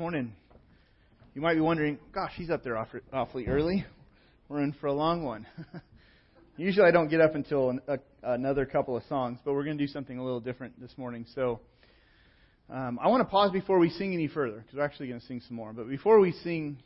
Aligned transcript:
Morning. 0.00 0.32
You 1.34 1.42
might 1.42 1.56
be 1.56 1.60
wondering, 1.60 1.98
gosh, 2.14 2.32
he's 2.34 2.48
up 2.48 2.64
there 2.64 2.82
awfully 3.12 3.46
early. 3.46 3.84
We're 4.48 4.62
in 4.62 4.72
for 4.80 4.86
a 4.86 4.94
long 4.94 5.24
one. 5.24 5.46
Usually 6.56 6.88
I 6.88 6.90
don't 6.90 7.08
get 7.10 7.20
up 7.20 7.34
until 7.34 7.68
an, 7.68 7.82
a, 7.86 7.98
another 8.22 8.64
couple 8.64 8.96
of 8.96 9.02
songs, 9.10 9.40
but 9.44 9.52
we're 9.52 9.62
going 9.62 9.76
to 9.76 9.86
do 9.86 9.92
something 9.92 10.16
a 10.16 10.24
little 10.24 10.40
different 10.40 10.80
this 10.80 10.96
morning. 10.96 11.26
So 11.34 11.60
um, 12.70 12.98
I 12.98 13.08
want 13.08 13.20
to 13.20 13.30
pause 13.30 13.50
before 13.52 13.78
we 13.78 13.90
sing 13.90 14.14
any 14.14 14.26
further, 14.26 14.60
because 14.60 14.74
we're 14.74 14.84
actually 14.84 15.08
going 15.08 15.20
to 15.20 15.26
sing 15.26 15.42
some 15.46 15.54
more. 15.54 15.74
But 15.74 15.86
before 15.86 16.18
we 16.18 16.32
sing 16.32 16.78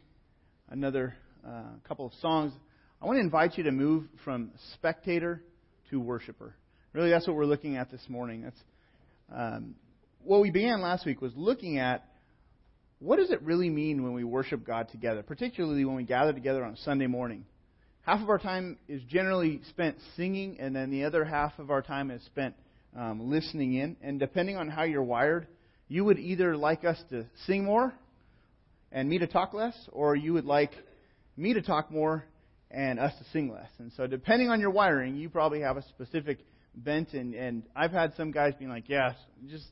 another 0.69 1.15
uh, 1.47 1.63
couple 1.87 2.07
of 2.07 2.15
songs, 2.15 2.53
I 3.01 3.07
want 3.07 3.19
to 3.19 3.23
invite 3.23 3.57
you 3.57 3.63
to 3.63 3.71
move 3.71 4.07
from 4.25 4.51
spectator 4.75 5.41
to 5.91 6.01
worshiper. 6.01 6.57
Really, 6.93 7.11
that's 7.11 7.29
what 7.29 7.37
we're 7.37 7.47
looking 7.47 7.77
at 7.77 7.93
this 7.93 8.03
morning. 8.09 8.43
That's 8.43 8.61
um, 9.33 9.77
what 10.25 10.41
we 10.41 10.51
began 10.51 10.81
last 10.81 11.07
week 11.07 11.23
was 11.23 11.33
looking 11.37 11.79
at 11.79 12.09
what 13.05 13.19
does 13.19 13.31
it 13.31 13.43
really 13.43 13.69
mean 13.69 14.03
when 14.03 14.15
we 14.15 14.25
worship 14.25 14.67
God 14.67 14.89
together, 14.89 15.23
particularly 15.23 15.85
when 15.85 15.95
we 15.95 16.05
gather 16.05 16.33
together 16.33 16.65
on 16.65 16.75
Sunday 16.77 17.07
morning? 17.07 17.45
Half 18.01 18.23
of 18.23 18.31
our 18.31 18.39
time 18.39 18.79
is 18.89 19.03
generally 19.03 19.61
spent 19.69 19.99
singing, 20.17 20.57
and 20.59 20.75
then 20.75 20.91
the 20.91 21.05
other 21.05 21.23
half 21.23 21.59
of 21.59 21.71
our 21.71 21.83
time 21.83 22.11
is 22.11 22.25
spent 22.25 22.55
um, 22.97 23.31
listening 23.31 23.75
in. 23.75 23.97
And 24.03 24.19
depending 24.19 24.57
on 24.57 24.69
how 24.69 24.85
you're 24.85 25.03
wired, 25.03 25.47
you 25.87 26.03
would 26.07 26.19
either 26.19 26.57
like 26.57 26.87
us 26.87 26.99
to 27.11 27.27
sing 27.47 27.65
more 27.65 27.93
and 28.91 29.07
me 29.07 29.19
to 29.19 29.27
talk 29.27 29.53
less, 29.53 29.77
or 29.93 30.17
you 30.17 30.33
would 30.33 30.47
like 30.47 30.73
me 31.37 31.53
to 31.53 31.61
talk 31.61 31.91
more 31.91 32.25
and 32.71 32.99
us 32.99 33.13
to 33.19 33.25
sing 33.33 33.53
less. 33.53 33.69
And 33.79 33.93
so, 33.99 34.07
depending 34.07 34.49
on 34.49 34.61
your 34.61 34.71
wiring, 34.71 35.15
you 35.17 35.29
probably 35.29 35.61
have 35.61 35.77
a 35.77 35.83
specific 35.91 36.39
bent. 36.75 37.13
And, 37.13 37.35
and 37.35 37.65
I've 37.77 37.93
had 37.93 38.15
some 38.17 38.31
guys 38.31 38.55
being 38.59 38.71
like, 38.71 38.89
"Yes, 38.89 39.15
just 39.51 39.67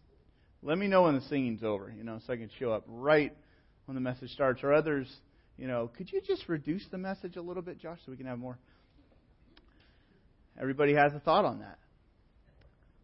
let 0.63 0.79
me 0.79 0.87
know 0.87 1.03
when 1.03 1.17
the 1.17 1.23
singing's 1.23 1.63
over, 1.63 1.93
you 1.97 2.05
know, 2.05 2.21
so 2.27 2.33
I 2.33 2.37
can 2.37 2.51
show 2.59 2.73
up 2.73 2.85
right 2.87 3.35
when 3.87 3.95
the 3.95 4.01
message 4.01 4.31
starts. 4.31 4.63
Or 4.63 4.73
others, 4.73 5.09
you 5.59 5.67
know, 5.67 5.91
could 5.97 6.11
you 6.13 6.21
just 6.21 6.49
reduce 6.49 6.87
the 6.91 6.99
message 6.99 7.37
a 7.37 7.43
little 7.43 7.63
bit, 7.63 7.81
Josh, 7.81 7.99
so 8.05 8.13
we 8.13 8.17
can 8.17 8.27
have 8.27 8.39
more? 8.39 8.59
Everybody 10.61 10.95
has 10.95 11.13
a 11.15 11.21
thought 11.21 11.45
on 11.45 11.61
that. 11.61 11.79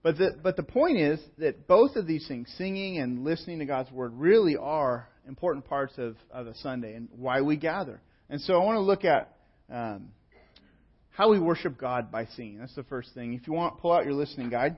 But 0.03 0.17
the, 0.17 0.39
but 0.43 0.57
the 0.57 0.63
point 0.63 0.99
is 0.99 1.19
that 1.39 1.67
both 1.67 1.97
of 1.97 2.07
these 2.07 2.27
things, 2.29 2.49
singing 2.57 2.99
and 2.99 3.25
listening 3.25 3.59
to 3.59 3.65
God's 3.65 3.91
Word, 3.91 4.13
really 4.15 4.57
are 4.57 5.09
important 5.27 5.67
parts 5.67 5.95
of, 5.99 6.17
of 6.31 6.47
a 6.47 6.55
Sunday 6.59 6.95
and 6.95 7.09
why 7.17 7.41
we 7.41 7.57
gather. 7.57 8.01
And 8.31 8.41
so 8.41 8.55
I 8.55 8.65
want 8.65 8.77
to 8.77 8.83
look 8.83 9.05
at 9.05 9.35
um, 9.71 10.11
how 11.11 11.31
we 11.31 11.41
worship 11.41 11.77
God 11.77 12.13
by 12.13 12.27
singing. 12.37 12.59
That's 12.59 12.75
the 12.77 12.85
first 12.85 13.13
thing. 13.13 13.35
If 13.35 13.49
you 13.49 13.53
want, 13.53 13.79
pull 13.79 13.93
out 13.93 14.05
your 14.05 14.15
listening 14.15 14.51
guide. 14.51 14.77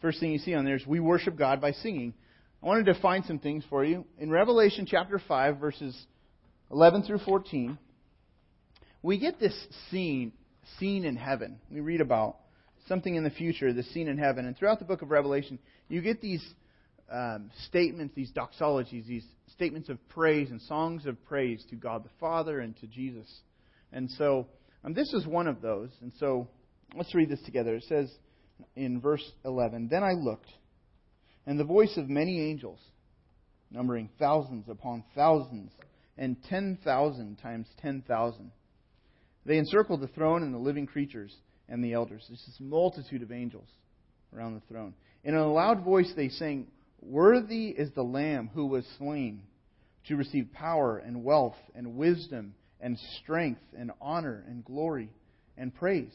First 0.00 0.20
thing 0.20 0.32
you 0.32 0.38
see 0.38 0.54
on 0.54 0.64
there 0.64 0.76
is 0.76 0.86
we 0.86 1.00
worship 1.00 1.36
God 1.36 1.60
by 1.60 1.72
singing. 1.72 2.14
I 2.62 2.66
want 2.66 2.84
to 2.84 2.92
define 2.92 3.22
some 3.24 3.38
things 3.38 3.64
for 3.68 3.84
you. 3.84 4.04
In 4.18 4.30
Revelation 4.30 4.86
chapter 4.86 5.20
5, 5.26 5.58
verses 5.58 5.98
11 6.70 7.02
through 7.02 7.18
14, 7.18 7.78
we 9.02 9.18
get 9.18 9.38
this 9.38 9.54
scene, 9.90 10.32
scene 10.78 11.04
in 11.04 11.16
heaven. 11.16 11.58
We 11.70 11.80
read 11.80 12.00
about 12.00 12.36
something 12.88 13.14
in 13.14 13.24
the 13.24 13.30
future, 13.30 13.72
the 13.72 13.82
scene 13.82 14.08
in 14.08 14.18
heaven. 14.18 14.46
And 14.46 14.56
throughout 14.56 14.78
the 14.78 14.84
book 14.84 15.02
of 15.02 15.10
Revelation, 15.10 15.58
you 15.88 16.00
get 16.00 16.20
these 16.20 16.46
um, 17.10 17.50
statements, 17.66 18.14
these 18.14 18.32
doxologies, 18.32 19.06
these 19.06 19.24
statements 19.52 19.88
of 19.88 19.98
praise 20.08 20.50
and 20.50 20.60
songs 20.62 21.06
of 21.06 21.22
praise 21.26 21.64
to 21.70 21.76
God 21.76 22.04
the 22.04 22.10
Father 22.18 22.60
and 22.60 22.76
to 22.78 22.86
Jesus. 22.86 23.26
And 23.92 24.10
so, 24.12 24.46
um, 24.84 24.94
this 24.94 25.12
is 25.12 25.26
one 25.26 25.46
of 25.46 25.60
those. 25.60 25.90
And 26.00 26.12
so, 26.18 26.48
let's 26.94 27.14
read 27.14 27.28
this 27.28 27.42
together. 27.42 27.74
It 27.74 27.84
says, 27.84 28.10
in 28.76 29.00
verse 29.00 29.24
11 29.44 29.88
Then 29.90 30.02
I 30.02 30.12
looked, 30.12 30.50
and 31.46 31.58
the 31.58 31.64
voice 31.64 31.96
of 31.96 32.08
many 32.08 32.40
angels, 32.50 32.78
numbering 33.70 34.08
thousands 34.18 34.68
upon 34.68 35.04
thousands, 35.14 35.72
and 36.16 36.36
10,000 36.44 37.36
times 37.36 37.66
10,000. 37.80 38.50
They 39.46 39.58
encircled 39.58 40.00
the 40.00 40.08
throne 40.08 40.42
and 40.42 40.52
the 40.52 40.58
living 40.58 40.86
creatures 40.86 41.34
and 41.68 41.82
the 41.82 41.94
elders. 41.94 42.24
There's 42.28 42.44
this 42.46 42.60
multitude 42.60 43.22
of 43.22 43.32
angels 43.32 43.68
around 44.34 44.54
the 44.54 44.66
throne. 44.68 44.94
In 45.24 45.34
a 45.34 45.50
loud 45.50 45.82
voice 45.82 46.12
they 46.14 46.28
sang, 46.28 46.66
Worthy 47.00 47.68
is 47.68 47.90
the 47.92 48.02
Lamb 48.02 48.50
who 48.52 48.66
was 48.66 48.86
slain 48.98 49.42
to 50.08 50.16
receive 50.16 50.52
power 50.52 50.98
and 50.98 51.24
wealth 51.24 51.56
and 51.74 51.96
wisdom 51.96 52.54
and 52.80 52.98
strength 53.22 53.62
and 53.76 53.92
honor 54.00 54.44
and 54.46 54.64
glory 54.64 55.10
and 55.56 55.74
praise. 55.74 56.12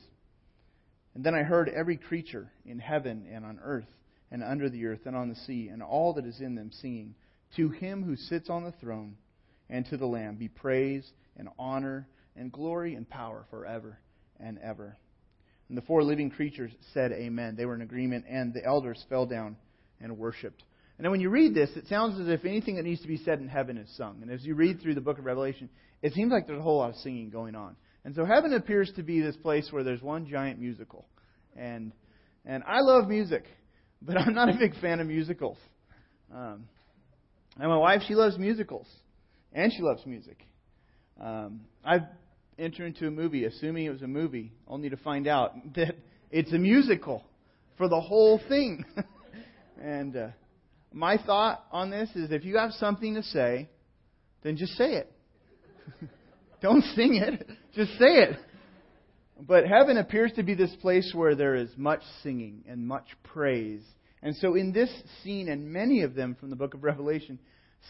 And 1.15 1.23
then 1.23 1.33
I 1.33 1.43
heard 1.43 1.69
every 1.69 1.97
creature 1.97 2.51
in 2.65 2.77
heaven 2.77 3.25
and 3.31 3.45
on 3.45 3.59
earth 3.63 3.87
and 4.31 4.43
under 4.43 4.69
the 4.69 4.85
earth 4.85 5.05
and 5.05 5.15
on 5.15 5.29
the 5.29 5.35
sea 5.35 5.69
and 5.71 5.81
all 5.81 6.13
that 6.13 6.25
is 6.25 6.41
in 6.41 6.55
them 6.55 6.71
singing, 6.81 7.15
To 7.55 7.69
him 7.69 8.03
who 8.03 8.17
sits 8.17 8.49
on 8.49 8.65
the 8.65 8.73
throne 8.73 9.15
and 9.69 9.85
to 9.87 9.97
the 9.97 10.05
Lamb 10.05 10.35
be 10.35 10.49
praise 10.49 11.09
and 11.37 11.49
honor 11.57 12.07
and 12.35 12.51
glory 12.51 12.95
and 12.95 13.09
power 13.09 13.45
forever 13.49 13.97
and 14.39 14.59
ever. 14.59 14.97
And 15.69 15.77
the 15.77 15.83
four 15.83 16.03
living 16.03 16.29
creatures 16.29 16.71
said, 16.93 17.11
Amen. 17.11 17.55
They 17.55 17.65
were 17.65 17.75
in 17.75 17.81
agreement, 17.81 18.25
and 18.29 18.53
the 18.53 18.63
elders 18.63 19.03
fell 19.09 19.25
down 19.25 19.55
and 19.99 20.17
worshipped. 20.17 20.63
And 20.97 21.05
then 21.05 21.11
when 21.11 21.21
you 21.21 21.29
read 21.29 21.55
this, 21.55 21.69
it 21.75 21.87
sounds 21.87 22.19
as 22.19 22.27
if 22.27 22.45
anything 22.45 22.75
that 22.75 22.83
needs 22.83 23.01
to 23.01 23.07
be 23.07 23.17
said 23.17 23.39
in 23.39 23.47
heaven 23.47 23.77
is 23.77 23.89
sung. 23.97 24.19
And 24.21 24.29
as 24.29 24.43
you 24.43 24.53
read 24.53 24.81
through 24.81 24.95
the 24.95 25.01
book 25.01 25.17
of 25.17 25.25
Revelation, 25.25 25.69
it 26.01 26.13
seems 26.13 26.31
like 26.31 26.45
there's 26.45 26.59
a 26.59 26.63
whole 26.63 26.77
lot 26.77 26.91
of 26.91 26.95
singing 26.97 27.29
going 27.29 27.55
on. 27.55 27.75
And 28.05 28.13
so 28.13 28.23
heaven 28.23 28.53
appears 28.53 28.91
to 28.95 29.03
be 29.03 29.19
this 29.19 29.35
place 29.35 29.67
where 29.71 29.83
there's 29.83 30.01
one 30.01 30.27
giant 30.27 30.59
musical. 30.59 31.05
And 31.57 31.91
and 32.45 32.63
I 32.63 32.81
love 32.81 33.07
music, 33.07 33.43
but 34.01 34.15
I'm 34.15 34.35
not 34.35 34.49
a 34.49 34.57
big 34.57 34.79
fan 34.79 34.99
of 34.99 35.07
musicals. 35.07 35.57
Um, 36.31 36.65
and 37.57 37.69
my 37.69 37.77
wife, 37.77 38.03
she 38.07 38.13
loves 38.13 38.37
musicals, 38.37 38.87
and 39.51 39.73
she 39.73 39.81
loves 39.81 40.05
music. 40.05 40.45
Um, 41.19 41.61
I've 41.83 42.03
entered 42.59 42.85
into 42.85 43.07
a 43.07 43.11
movie 43.11 43.45
assuming 43.45 43.85
it 43.85 43.89
was 43.89 44.03
a 44.03 44.07
movie, 44.07 44.53
only 44.67 44.89
to 44.89 44.97
find 44.97 45.27
out 45.27 45.53
that 45.75 45.95
it's 46.29 46.53
a 46.53 46.59
musical 46.59 47.23
for 47.77 47.89
the 47.89 47.99
whole 47.99 48.39
thing. 48.47 48.85
and 49.81 50.15
uh, 50.15 50.27
my 50.93 51.17
thought 51.17 51.65
on 51.71 51.89
this 51.89 52.09
is 52.15 52.31
if 52.31 52.45
you 52.45 52.57
have 52.57 52.71
something 52.73 53.15
to 53.15 53.23
say, 53.23 53.67
then 54.43 54.57
just 54.57 54.73
say 54.73 54.93
it. 54.93 55.11
Don't 56.61 56.83
sing 56.95 57.15
it. 57.15 57.47
Just 57.75 57.91
say 57.91 58.05
it. 58.05 58.39
But 59.39 59.67
heaven 59.67 59.97
appears 59.97 60.31
to 60.37 60.43
be 60.43 60.55
this 60.55 60.73
place 60.81 61.11
where 61.13 61.35
there 61.35 61.55
is 61.55 61.69
much 61.75 62.01
singing 62.23 62.63
and 62.69 62.87
much 62.87 63.07
praise. 63.23 63.83
And 64.21 64.35
so 64.37 64.55
in 64.55 64.71
this 64.71 64.89
scene, 65.23 65.49
and 65.49 65.71
many 65.71 66.03
of 66.03 66.15
them 66.15 66.37
from 66.39 66.49
the 66.49 66.55
book 66.55 66.73
of 66.73 66.83
Revelation, 66.83 67.37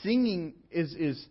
singing 0.01 0.56
is, 0.72 0.94
is 0.96 1.23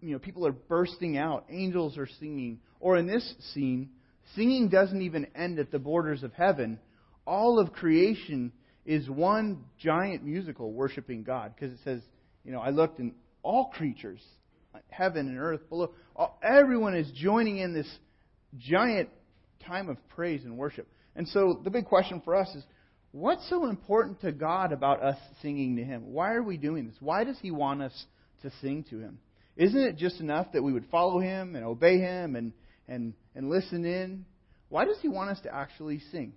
you 0.00 0.12
know, 0.12 0.18
people 0.18 0.46
are 0.46 0.52
bursting 0.52 1.16
out. 1.16 1.46
Angels 1.48 1.96
are 1.96 2.08
singing. 2.20 2.60
Or 2.78 2.98
in 2.98 3.06
this 3.06 3.34
scene, 3.54 3.88
singing 4.36 4.68
doesn't 4.68 5.00
even 5.00 5.26
end 5.34 5.58
at 5.58 5.70
the 5.70 5.78
borders 5.78 6.22
of 6.22 6.34
heaven. 6.34 6.78
All 7.26 7.58
of 7.58 7.72
creation 7.72 8.52
is 8.84 9.08
one 9.08 9.64
giant 9.78 10.22
musical 10.22 10.72
worshiping 10.72 11.22
God. 11.22 11.54
Because 11.54 11.72
it 11.72 11.80
says, 11.84 12.02
you 12.44 12.52
know, 12.52 12.60
I 12.60 12.68
looked 12.68 12.98
and 12.98 13.14
all 13.42 13.70
creatures, 13.70 14.20
heaven 14.90 15.28
and 15.28 15.38
earth 15.38 15.68
below. 15.68 15.92
Everyone 16.42 16.94
is 16.94 17.10
joining 17.14 17.58
in 17.58 17.74
this 17.74 17.88
giant 18.58 19.08
time 19.66 19.88
of 19.88 19.96
praise 20.10 20.44
and 20.44 20.56
worship. 20.56 20.88
And 21.16 21.28
so 21.28 21.60
the 21.62 21.70
big 21.70 21.86
question 21.86 22.20
for 22.24 22.34
us 22.34 22.48
is 22.54 22.64
what's 23.12 23.48
so 23.48 23.68
important 23.68 24.20
to 24.22 24.32
God 24.32 24.72
about 24.72 25.02
us 25.02 25.16
singing 25.42 25.76
to 25.76 25.84
Him? 25.84 26.12
Why 26.12 26.32
are 26.32 26.42
we 26.42 26.56
doing 26.56 26.86
this? 26.86 26.96
Why 27.00 27.24
does 27.24 27.38
He 27.40 27.50
want 27.50 27.82
us 27.82 28.04
to 28.42 28.50
sing 28.60 28.84
to 28.90 28.98
Him? 28.98 29.18
Isn't 29.56 29.80
it 29.80 29.96
just 29.96 30.20
enough 30.20 30.52
that 30.52 30.62
we 30.62 30.72
would 30.72 30.86
follow 30.90 31.20
Him 31.20 31.54
and 31.54 31.64
obey 31.64 31.98
Him 31.98 32.36
and, 32.36 32.52
and, 32.88 33.14
and 33.34 33.48
listen 33.48 33.84
in? 33.84 34.24
Why 34.68 34.84
does 34.84 34.98
He 35.00 35.08
want 35.08 35.30
us 35.30 35.40
to 35.42 35.54
actually 35.54 36.00
sing? 36.10 36.32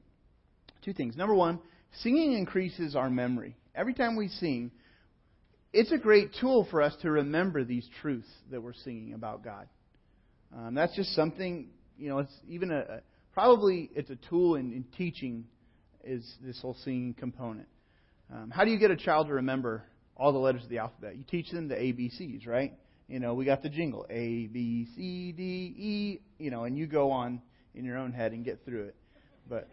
Two 0.86 0.94
things. 0.94 1.18
Number 1.18 1.34
one, 1.34 1.59
singing 2.03 2.34
increases 2.34 2.96
our 2.96 3.09
memory. 3.09 3.56
Every 3.74 3.94
time 3.94 4.16
we 4.16 4.28
sing, 4.28 4.72
it's 5.73 5.91
a 5.91 5.97
great 5.97 6.31
tool 6.39 6.67
for 6.69 6.81
us 6.81 6.95
to 7.01 7.11
remember 7.11 7.63
these 7.63 7.88
truths 8.01 8.29
that 8.52 8.61
we're 8.61 8.73
singing 8.73 9.14
about 9.14 9.43
God. 9.43 9.67
Um, 10.55 10.73
that's 10.73 10.96
just 10.96 11.14
something, 11.14 11.69
you 11.97 12.09
know, 12.09 12.19
it's 12.19 12.34
even 12.47 12.72
a, 12.72 12.79
a 12.79 12.99
probably 13.34 13.90
it's 13.96 14.09
a 14.09 14.17
tool 14.29 14.55
in, 14.55 14.72
in, 14.72 14.85
teaching 14.97 15.46
is 16.03 16.25
this 16.41 16.59
whole 16.61 16.75
singing 16.84 17.14
component. 17.14 17.67
Um, 18.34 18.49
how 18.49 18.64
do 18.64 18.72
you 18.72 18.79
get 18.79 18.91
a 18.91 18.96
child 18.96 19.28
to 19.28 19.34
remember 19.34 19.84
all 20.16 20.31
the 20.31 20.40
letters 20.40 20.64
of 20.64 20.69
the 20.69 20.78
alphabet? 20.78 21.17
You 21.17 21.23
teach 21.29 21.52
them 21.52 21.67
the 21.67 21.75
ABCs, 21.75 22.47
right? 22.47 22.73
You 23.08 23.20
know, 23.20 23.34
we 23.34 23.46
got 23.46 23.61
the 23.61 23.70
jingle 23.70 24.05
A, 24.09 24.47
B, 24.47 24.87
C, 24.96 25.31
D, 25.31 25.43
E, 25.43 26.22
you 26.40 26.49
know, 26.49 26.63
and 26.63 26.78
you 26.78 26.87
go 26.87 27.11
on 27.11 27.41
in 27.75 27.85
your 27.85 27.97
own 27.97 28.11
head 28.11 28.31
and 28.31 28.43
get 28.43 28.63
through 28.66 28.85
it. 28.85 28.96
But, 29.49 29.70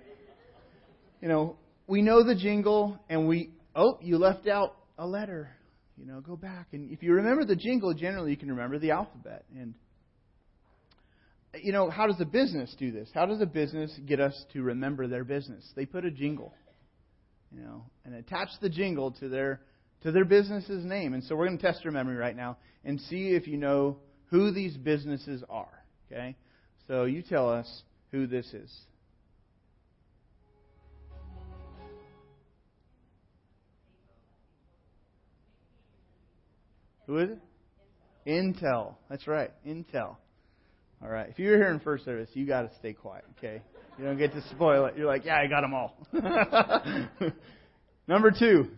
you 1.20 1.28
know, 1.28 1.56
we 1.86 2.02
know 2.02 2.22
the 2.22 2.34
jingle 2.34 2.98
and 3.08 3.26
we, 3.26 3.50
oh, 3.74 3.98
you 4.00 4.18
left 4.18 4.46
out 4.46 4.76
a 4.98 5.06
letter 5.06 5.50
you 5.96 6.06
know, 6.06 6.20
go 6.20 6.36
back. 6.36 6.68
And 6.72 6.90
if 6.90 7.02
you 7.02 7.12
remember 7.12 7.44
the 7.44 7.56
jingle, 7.56 7.94
generally 7.94 8.30
you 8.30 8.36
can 8.36 8.50
remember 8.50 8.78
the 8.78 8.90
alphabet. 8.90 9.44
And, 9.56 9.74
you 11.62 11.72
know, 11.72 11.90
how 11.90 12.06
does 12.06 12.20
a 12.20 12.24
business 12.24 12.74
do 12.78 12.90
this? 12.90 13.08
How 13.14 13.26
does 13.26 13.40
a 13.40 13.46
business 13.46 13.92
get 14.04 14.20
us 14.20 14.44
to 14.52 14.62
remember 14.62 15.06
their 15.06 15.24
business? 15.24 15.64
They 15.76 15.86
put 15.86 16.04
a 16.04 16.10
jingle, 16.10 16.52
you 17.52 17.62
know, 17.62 17.84
and 18.04 18.14
attach 18.14 18.48
the 18.60 18.68
jingle 18.68 19.12
to 19.12 19.28
their 19.28 19.60
to 20.02 20.12
their 20.12 20.24
business's 20.24 20.84
name. 20.84 21.14
And 21.14 21.24
so 21.24 21.34
we're 21.34 21.46
going 21.46 21.58
to 21.58 21.64
test 21.64 21.82
your 21.82 21.92
memory 21.92 22.16
right 22.16 22.36
now 22.36 22.58
and 22.84 23.00
see 23.00 23.28
if 23.28 23.46
you 23.46 23.56
know 23.56 23.98
who 24.26 24.52
these 24.52 24.76
businesses 24.76 25.42
are. 25.48 25.82
Okay? 26.06 26.36
So 26.86 27.04
you 27.04 27.22
tell 27.22 27.48
us 27.48 27.82
who 28.10 28.26
this 28.26 28.46
is. 28.52 28.70
Who 37.06 37.18
is 37.18 37.30
it? 37.30 37.38
Intel. 38.26 38.94
That's 39.10 39.26
right. 39.26 39.50
Intel. 39.66 40.16
All 41.02 41.08
right. 41.10 41.28
If 41.28 41.38
you're 41.38 41.56
here 41.56 41.70
in 41.70 41.80
first 41.80 42.04
service, 42.04 42.30
you 42.32 42.46
got 42.46 42.62
to 42.62 42.70
stay 42.78 42.94
quiet, 42.94 43.24
okay? 43.38 43.60
You 43.98 44.04
don't 44.04 44.18
get 44.18 44.32
to 44.32 44.42
spoil 44.50 44.86
it. 44.86 44.94
You're 44.96 45.06
like, 45.06 45.24
yeah, 45.24 45.36
I 45.36 45.46
got 45.46 45.60
them 45.60 45.74
all. 45.74 45.96
Number 48.08 48.30
two. 48.30 48.68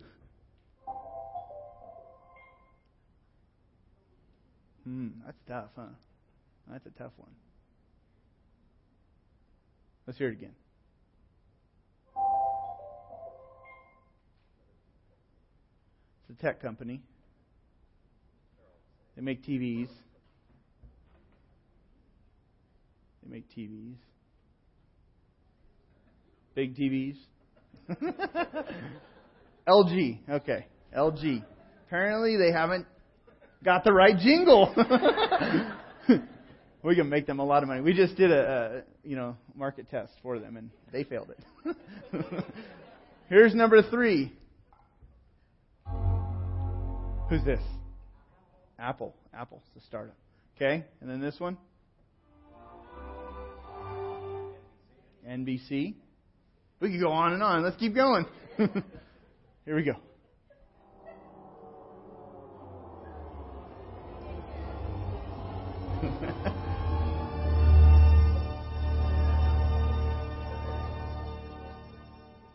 Hmm, 4.83 5.07
that's 5.25 5.37
tough, 5.47 5.69
huh? 5.75 5.83
That's 6.71 6.85
a 6.85 6.91
tough 6.91 7.13
one. 7.17 7.31
Let's 10.05 10.17
hear 10.17 10.29
it 10.29 10.33
again. 10.33 10.55
It's 16.29 16.39
a 16.39 16.41
tech 16.41 16.61
company. 16.61 17.01
They 19.17 19.23
make 19.23 19.43
TVs. 19.43 19.89
They 23.23 23.29
make 23.29 23.49
TVs. 23.49 23.95
Big 26.53 26.77
TVs. 26.77 27.17
LG. 29.67 30.19
Okay. 30.29 30.67
LG. 30.95 31.43
Apparently 31.87 32.37
they 32.37 32.51
haven't 32.51 32.85
got 33.63 33.83
the 33.83 33.91
right 33.91 34.17
jingle. 34.17 34.71
we 36.83 36.95
can 36.95 37.09
make 37.09 37.25
them 37.25 37.39
a 37.39 37.45
lot 37.45 37.63
of 37.63 37.69
money. 37.69 37.81
We 37.81 37.93
just 37.93 38.15
did 38.15 38.31
a, 38.31 38.83
a 38.83 39.07
you 39.07 39.15
know 39.15 39.35
market 39.55 39.89
test 39.89 40.13
for 40.21 40.37
them 40.37 40.57
and 40.57 40.69
they 40.91 41.03
failed 41.03 41.31
it. 41.31 41.75
Here's 43.29 43.55
number 43.55 43.81
three. 43.81 44.31
Who's 47.29 47.43
this? 47.43 47.61
Apple. 48.79 49.15
Apple's 49.33 49.63
the 49.75 49.81
startup. 49.81 50.15
Okay, 50.55 50.85
and 51.01 51.09
then 51.09 51.21
this 51.21 51.39
one. 51.39 51.57
NBC. 55.27 55.95
We 56.79 56.91
could 56.91 57.01
go 57.01 57.11
on 57.11 57.33
and 57.33 57.43
on. 57.43 57.63
Let's 57.63 57.77
keep 57.77 57.93
going. 57.95 58.25
Here 58.57 59.75
we 59.75 59.83
go. 59.83 59.93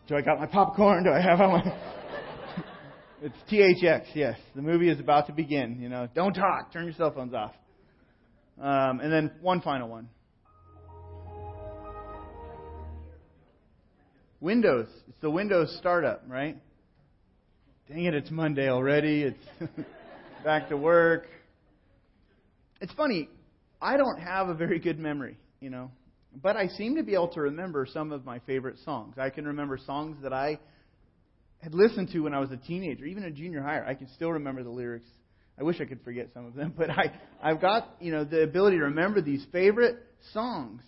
Do 0.07 0.15
I 0.17 0.21
got 0.21 0.39
my 0.39 0.47
popcorn? 0.47 1.03
Do 1.03 1.11
I 1.11 1.21
have 1.21 1.39
my 1.39 1.92
it's 3.23 3.35
THX, 3.49 4.07
yes. 4.15 4.37
The 4.53 4.61
movie 4.61 4.89
is 4.89 4.99
about 4.99 5.27
to 5.27 5.33
begin. 5.33 5.79
You 5.79 5.87
know, 5.87 6.09
don't 6.13 6.33
talk. 6.33 6.73
Turn 6.73 6.83
your 6.83 6.93
cell 6.93 7.11
phones 7.11 7.33
off. 7.33 7.53
Um, 8.61 8.99
and 8.99 9.11
then 9.11 9.31
one 9.41 9.61
final 9.61 9.87
one. 9.87 10.09
Windows. 14.41 14.89
It's 15.07 15.21
the 15.21 15.29
Windows 15.29 15.73
startup, 15.79 16.23
right? 16.27 16.57
Dang 17.87 18.03
it, 18.03 18.13
it's 18.13 18.29
Monday 18.29 18.69
already. 18.69 19.23
It's 19.23 19.71
back 20.43 20.67
to 20.67 20.75
work. 20.75 21.27
It's 22.81 22.91
funny. 22.93 23.29
I 23.81 23.95
don't 23.95 24.19
have 24.19 24.49
a 24.49 24.53
very 24.53 24.79
good 24.79 24.99
memory, 24.99 25.37
you 25.61 25.69
know, 25.69 25.91
but 26.41 26.57
I 26.57 26.67
seem 26.67 26.97
to 26.97 27.03
be 27.03 27.13
able 27.13 27.29
to 27.29 27.41
remember 27.41 27.87
some 27.89 28.11
of 28.11 28.25
my 28.25 28.39
favorite 28.39 28.79
songs. 28.83 29.15
I 29.17 29.29
can 29.29 29.45
remember 29.45 29.77
songs 29.77 30.17
that 30.23 30.33
I 30.33 30.59
had 31.63 31.73
listened 31.73 32.09
to 32.11 32.19
when 32.19 32.33
I 32.33 32.39
was 32.39 32.51
a 32.51 32.57
teenager, 32.57 33.05
even 33.05 33.23
a 33.23 33.31
junior 33.31 33.61
higher. 33.61 33.85
I 33.85 33.93
can 33.93 34.09
still 34.15 34.33
remember 34.33 34.63
the 34.63 34.69
lyrics. 34.69 35.07
I 35.57 35.63
wish 35.63 35.79
I 35.79 35.85
could 35.85 36.03
forget 36.03 36.29
some 36.33 36.45
of 36.45 36.55
them, 36.55 36.73
but 36.77 36.89
I, 36.89 37.13
I've 37.41 37.61
got 37.61 37.95
you 38.01 38.11
know 38.11 38.25
the 38.25 38.43
ability 38.43 38.77
to 38.77 38.83
remember 38.83 39.21
these 39.21 39.45
favorite 39.51 39.95
songs. 40.33 40.81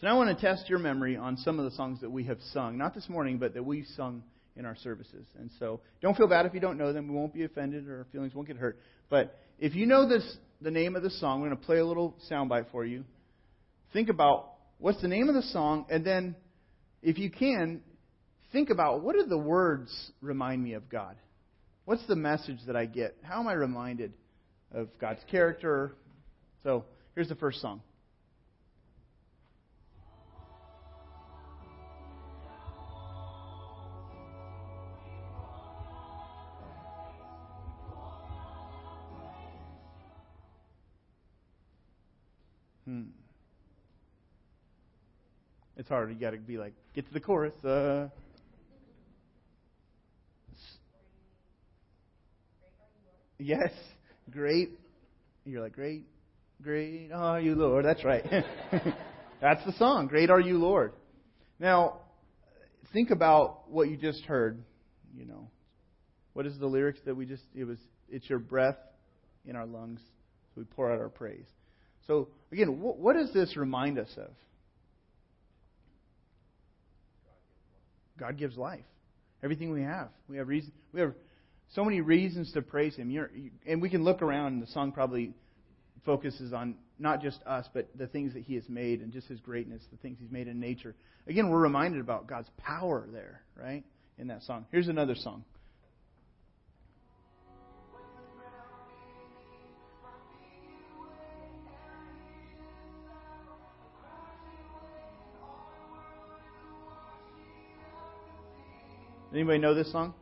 So 0.00 0.08
now 0.08 0.14
I 0.14 0.16
want 0.16 0.36
to 0.36 0.44
test 0.44 0.68
your 0.68 0.80
memory 0.80 1.16
on 1.16 1.36
some 1.36 1.60
of 1.60 1.70
the 1.70 1.76
songs 1.76 2.00
that 2.00 2.10
we 2.10 2.24
have 2.24 2.38
sung, 2.52 2.76
not 2.76 2.94
this 2.94 3.08
morning, 3.08 3.38
but 3.38 3.54
that 3.54 3.64
we've 3.64 3.86
sung 3.96 4.24
in 4.56 4.66
our 4.66 4.76
services. 4.76 5.24
And 5.38 5.50
so 5.60 5.80
don't 6.02 6.16
feel 6.16 6.26
bad 6.26 6.46
if 6.46 6.54
you 6.54 6.60
don't 6.60 6.76
know 6.76 6.92
them. 6.92 7.06
We 7.06 7.14
won't 7.14 7.32
be 7.32 7.44
offended 7.44 7.88
or 7.88 7.98
our 7.98 8.06
feelings 8.10 8.34
won't 8.34 8.48
get 8.48 8.56
hurt. 8.56 8.78
But 9.08 9.38
if 9.60 9.76
you 9.76 9.86
know 9.86 10.08
this, 10.08 10.36
the 10.60 10.72
name 10.72 10.96
of 10.96 11.04
the 11.04 11.10
song, 11.10 11.40
we're 11.40 11.48
going 11.48 11.60
to 11.60 11.66
play 11.66 11.78
a 11.78 11.86
little 11.86 12.16
soundbite 12.28 12.66
for 12.72 12.84
you. 12.84 13.04
Think 13.92 14.08
about 14.08 14.54
what's 14.78 15.00
the 15.00 15.08
name 15.08 15.28
of 15.28 15.36
the 15.36 15.42
song, 15.42 15.86
and 15.88 16.04
then 16.04 16.34
if 17.02 17.18
you 17.18 17.30
can, 17.30 17.80
think 18.54 18.70
about 18.70 19.02
what 19.02 19.16
do 19.16 19.24
the 19.24 19.36
words 19.36 20.12
remind 20.20 20.62
me 20.62 20.74
of 20.74 20.88
God? 20.88 21.16
What's 21.86 22.06
the 22.06 22.14
message 22.14 22.58
that 22.68 22.76
I 22.76 22.86
get? 22.86 23.16
How 23.22 23.40
am 23.40 23.48
I 23.48 23.54
reminded 23.54 24.12
of 24.72 24.88
God's 25.00 25.20
character? 25.28 25.92
So 26.62 26.84
here's 27.16 27.28
the 27.28 27.34
first 27.34 27.60
song. 27.60 27.82
Hmm. 42.84 43.02
It's 45.76 45.88
hard. 45.88 46.10
You 46.10 46.14
got 46.14 46.30
to 46.30 46.36
be 46.36 46.56
like, 46.56 46.74
get 46.94 47.04
to 47.08 47.12
the 47.12 47.18
chorus. 47.18 47.52
Uh, 47.64 48.08
Yes, 53.44 53.72
great. 54.30 54.70
You're 55.44 55.60
like, 55.60 55.74
great, 55.74 56.06
great 56.62 57.10
are 57.12 57.38
you, 57.38 57.54
Lord. 57.54 57.84
That's 57.84 58.02
right. 58.02 58.24
That's 59.42 59.62
the 59.66 59.74
song. 59.76 60.06
Great 60.06 60.30
are 60.30 60.40
you, 60.40 60.56
Lord. 60.56 60.94
Now, 61.60 61.98
think 62.94 63.10
about 63.10 63.70
what 63.70 63.90
you 63.90 63.98
just 63.98 64.24
heard. 64.24 64.64
You 65.14 65.26
know, 65.26 65.50
what 66.32 66.46
is 66.46 66.58
the 66.58 66.64
lyrics 66.66 67.00
that 67.04 67.14
we 67.14 67.26
just? 67.26 67.42
It 67.54 67.64
was, 67.64 67.76
it's 68.08 68.30
your 68.30 68.38
breath 68.38 68.78
in 69.44 69.56
our 69.56 69.66
lungs, 69.66 70.00
so 70.54 70.62
we 70.62 70.64
pour 70.64 70.90
out 70.90 70.98
our 70.98 71.10
praise. 71.10 71.44
So 72.06 72.28
again, 72.50 72.80
what, 72.80 72.96
what 72.96 73.14
does 73.14 73.30
this 73.34 73.58
remind 73.58 73.98
us 73.98 74.08
of? 74.16 74.30
God 78.18 78.38
gives 78.38 78.56
life. 78.56 78.86
Everything 79.42 79.70
we 79.70 79.82
have, 79.82 80.08
we 80.30 80.38
have 80.38 80.48
reason. 80.48 80.72
We 80.94 81.02
have 81.02 81.12
so 81.72 81.84
many 81.84 82.00
reasons 82.00 82.52
to 82.52 82.62
praise 82.62 82.94
Him. 82.96 83.10
You're, 83.10 83.30
and 83.66 83.82
we 83.82 83.90
can 83.90 84.04
look 84.04 84.22
around, 84.22 84.54
and 84.54 84.62
the 84.62 84.66
song 84.68 84.92
probably 84.92 85.32
focuses 86.04 86.52
on 86.52 86.76
not 86.98 87.22
just 87.22 87.40
us, 87.44 87.66
but 87.72 87.88
the 87.96 88.06
things 88.06 88.34
that 88.34 88.42
He 88.42 88.54
has 88.54 88.68
made 88.68 89.00
and 89.00 89.12
just 89.12 89.26
His 89.26 89.40
greatness, 89.40 89.82
the 89.90 89.96
things 89.98 90.18
He's 90.20 90.30
made 90.30 90.48
in 90.48 90.60
nature. 90.60 90.94
Again, 91.26 91.50
we're 91.50 91.60
reminded 91.60 92.00
about 92.00 92.26
God's 92.26 92.48
power 92.58 93.06
there, 93.10 93.42
right, 93.56 93.82
in 94.18 94.28
that 94.28 94.42
song. 94.42 94.66
Here's 94.70 94.88
another 94.88 95.14
song. 95.14 95.44
Anybody 109.32 109.58
know 109.58 109.74
this 109.74 109.90
song? 109.90 110.14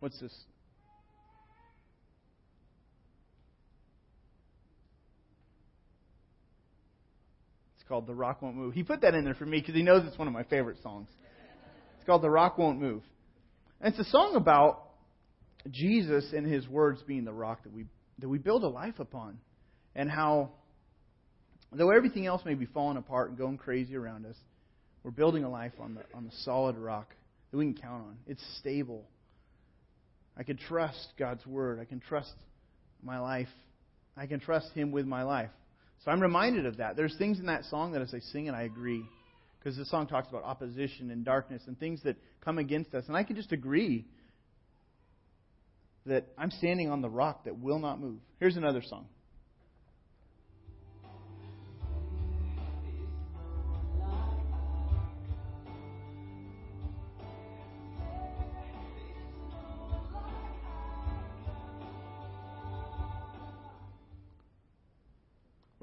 What's 0.00 0.18
this? 0.18 0.34
It's 7.76 7.88
called 7.88 8.06
The 8.06 8.14
Rock 8.14 8.40
Won't 8.42 8.56
Move. 8.56 8.74
He 8.74 8.82
put 8.82 9.02
that 9.02 9.14
in 9.14 9.24
there 9.24 9.34
for 9.34 9.46
me 9.46 9.60
because 9.60 9.74
he 9.74 9.82
knows 9.82 10.02
it's 10.06 10.18
one 10.18 10.26
of 10.26 10.34
my 10.34 10.44
favorite 10.44 10.78
songs. 10.82 11.08
It's 11.96 12.06
called 12.06 12.22
The 12.22 12.30
Rock 12.30 12.56
Won't 12.56 12.80
Move. 12.80 13.02
And 13.80 13.94
it's 13.94 14.08
a 14.08 14.10
song 14.10 14.36
about 14.36 14.88
Jesus 15.70 16.32
and 16.32 16.46
his 16.46 16.66
words 16.66 17.02
being 17.06 17.24
the 17.24 17.32
rock 17.32 17.62
that 17.64 17.72
we 17.72 17.84
that 18.18 18.28
we 18.28 18.38
build 18.38 18.64
a 18.64 18.68
life 18.68 18.98
upon. 18.98 19.38
And 19.94 20.10
how 20.10 20.50
though 21.72 21.90
everything 21.90 22.26
else 22.26 22.42
may 22.44 22.54
be 22.54 22.66
falling 22.66 22.96
apart 22.96 23.30
and 23.30 23.38
going 23.38 23.58
crazy 23.58 23.96
around 23.96 24.24
us, 24.24 24.36
we're 25.02 25.10
building 25.10 25.44
a 25.44 25.50
life 25.50 25.72
on 25.78 25.94
the 25.94 26.02
on 26.14 26.24
the 26.24 26.32
solid 26.44 26.78
rock 26.78 27.14
that 27.50 27.58
we 27.58 27.64
can 27.64 27.74
count 27.74 28.02
on. 28.02 28.16
It's 28.26 28.42
stable. 28.58 29.04
I 30.36 30.42
can 30.42 30.56
trust 30.56 31.08
God's 31.18 31.46
word. 31.46 31.78
I 31.80 31.84
can 31.84 32.00
trust 32.00 32.32
my 33.02 33.18
life. 33.18 33.48
I 34.16 34.26
can 34.26 34.40
trust 34.40 34.72
Him 34.72 34.92
with 34.92 35.06
my 35.06 35.22
life. 35.22 35.50
So 36.04 36.10
I'm 36.10 36.20
reminded 36.20 36.66
of 36.66 36.78
that. 36.78 36.96
There's 36.96 37.16
things 37.18 37.38
in 37.38 37.46
that 37.46 37.64
song 37.66 37.92
that 37.92 38.02
as 38.02 38.14
I 38.14 38.20
sing 38.32 38.46
it, 38.46 38.54
I 38.54 38.62
agree. 38.62 39.04
Because 39.58 39.76
the 39.76 39.84
song 39.84 40.06
talks 40.06 40.28
about 40.28 40.44
opposition 40.44 41.10
and 41.10 41.24
darkness 41.24 41.62
and 41.66 41.78
things 41.78 42.02
that 42.04 42.16
come 42.42 42.58
against 42.58 42.94
us. 42.94 43.04
And 43.08 43.16
I 43.16 43.24
can 43.24 43.36
just 43.36 43.52
agree 43.52 44.06
that 46.06 46.26
I'm 46.38 46.50
standing 46.50 46.90
on 46.90 47.02
the 47.02 47.10
rock 47.10 47.44
that 47.44 47.58
will 47.58 47.78
not 47.78 48.00
move. 48.00 48.18
Here's 48.38 48.56
another 48.56 48.82
song. 48.82 49.06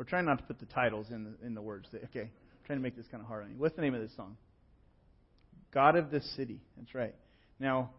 Trying 0.08 0.26
not 0.26 0.40
to 0.40 0.44
put 0.44 0.60
the 0.60 0.66
titles 0.66 1.08
in 1.12 1.24
the, 1.24 1.46
in 1.46 1.54
the 1.54 1.62
words. 1.62 1.88
Okay, 1.94 2.22
I'm 2.22 2.66
trying 2.66 2.80
to 2.80 2.84
make 2.84 2.96
this 2.96 3.06
kind 3.12 3.22
of 3.22 3.28
hard 3.28 3.44
on 3.46 3.52
you. 3.52 3.56
What's 3.58 3.76
the 3.76 3.82
name 3.82 3.96
of 3.96 4.02
this 4.02 4.16
song? 4.16 4.38
God 5.74 5.96
of 5.96 6.12
this 6.12 6.28
city. 6.36 6.60
That's 6.78 6.94
right. 6.96 7.16
Now, 7.60 7.92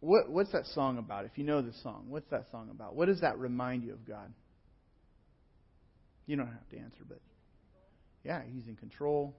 what, 0.00 0.30
what's 0.30 0.52
that 0.52 0.66
song 0.66 0.98
about? 0.98 1.24
If 1.24 1.32
you 1.36 1.44
know 1.44 1.62
the 1.62 1.72
song, 1.82 2.06
what's 2.08 2.28
that 2.30 2.46
song 2.50 2.68
about? 2.70 2.94
What 2.94 3.06
does 3.06 3.20
that 3.22 3.38
remind 3.38 3.82
you 3.82 3.92
of 3.92 4.06
God? 4.06 4.32
You 6.26 6.36
don't 6.36 6.46
have 6.46 6.68
to 6.70 6.78
answer, 6.78 7.04
but 7.08 7.20
yeah, 8.24 8.42
He's 8.52 8.66
in 8.68 8.76
control. 8.76 9.34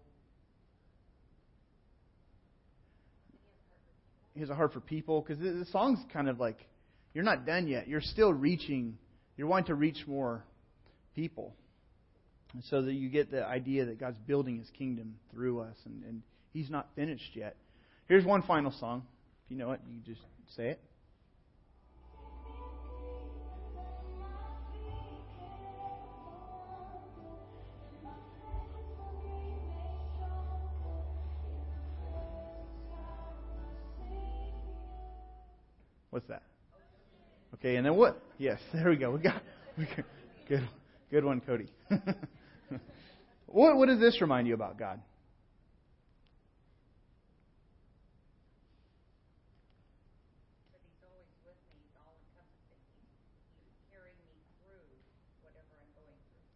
He 4.33 4.41
has 4.41 4.49
a 4.49 4.55
heart 4.55 4.73
for 4.73 4.79
people 4.79 5.21
because 5.21 5.39
the 5.39 5.65
song's 5.71 5.99
kind 6.11 6.27
of 6.27 6.39
like 6.39 6.57
you're 7.13 7.23
not 7.23 7.45
done 7.45 7.67
yet. 7.67 7.87
You're 7.87 8.01
still 8.01 8.33
reaching 8.33 8.97
you're 9.39 9.47
wanting 9.47 9.67
to 9.67 9.75
reach 9.75 10.05
more 10.05 10.43
people. 11.15 11.55
And 12.53 12.61
so 12.65 12.81
that 12.81 12.91
you 12.91 13.07
get 13.07 13.31
the 13.31 13.45
idea 13.45 13.85
that 13.85 13.97
God's 13.97 14.17
building 14.27 14.57
his 14.57 14.69
kingdom 14.71 15.15
through 15.31 15.61
us, 15.61 15.77
and, 15.85 16.03
and 16.03 16.21
he's 16.51 16.69
not 16.69 16.89
finished 16.93 17.35
yet. 17.35 17.55
Here's 18.09 18.25
one 18.25 18.41
final 18.41 18.73
song. 18.81 19.03
If 19.45 19.51
you 19.51 19.57
know 19.57 19.71
it, 19.71 19.79
you 19.89 20.01
just 20.05 20.19
say 20.57 20.71
it. 20.71 20.81
What's 36.09 36.27
that? 36.27 36.48
Okay, 37.59 37.75
and 37.75 37.85
then 37.85 37.95
what? 37.95 38.21
Yes, 38.37 38.59
there 38.73 38.89
we 38.89 38.95
go. 38.95 39.11
We 39.11 39.19
got, 39.19 39.41
we 39.77 39.85
got 39.85 40.05
good, 40.47 40.67
good 41.11 41.25
one, 41.25 41.41
Cody. 41.41 41.69
what, 43.47 43.75
what 43.75 43.87
does 43.87 43.99
this 43.99 44.19
remind 44.21 44.47
you 44.47 44.53
about 44.53 44.79
God? 44.79 45.01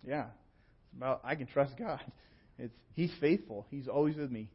Yeah. 0.06 0.26
It's 0.26 0.98
about 0.98 1.22
I 1.24 1.36
can 1.36 1.48
trust 1.48 1.78
God. 1.78 2.02
It's 2.60 2.74
He's 2.94 3.12
faithful. 3.20 3.66
He's 3.72 3.88
always 3.88 4.16
with 4.16 4.30
me. 4.30 4.50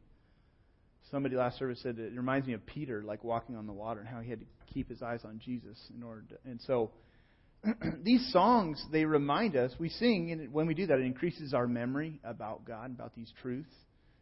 Somebody 1.11 1.35
last 1.35 1.57
service 1.57 1.79
said 1.81 1.97
it 1.97 2.13
reminds 2.15 2.47
me 2.47 2.53
of 2.53 2.65
Peter, 2.65 3.01
like 3.03 3.23
walking 3.23 3.55
on 3.55 3.65
the 3.65 3.73
water, 3.73 3.99
and 3.99 4.07
how 4.07 4.19
he 4.21 4.29
had 4.29 4.39
to 4.39 4.45
keep 4.71 4.89
his 4.89 5.01
eyes 5.01 5.21
on 5.25 5.41
Jesus 5.43 5.77
in 5.95 6.03
order 6.03 6.23
to. 6.29 6.49
And 6.49 6.59
so, 6.61 6.91
these 8.03 8.31
songs 8.31 8.83
they 8.91 9.05
remind 9.05 9.55
us. 9.55 9.73
We 9.79 9.89
sing, 9.89 10.31
and 10.31 10.53
when 10.53 10.67
we 10.67 10.73
do 10.73 10.85
that, 10.87 10.99
it 10.99 11.05
increases 11.05 11.53
our 11.53 11.67
memory 11.67 12.19
about 12.23 12.65
God, 12.65 12.91
about 12.91 13.15
these 13.15 13.31
truths. 13.41 13.73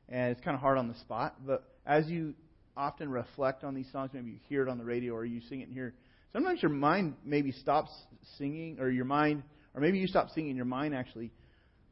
And 0.09 0.31
it's 0.31 0.41
kind 0.41 0.55
of 0.55 0.61
hard 0.61 0.77
on 0.77 0.87
the 0.87 0.95
spot, 0.99 1.35
but 1.45 1.65
as 1.85 2.07
you 2.07 2.33
often 2.77 3.09
reflect 3.09 3.63
on 3.63 3.73
these 3.73 3.91
songs, 3.91 4.11
maybe 4.13 4.31
you 4.31 4.37
hear 4.47 4.61
it 4.61 4.69
on 4.69 4.77
the 4.77 4.85
radio 4.85 5.13
or 5.13 5.25
you 5.25 5.41
sing 5.49 5.61
it 5.61 5.69
here. 5.69 5.93
Sometimes 6.31 6.61
your 6.61 6.71
mind 6.71 7.15
maybe 7.25 7.51
stops 7.51 7.91
singing, 8.37 8.79
or 8.79 8.89
your 8.89 9.05
mind, 9.05 9.43
or 9.73 9.81
maybe 9.81 9.97
you 9.97 10.07
stop 10.07 10.29
singing, 10.29 10.55
your 10.55 10.65
mind 10.65 10.95
actually 10.95 11.31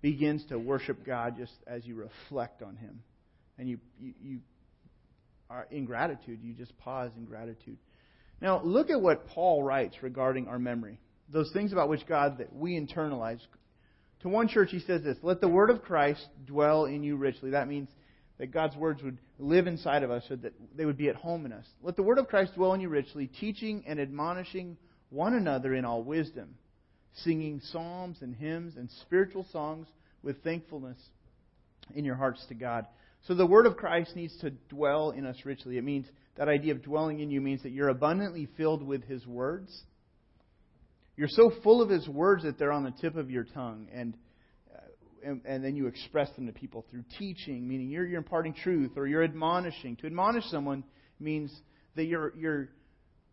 begins 0.01 0.45
to 0.45 0.59
worship 0.59 1.05
God 1.05 1.35
just 1.37 1.53
as 1.67 1.85
you 1.85 1.95
reflect 1.95 2.61
on 2.61 2.75
Him, 2.75 3.01
and 3.57 3.67
you 3.67 3.79
you, 3.99 4.13
you 4.21 4.39
are 5.49 5.67
in 5.71 5.85
gratitude. 5.85 6.39
You 6.41 6.53
just 6.53 6.77
pause 6.79 7.11
in 7.17 7.25
gratitude. 7.25 7.77
Now, 8.41 8.61
look 8.63 8.89
at 8.89 9.01
what 9.01 9.27
Paul 9.27 9.63
writes 9.63 9.95
regarding 10.01 10.47
our 10.47 10.59
memory. 10.59 10.99
Those 11.31 11.51
things 11.53 11.71
about 11.71 11.89
which 11.89 12.05
God 12.05 12.37
that 12.39 12.53
we 12.53 12.79
internalize. 12.79 13.39
To 14.21 14.29
one 14.29 14.47
church, 14.47 14.69
he 14.71 14.79
says 14.79 15.03
this 15.03 15.17
Let 15.21 15.41
the 15.41 15.47
word 15.47 15.69
of 15.69 15.81
Christ 15.81 16.25
dwell 16.45 16.85
in 16.85 17.03
you 17.03 17.15
richly. 17.15 17.51
That 17.51 17.67
means 17.67 17.89
that 18.37 18.51
God's 18.51 18.75
words 18.75 19.01
would 19.01 19.17
live 19.39 19.67
inside 19.67 20.03
of 20.03 20.11
us 20.11 20.23
so 20.27 20.35
that 20.35 20.53
they 20.75 20.85
would 20.85 20.97
be 20.97 21.09
at 21.09 21.15
home 21.15 21.45
in 21.45 21.53
us. 21.53 21.65
Let 21.81 21.95
the 21.95 22.03
word 22.03 22.17
of 22.17 22.27
Christ 22.27 22.55
dwell 22.55 22.73
in 22.73 22.81
you 22.81 22.89
richly, 22.89 23.27
teaching 23.27 23.83
and 23.87 23.99
admonishing 23.99 24.77
one 25.09 25.33
another 25.33 25.73
in 25.73 25.85
all 25.85 26.03
wisdom, 26.03 26.55
singing 27.23 27.61
psalms 27.71 28.17
and 28.21 28.35
hymns 28.35 28.75
and 28.75 28.89
spiritual 29.01 29.45
songs 29.51 29.87
with 30.21 30.43
thankfulness 30.43 30.97
in 31.93 32.03
your 32.03 32.15
hearts 32.15 32.45
to 32.47 32.53
God. 32.55 32.85
So 33.27 33.33
the 33.33 33.45
word 33.45 33.65
of 33.65 33.75
Christ 33.75 34.15
needs 34.15 34.37
to 34.41 34.51
dwell 34.69 35.09
in 35.11 35.25
us 35.25 35.37
richly. 35.45 35.77
It 35.77 35.83
means 35.83 36.05
that 36.37 36.47
idea 36.47 36.73
of 36.73 36.83
dwelling 36.83 37.19
in 37.19 37.31
you 37.31 37.41
means 37.41 37.63
that 37.63 37.71
you're 37.71 37.89
abundantly 37.89 38.47
filled 38.55 38.83
with 38.83 39.03
his 39.03 39.25
words. 39.25 39.71
You're 41.17 41.29
so 41.29 41.51
full 41.63 41.81
of 41.81 41.89
his 41.89 42.07
words 42.07 42.43
that 42.43 42.59
they're 42.59 42.71
on 42.71 42.83
the 42.83 42.91
tip 42.91 43.15
of 43.15 43.31
your 43.31 43.45
tongue 43.45 43.87
and 43.91 44.15
uh, 44.71 44.79
and, 45.23 45.41
and, 45.45 45.63
then 45.63 45.75
you 45.75 45.87
express 45.87 46.29
them 46.35 46.45
to 46.45 46.53
people 46.53 46.85
through 46.91 47.03
teaching, 47.17 47.67
meaning 47.67 47.89
you're, 47.89 48.05
you're 48.05 48.19
imparting 48.19 48.53
truth 48.53 48.91
or 48.95 49.07
you're 49.07 49.23
admonishing. 49.23 49.95
To 49.97 50.05
admonish 50.05 50.43
someone 50.51 50.83
means 51.19 51.51
that 51.95 52.03
you're, 52.03 52.35
you're, 52.35 52.69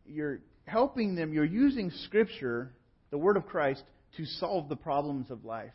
you're 0.07 0.39
helping 0.65 1.17
them, 1.17 1.35
you're 1.35 1.45
using 1.45 1.91
Scripture, 2.05 2.73
the 3.11 3.19
Word 3.19 3.37
of 3.37 3.47
Christ, 3.47 3.83
to 4.17 4.25
solve 4.25 4.69
the 4.69 4.77
problems 4.77 5.31
of 5.31 5.45
life. 5.45 5.73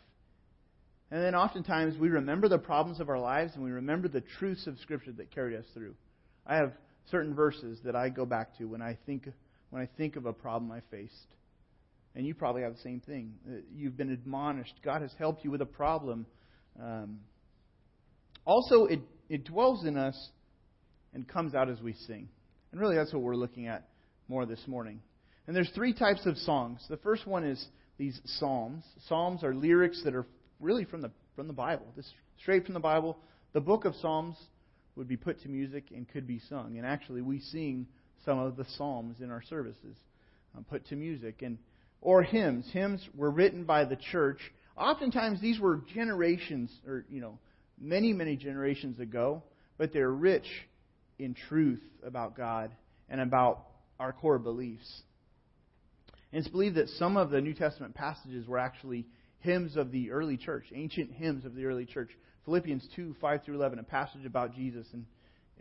And 1.10 1.24
then 1.24 1.36
oftentimes 1.36 1.98
we 1.98 2.10
remember 2.10 2.50
the 2.50 2.58
problems 2.58 3.00
of 3.00 3.10
our 3.10 3.20
lives 3.20 3.54
and 3.56 3.64
we 3.64 3.72
remember 3.72 4.08
the 4.08 4.22
truths 4.22 4.68
of 4.68 4.78
Scripture 4.80 5.14
that 5.14 5.32
carried 5.32 5.58
us 5.58 5.66
through. 5.74 5.96
I 6.46 6.56
have 6.56 6.74
certain 7.12 7.34
verses 7.34 7.80
that 7.86 7.96
I 7.96 8.10
go 8.10 8.26
back 8.26 8.58
to 8.58 8.66
when 8.66 8.82
I 8.82 8.98
think 9.06 9.30
when 9.70 9.82
I 9.82 9.88
think 9.98 10.16
of 10.16 10.26
a 10.26 10.34
problem 10.34 10.72
I 10.72 10.82
faced. 10.92 11.36
And 12.16 12.26
you 12.26 12.34
probably 12.34 12.64
have 12.64 12.74
the 12.74 12.82
same 12.82 13.02
thing. 13.02 13.34
Uh, 13.48 13.58
you've 13.76 13.98
been 13.98 14.12
admonished. 14.12 14.74
God 14.84 15.02
has 15.02 15.12
helped 15.20 15.44
you 15.44 15.52
with 15.52 15.62
a 15.62 15.68
problem. 15.68 16.26
Um, 16.82 17.20
also, 18.46 18.86
it, 18.86 19.02
it 19.30 19.44
dwells 19.44 19.86
in 19.86 19.98
us 19.98 20.30
and 21.14 21.28
comes 21.28 21.54
out 21.54 21.70
as 21.70 21.80
we 21.82 21.94
sing. 21.94 22.30
And 22.72 22.82
really, 22.82 22.96
that's 22.96 23.14
what 23.14 23.22
we're 23.22 23.36
looking 23.36 23.68
at 23.68 23.88
more 24.28 24.46
this 24.46 24.64
morning. 24.68 25.02
And 25.46 25.56
there's 25.56 25.70
three 25.76 25.94
types 25.94 26.26
of 26.26 26.38
songs. 26.38 26.84
The 26.90 26.98
first 26.98 27.28
one 27.28 27.46
is 27.46 27.64
these 27.98 28.20
psalms. 28.26 28.84
Psalms 29.08 29.44
are 29.44 29.54
lyrics 29.54 30.02
that 30.04 30.16
are 30.16 30.26
really 30.60 30.86
from 30.86 31.02
the 31.02 31.12
from 31.36 31.48
the 31.48 31.54
Bible. 31.54 31.86
This 31.96 32.12
straight 32.42 32.66
from 32.66 32.74
the 32.74 32.80
Bible. 32.80 33.18
The 33.54 33.62
book 33.62 33.86
of 33.86 33.96
Psalms 33.96 34.36
would 34.96 35.08
be 35.08 35.18
put 35.18 35.42
to 35.42 35.50
music 35.50 35.86
and 35.96 36.08
could 36.10 36.28
be 36.28 36.40
sung. 36.50 36.78
And 36.78 36.86
actually, 36.86 37.22
we 37.22 37.40
sing 37.40 37.88
some 38.26 38.40
of 38.40 38.58
the 38.58 38.66
psalms 38.78 39.22
in 39.22 39.32
our 39.32 39.44
services, 39.44 39.96
um, 40.56 40.64
put 40.64 40.86
to 40.88 40.96
music 40.96 41.42
and 41.42 41.58
or 42.02 42.24
hymns. 42.24 42.70
Hymns 42.72 43.08
were 43.16 43.32
written 43.32 43.64
by 43.64 43.86
the 43.86 43.96
church. 43.96 44.40
Oftentimes, 44.76 45.42
these 45.42 45.60
were 45.60 45.82
generations, 45.94 46.72
or 46.86 47.06
you 47.10 47.22
know, 47.22 47.40
many 47.80 48.14
many 48.14 48.36
generations 48.36 49.00
ago, 49.00 49.44
but 49.78 49.94
they're 49.94 50.12
rich 50.12 50.48
in 51.20 51.36
truth 51.48 51.82
about 52.04 52.36
God 52.36 52.72
and 53.10 53.22
about 53.22 53.64
our 54.00 54.14
core 54.14 54.40
beliefs. 54.40 55.02
And 56.32 56.40
it's 56.40 56.52
believed 56.52 56.76
that 56.76 56.90
some 56.90 57.18
of 57.18 57.30
the 57.30 57.42
New 57.42 57.54
Testament 57.54 57.96
passages 57.96 58.48
were 58.48 58.60
actually 58.60 59.06
hymns 59.40 59.76
of 59.76 59.92
the 59.92 60.12
early 60.12 60.38
church, 60.38 60.66
ancient 60.74 61.12
hymns 61.12 61.46
of 61.46 61.56
the 61.56 61.66
early 61.66 61.86
church. 61.86 62.10
Philippians 62.46 62.88
2 62.96 63.16
5 63.20 63.44
through 63.44 63.56
11, 63.56 63.80
a 63.80 63.84
passage 63.84 64.26
about 64.26 64.56
Jesus 64.56 64.88
and, 64.94 65.06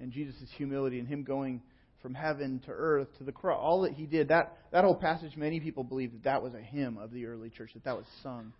and 0.01 0.13
Jesus' 0.13 0.49
humility 0.57 0.99
and 0.99 1.09
him 1.09 1.25
going 1.25 1.63
from 2.01 2.15
heaven 2.15 2.61
to 2.67 2.71
earth 2.71 3.09
to 3.19 3.25
the 3.25 3.33
cross. 3.33 3.59
All 3.61 3.83
that 3.83 3.93
he 3.93 4.07
did, 4.07 4.29
that, 4.29 4.57
that 4.73 4.85
whole 4.85 4.95
passage, 4.95 5.37
many 5.37 5.61
people 5.61 5.83
believe 5.83 6.13
that 6.13 6.25
that 6.25 6.43
was 6.43 6.55
a 6.55 6.61
hymn 6.61 6.99
of 6.99 7.11
the 7.11 7.27
early 7.27 7.51
church, 7.51 7.71
that 7.75 7.85
that 7.85 7.97
was 7.97 8.07
sung. 8.23 8.53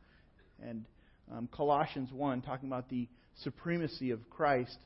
And 0.63 0.85
um, 1.31 1.49
Colossians 1.53 2.11
1, 2.13 2.43
talking 2.43 2.69
about 2.69 2.89
the 2.89 3.09
supremacy 3.43 4.11
of 4.11 4.29
Christ, 4.31 4.77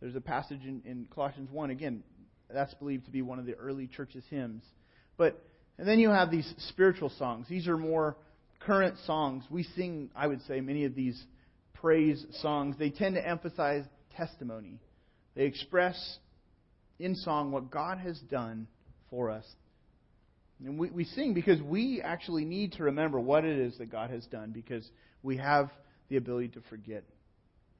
there's 0.00 0.16
a 0.16 0.20
passage 0.20 0.62
in, 0.64 0.82
in 0.84 1.06
Colossians 1.14 1.50
1, 1.50 1.70
again, 1.70 2.02
that's 2.52 2.74
believed 2.74 3.04
to 3.04 3.10
be 3.10 3.22
one 3.22 3.38
of 3.38 3.46
the 3.46 3.54
early 3.54 3.86
church's 3.86 4.24
hymns. 4.30 4.64
But 5.16 5.44
and 5.78 5.86
then 5.86 6.00
you 6.00 6.10
have 6.10 6.30
these 6.30 6.52
spiritual 6.68 7.10
songs. 7.10 7.46
These 7.48 7.68
are 7.68 7.76
more 7.76 8.16
current 8.60 8.96
songs, 9.06 9.44
we 9.50 9.62
sing, 9.76 10.10
I 10.14 10.26
would 10.26 10.42
say, 10.42 10.60
many 10.60 10.84
of 10.84 10.94
these 10.94 11.20
praise 11.74 12.24
songs. 12.40 12.76
They 12.78 12.90
tend 12.90 13.14
to 13.14 13.26
emphasize 13.26 13.84
testimony. 14.16 14.80
They 15.34 15.44
express 15.44 16.18
in 16.98 17.14
song 17.14 17.52
what 17.52 17.70
God 17.70 17.98
has 17.98 18.18
done 18.18 18.66
for 19.10 19.30
us. 19.30 19.44
And 20.64 20.78
we, 20.78 20.90
we 20.90 21.04
sing 21.04 21.34
because 21.34 21.62
we 21.62 22.02
actually 22.02 22.44
need 22.44 22.72
to 22.72 22.84
remember 22.84 23.20
what 23.20 23.44
it 23.44 23.58
is 23.58 23.78
that 23.78 23.90
God 23.92 24.10
has 24.10 24.26
done 24.26 24.50
because 24.50 24.84
we 25.22 25.36
have 25.36 25.70
the 26.08 26.16
ability 26.16 26.48
to 26.48 26.60
forget. 26.68 27.04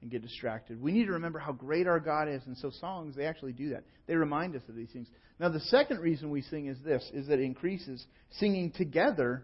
and 0.01 0.11
get 0.11 0.23
distracted. 0.23 0.81
We 0.81 0.93
need 0.93 1.07
to 1.07 1.13
remember 1.13 1.41
how 1.41 1.53
great 1.53 1.87
our 1.89 1.99
God 1.99 2.29
is, 2.29 2.43
and 2.47 2.57
so 2.57 2.71
songs 2.71 3.17
they 3.17 3.25
actually 3.25 3.53
do 3.53 3.71
that. 3.71 3.83
They 4.07 4.15
remind 4.15 4.55
us 4.55 4.63
of 4.69 4.77
these 4.77 4.91
things. 4.93 5.09
Now 5.41 5.49
the 5.49 5.61
second 5.61 5.99
reason 5.99 6.31
we 6.31 6.43
sing 6.43 6.67
is 6.67 6.79
this 6.85 7.03
is 7.13 7.27
that 7.29 7.41
it 7.41 7.45
increases 7.45 8.05
singing 8.39 8.71
together 8.71 9.43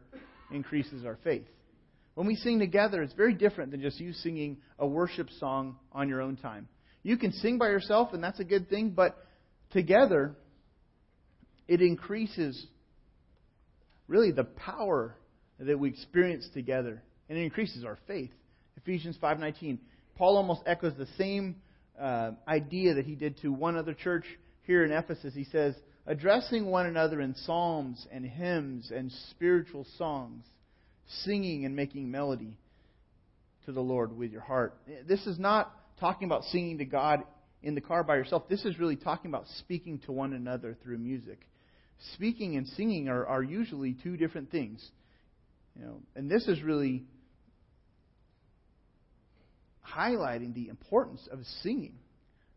increases 0.54 1.04
our 1.04 1.18
faith. 1.24 1.46
When 2.14 2.26
we 2.26 2.36
sing 2.36 2.60
together, 2.60 3.02
it's 3.02 3.12
very 3.12 3.34
different 3.34 3.72
than 3.72 3.80
just 3.80 3.98
you 3.98 4.12
singing 4.12 4.58
a 4.78 4.86
worship 4.86 5.28
song 5.40 5.76
on 5.92 6.08
your 6.08 6.20
own 6.20 6.36
time. 6.36 6.68
You 7.02 7.16
can 7.16 7.32
sing 7.32 7.58
by 7.58 7.68
yourself, 7.68 8.12
and 8.12 8.22
that's 8.22 8.40
a 8.40 8.44
good 8.44 8.70
thing, 8.70 8.90
but 8.90 9.16
together, 9.72 10.36
it 11.66 11.82
increases 11.82 12.66
really 14.06 14.30
the 14.30 14.44
power 14.44 15.16
that 15.58 15.78
we 15.78 15.88
experience 15.88 16.48
together, 16.54 17.02
and 17.28 17.38
it 17.38 17.42
increases 17.42 17.84
our 17.84 17.98
faith. 18.06 18.30
Ephesians 18.76 19.16
5:19. 19.18 19.78
Paul 20.16 20.36
almost 20.36 20.62
echoes 20.66 20.94
the 20.96 21.08
same 21.18 21.56
uh, 21.98 22.32
idea 22.46 22.94
that 22.94 23.06
he 23.06 23.16
did 23.16 23.38
to 23.38 23.52
one 23.52 23.76
other 23.76 23.94
church 23.94 24.24
here 24.62 24.84
in 24.84 24.92
Ephesus. 24.92 25.34
He 25.34 25.44
says, 25.44 25.74
addressing 26.06 26.66
one 26.66 26.86
another 26.86 27.20
in 27.20 27.34
psalms 27.34 28.06
and 28.12 28.24
hymns 28.24 28.90
and 28.90 29.10
spiritual 29.30 29.86
songs, 29.96 30.44
singing 31.24 31.64
and 31.64 31.74
making 31.74 32.10
melody 32.10 32.56
to 33.66 33.72
the 33.72 33.80
Lord 33.80 34.16
with 34.16 34.30
your 34.30 34.42
heart. 34.42 34.76
This 35.06 35.26
is 35.26 35.38
not 35.38 35.72
talking 35.98 36.26
about 36.26 36.44
singing 36.44 36.78
to 36.78 36.84
God 36.84 37.22
in 37.62 37.74
the 37.74 37.80
car 37.80 38.04
by 38.04 38.16
yourself. 38.16 38.48
This 38.48 38.64
is 38.64 38.78
really 38.78 38.96
talking 38.96 39.30
about 39.30 39.46
speaking 39.58 39.98
to 40.00 40.12
one 40.12 40.34
another 40.34 40.76
through 40.82 40.98
music. 40.98 41.46
Speaking 42.14 42.56
and 42.56 42.66
singing 42.68 43.08
are, 43.08 43.26
are 43.26 43.42
usually 43.42 43.96
two 44.02 44.16
different 44.16 44.50
things. 44.50 44.86
You 45.78 45.86
know, 45.86 46.00
and 46.14 46.30
this 46.30 46.46
is 46.46 46.62
really 46.62 47.04
highlighting 49.86 50.54
the 50.54 50.68
importance 50.68 51.26
of 51.30 51.40
singing. 51.62 51.94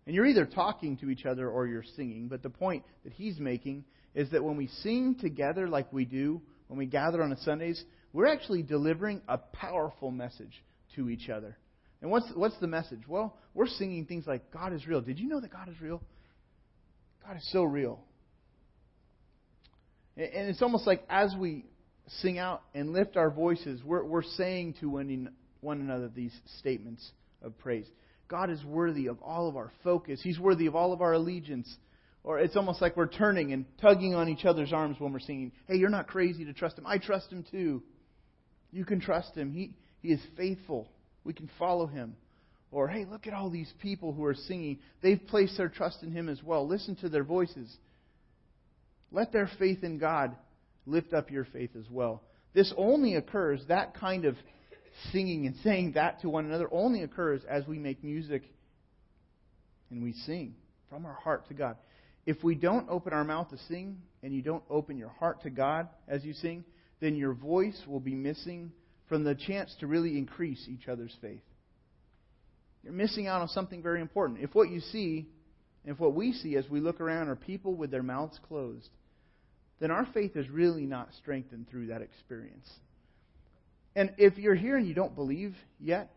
And 0.08 0.16
you're 0.16 0.26
either 0.26 0.46
talking 0.46 0.96
to 1.00 1.10
each 1.10 1.26
other 1.26 1.50
or 1.50 1.68
you're 1.68 1.84
singing, 1.98 2.30
but 2.30 2.42
the 2.42 2.50
point 2.50 2.86
that 3.04 3.12
he's 3.12 3.40
making 3.40 3.84
is 4.16 4.32
that 4.32 4.42
when 4.42 4.56
we 4.56 4.68
sing 4.82 5.16
together 5.20 5.68
like 5.68 5.92
we 5.92 6.06
do, 6.06 6.42
when 6.70 6.80
we 6.80 6.86
gather 6.86 7.22
on 7.22 7.36
Sundays, 7.44 7.84
we're 8.14 8.28
actually 8.28 8.64
delivering 8.64 9.22
a 9.28 9.38
powerful 9.38 10.10
message 10.10 10.64
to 10.96 11.10
each 11.10 11.30
other. 11.30 11.58
And 12.02 12.10
what's, 12.10 12.26
what's 12.36 12.58
the 12.60 12.68
message? 12.68 13.02
Well, 13.06 13.36
we're 13.54 13.68
singing 13.68 14.06
things 14.06 14.26
like, 14.26 14.50
God 14.50 14.72
is 14.72 14.88
real. 14.88 15.02
Did 15.02 15.20
you 15.20 15.28
know 15.28 15.42
that 15.42 15.52
God 15.52 15.68
is 15.68 15.80
real? 15.82 16.02
God 17.26 17.36
is 17.36 17.52
so 17.52 17.64
real. 17.66 18.00
And 20.16 20.48
it's 20.48 20.62
almost 20.62 20.88
like 20.88 21.04
as 21.10 21.36
we 21.38 21.66
sing 22.22 22.40
out 22.40 22.64
and 22.74 22.94
lift 22.94 23.18
our 23.18 23.30
voices, 23.30 23.84
we're, 23.84 24.06
we're 24.06 24.24
saying 24.24 24.76
to 24.80 24.90
one, 24.90 25.32
one 25.60 25.82
another 25.82 26.08
these 26.08 26.34
statements 26.60 27.12
of 27.42 27.58
praise. 27.58 27.88
God 28.28 28.50
is 28.50 28.64
worthy 28.64 29.08
of 29.08 29.22
all 29.22 29.48
of 29.48 29.56
our 29.56 29.72
focus. 29.84 30.20
He's 30.22 30.40
worthy 30.40 30.66
of 30.66 30.76
all 30.76 30.94
of 30.94 31.02
our 31.02 31.14
allegiance. 31.14 31.74
Or 32.24 32.40
it's 32.40 32.58
almost 32.58 32.82
like 32.82 32.98
we're 32.98 33.08
turning 33.08 33.54
and 33.54 33.66
tugging 33.82 34.14
on 34.14 34.28
each 34.28 34.44
other's 34.44 34.74
arms 34.74 34.98
when 35.00 35.14
we're 35.14 35.20
singing, 35.20 35.54
Hey, 35.68 35.76
you're 35.76 35.90
not 35.90 36.08
crazy 36.08 36.44
to 36.46 36.54
trust 36.54 36.78
Him. 36.78 36.86
I 36.86 36.98
trust 36.98 37.32
Him 37.32 37.46
too. 37.50 37.82
You 38.72 38.84
can 38.84 39.00
trust 39.00 39.34
Him. 39.36 39.52
He, 39.52 39.74
he 40.02 40.10
is 40.10 40.20
faithful. 40.36 40.90
We 41.24 41.34
can 41.34 41.50
follow 41.58 41.88
Him. 41.88 42.16
Or, 42.70 42.90
Hey, 42.90 43.06
look 43.06 43.28
at 43.28 43.34
all 43.34 43.50
these 43.50 43.72
people 43.82 44.12
who 44.12 44.26
are 44.26 44.36
singing. 44.36 44.80
They've 45.02 45.22
placed 45.28 45.58
their 45.58 45.70
trust 45.70 46.04
in 46.04 46.12
Him 46.12 46.28
as 46.28 46.44
well. 46.44 46.68
Listen 46.68 46.98
to 46.98 47.10
their 47.10 47.24
voices. 47.24 47.74
Let 49.10 49.32
their 49.32 49.50
faith 49.58 49.84
in 49.84 49.98
God 49.98 50.36
lift 50.86 51.14
up 51.14 51.32
your 51.32 51.46
faith 51.46 51.72
as 51.78 51.90
well. 51.90 52.24
This 52.54 52.74
only 52.76 53.16
occurs, 53.16 53.62
that 53.68 53.94
kind 53.96 54.26
of 54.26 54.36
singing 55.12 55.46
and 55.46 55.56
saying 55.64 55.94
that 55.94 56.22
to 56.22 56.30
one 56.30 56.46
another 56.46 56.68
only 56.72 57.04
occurs 57.04 57.42
as 57.50 57.66
we 57.68 57.80
make 57.80 58.04
music 58.04 58.44
and 59.90 60.04
we 60.04 60.14
sing 60.14 60.56
from 60.90 61.06
our 61.06 61.14
heart 61.14 61.48
to 61.48 61.54
God. 61.54 61.78
If 62.26 62.44
we 62.44 62.56
don't 62.56 62.90
open 62.90 63.14
our 63.14 63.24
mouth 63.24 63.50
to 63.52 63.58
sing 63.70 64.02
and 64.22 64.34
you 64.34 64.42
don't 64.42 64.64
open 64.70 64.98
your 64.98 65.10
heart 65.10 65.44
to 65.44 65.50
God 65.50 65.88
as 66.08 66.26
you 66.26 66.34
sing, 66.34 66.66
then 67.00 67.16
your 67.16 67.34
voice 67.34 67.80
will 67.88 68.00
be 68.00 68.16
missing 68.16 68.72
from 69.08 69.24
the 69.24 69.36
chance 69.36 69.74
to 69.80 69.88
really 69.88 70.18
increase 70.18 70.68
each 70.68 70.88
other's 70.88 71.16
faith. 71.22 71.42
You're 72.84 72.94
missing 72.94 73.28
out 73.28 73.42
on 73.42 73.48
something 73.50 73.82
very 73.82 74.02
important. 74.02 74.40
If 74.42 74.54
what 74.56 74.70
you 74.70 74.80
see, 74.80 75.28
if 75.86 76.00
what 76.00 76.14
we 76.14 76.34
see 76.34 76.58
as 76.58 76.70
we 76.70 76.80
look 76.80 77.00
around 77.00 77.30
are 77.30 77.36
people 77.36 77.76
with 77.76 77.92
their 77.92 78.04
mouths 78.04 78.40
closed, 78.48 78.90
then 79.80 79.92
our 79.92 80.08
faith 80.14 80.36
is 80.36 80.50
really 80.50 80.86
not 80.86 81.10
strengthened 81.20 81.68
through 81.70 81.88
that 81.88 82.02
experience. 82.02 82.70
And 83.98 84.14
if 84.20 84.38
you're 84.38 84.54
here 84.54 84.78
and 84.78 84.88
you 84.88 84.94
don't 84.94 85.16
believe 85.16 85.56
yet, 85.80 86.12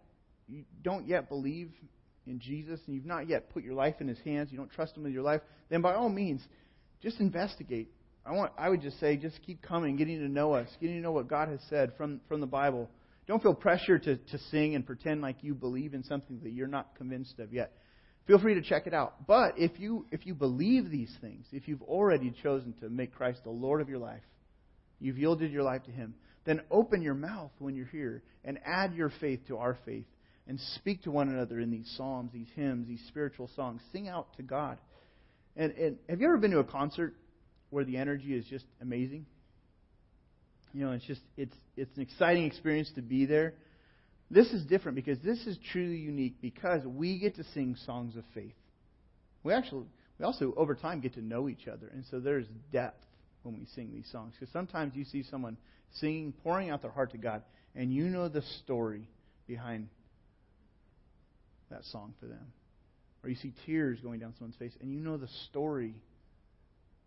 you 0.47 0.65
don't 0.83 1.09
yet 1.09 1.31
believe 1.31 1.71
in 2.27 2.39
Jesus, 2.39 2.79
and 2.87 2.95
you've 2.95 3.07
not 3.07 3.27
yet 3.27 3.49
put 3.49 3.65
your 3.65 3.73
life 3.73 3.95
in 4.01 4.07
His 4.07 4.19
hands, 4.19 4.53
you 4.53 4.59
don't 4.59 4.71
trust 4.71 4.95
Him 4.95 5.05
with 5.05 5.15
your 5.15 5.23
life, 5.23 5.41
then 5.71 5.81
by 5.81 5.95
all 5.95 6.11
means, 6.11 6.43
just 7.03 7.19
investigate. 7.21 7.91
I 8.27 8.33
want 8.33 8.53
I 8.59 8.69
would 8.69 8.83
just 8.83 9.01
say 9.01 9.17
just 9.17 9.41
keep 9.47 9.63
coming, 9.63 9.97
getting 9.97 10.19
to 10.19 10.29
know 10.29 10.53
us, 10.53 10.69
getting 10.79 10.97
to 10.97 11.03
know 11.03 11.13
what 11.13 11.27
God 11.27 11.49
has 11.49 11.61
said 11.71 11.95
from, 11.97 12.21
from 12.29 12.43
the 12.43 12.47
Bible. 12.47 12.91
Don't 13.27 13.43
feel 13.43 13.55
pressure 13.55 13.99
to, 13.99 14.17
to 14.17 14.39
sing 14.51 14.75
and 14.75 14.85
pretend 14.85 15.23
like 15.23 15.37
you 15.41 15.55
believe 15.55 15.95
in 15.95 16.05
something 16.05 16.39
that 16.43 16.51
you're 16.51 16.67
not 16.67 16.95
convinced 16.97 17.39
of 17.39 17.51
yet. 17.51 17.73
Feel 18.27 18.39
free 18.39 18.55
to 18.55 18.63
check 18.63 18.87
it 18.89 18.93
out. 18.93 19.27
But 19.27 19.55
if 19.57 19.81
you 19.81 20.05
if 20.11 20.27
you 20.27 20.35
believe 20.35 20.91
these 20.91 21.17
things, 21.23 21.47
if 21.51 21.67
you've 21.67 21.83
already 21.83 22.35
chosen 22.43 22.75
to 22.83 22.91
make 22.91 23.15
Christ 23.15 23.41
the 23.43 23.51
Lord 23.51 23.81
of 23.81 23.89
your 23.89 24.01
life, 24.01 24.23
you've 25.01 25.17
yielded 25.17 25.51
your 25.51 25.63
life 25.63 25.85
to 25.85 25.91
Him, 25.91 26.15
then 26.45 26.61
open 26.71 27.03
your 27.03 27.15
mouth 27.15 27.53
when 27.59 27.75
you're 27.75 27.87
here 27.87 28.23
and 28.45 28.59
add 28.65 28.95
your 28.95 29.13
faith 29.21 29.41
to 29.49 29.59
our 29.59 29.77
faith 29.85 30.07
and 30.47 30.59
speak 30.77 31.03
to 31.03 31.11
one 31.11 31.29
another 31.29 31.61
in 31.61 31.71
these 31.71 31.93
psalms, 31.97 32.33
these 32.33 32.49
hymns, 32.57 32.89
these 32.89 33.03
spiritual 33.09 33.49
songs. 33.55 33.81
Sing 33.93 34.09
out 34.09 34.37
to 34.37 34.43
God. 34.43 34.79
And, 35.57 35.73
and 35.73 35.99
have 36.09 36.21
you 36.21 36.27
ever 36.27 36.39
been 36.39 36.51
to 36.53 36.59
a 36.59 36.65
concert 36.65 37.15
where 37.71 37.85
the 37.85 37.97
energy 37.97 38.35
is 38.35 38.45
just 38.47 38.65
amazing? 38.81 39.27
You 40.73 40.87
know, 40.87 40.93
it's 40.93 41.05
just 41.05 41.21
it's 41.37 41.55
it's 41.77 41.95
an 41.97 42.03
exciting 42.03 42.45
experience 42.45 42.91
to 42.95 43.03
be 43.03 43.27
there. 43.27 43.55
This 44.31 44.47
is 44.49 44.65
different 44.65 44.95
because 44.95 45.19
this 45.19 45.39
is 45.47 45.59
truly 45.73 45.97
unique 45.97 46.37
because 46.41 46.85
we 46.85 47.19
get 47.19 47.35
to 47.37 47.45
sing 47.53 47.77
songs 47.85 48.17
of 48.17 48.23
faith. 48.33 48.55
We 49.43 49.53
actually 49.53 49.87
we 50.19 50.25
also 50.25 50.55
over 50.57 50.77
time 50.77 51.01
get 51.01 51.15
to 51.15 51.23
know 51.23 51.49
each 51.49 51.67
other, 51.67 51.89
and 51.89 52.05
so 52.11 52.21
there's 52.21 52.47
depth 52.73 53.05
when 53.43 53.59
we 53.59 53.67
sing 53.75 53.91
these 53.93 54.09
songs. 54.11 54.35
Because 54.39 54.53
sometimes 54.53 54.95
you 54.95 55.05
see 55.05 55.23
someone 55.23 55.57
singing, 55.95 56.33
pouring 56.43 56.71
out 56.71 56.83
their 56.83 56.91
heart 56.91 57.13
to 57.13 57.19
God, 57.19 57.43
and 57.75 57.93
you 57.93 58.05
know 58.05 58.29
the 58.29 58.43
story 58.63 59.09
behind 59.47 59.89
that 61.71 61.85
song 61.85 62.15
for 62.21 62.27
them. 62.27 62.53
Or 63.23 63.31
you 63.31 63.37
see 63.37 63.53
tears 63.67 63.99
going 64.01 64.21
down 64.21 64.35
someone's 64.39 64.57
face, 64.57 64.73
and 64.81 64.93
you 64.93 65.01
know 65.01 65.17
the 65.17 65.29
story. 65.49 65.95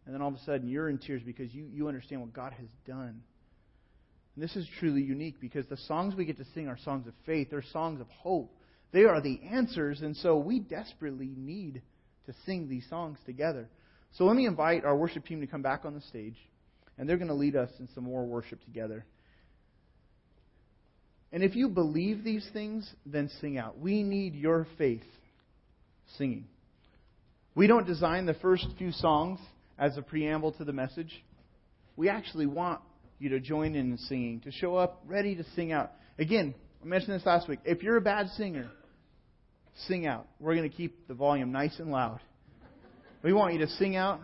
And 0.06 0.14
then 0.14 0.22
all 0.22 0.30
of 0.30 0.36
a 0.36 0.44
sudden, 0.44 0.68
you're 0.68 0.90
in 0.90 0.98
tears 0.98 1.22
because 1.26 1.54
you, 1.54 1.68
you 1.72 1.88
understand 1.88 2.22
what 2.22 2.34
God 2.34 2.54
has 2.54 2.68
done. 2.86 3.22
And 4.36 4.44
this 4.44 4.56
is 4.56 4.68
truly 4.80 5.02
unique 5.02 5.40
because 5.40 5.66
the 5.68 5.78
songs 5.78 6.16
we 6.16 6.26
get 6.26 6.38
to 6.38 6.46
sing 6.54 6.68
are 6.68 6.78
songs 6.84 7.08
of 7.08 7.14
faith, 7.26 7.50
they're 7.52 7.64
songs 7.72 8.02
of 8.02 8.08
hope. 8.10 8.56
They 8.92 9.06
are 9.06 9.22
the 9.22 9.40
answers, 9.52 10.02
and 10.02 10.16
so 10.18 10.38
we 10.38 10.60
desperately 10.60 11.32
need 11.36 11.82
to 12.28 12.34
sing 12.46 12.70
these 12.70 12.86
songs 12.90 13.18
together. 13.26 13.68
So 14.14 14.26
let 14.26 14.36
me 14.36 14.46
invite 14.46 14.86
our 14.86 14.96
worship 14.96 15.26
team 15.26 15.42
to 15.42 15.48
come 15.48 15.62
back 15.62 15.86
on 15.86 15.96
the 15.96 16.02
stage, 16.02 16.36
and 16.98 17.10
they're 17.10 17.18
going 17.18 17.30
to 17.30 17.34
lead 17.34 17.56
us 17.56 17.70
in 17.80 17.90
some 17.96 18.04
more 18.04 18.26
worship 18.26 18.64
together. 18.64 19.06
And 21.32 21.44
if 21.44 21.56
you 21.56 21.68
believe 21.68 22.24
these 22.24 22.48
things, 22.54 22.88
then 23.08 23.30
sing 23.42 23.58
out. 23.58 23.80
We 23.80 24.04
need 24.04 24.36
your 24.36 24.68
faith 24.78 25.04
singing. 26.18 26.46
We 27.56 27.66
don't 27.66 27.88
design 27.88 28.28
the 28.28 28.36
first 28.36 28.68
few 28.78 28.92
songs 28.92 29.40
as 29.80 29.98
a 29.98 30.04
preamble 30.04 30.52
to 30.54 30.64
the 30.64 30.74
message. 30.74 31.24
We 31.96 32.10
actually 32.10 32.46
want 32.46 32.82
you 33.18 33.30
to 33.30 33.40
join 33.40 33.74
in 33.74 33.98
singing, 33.98 34.42
to 34.42 34.52
show 34.52 34.76
up 34.76 35.02
ready 35.08 35.36
to 35.36 35.44
sing 35.56 35.72
out. 35.72 35.92
Again, 36.20 36.54
I 36.84 36.86
mentioned 36.86 37.16
this 37.20 37.26
last 37.26 37.48
week. 37.48 37.60
If 37.66 37.82
you're 37.82 37.98
a 37.98 38.02
bad 38.02 38.28
singer, 38.38 38.70
sing 39.88 40.06
out. 40.06 40.28
We're 40.40 40.56
going 40.56 40.70
to 40.70 40.76
keep 40.76 41.08
the 41.08 41.16
volume 41.16 41.52
nice 41.52 41.80
and 41.80 41.90
loud. 41.90 42.20
We 43.24 43.34
want 43.34 43.54
you 43.54 43.60
to 43.60 43.70
sing 43.70 43.96
out. 43.96 44.22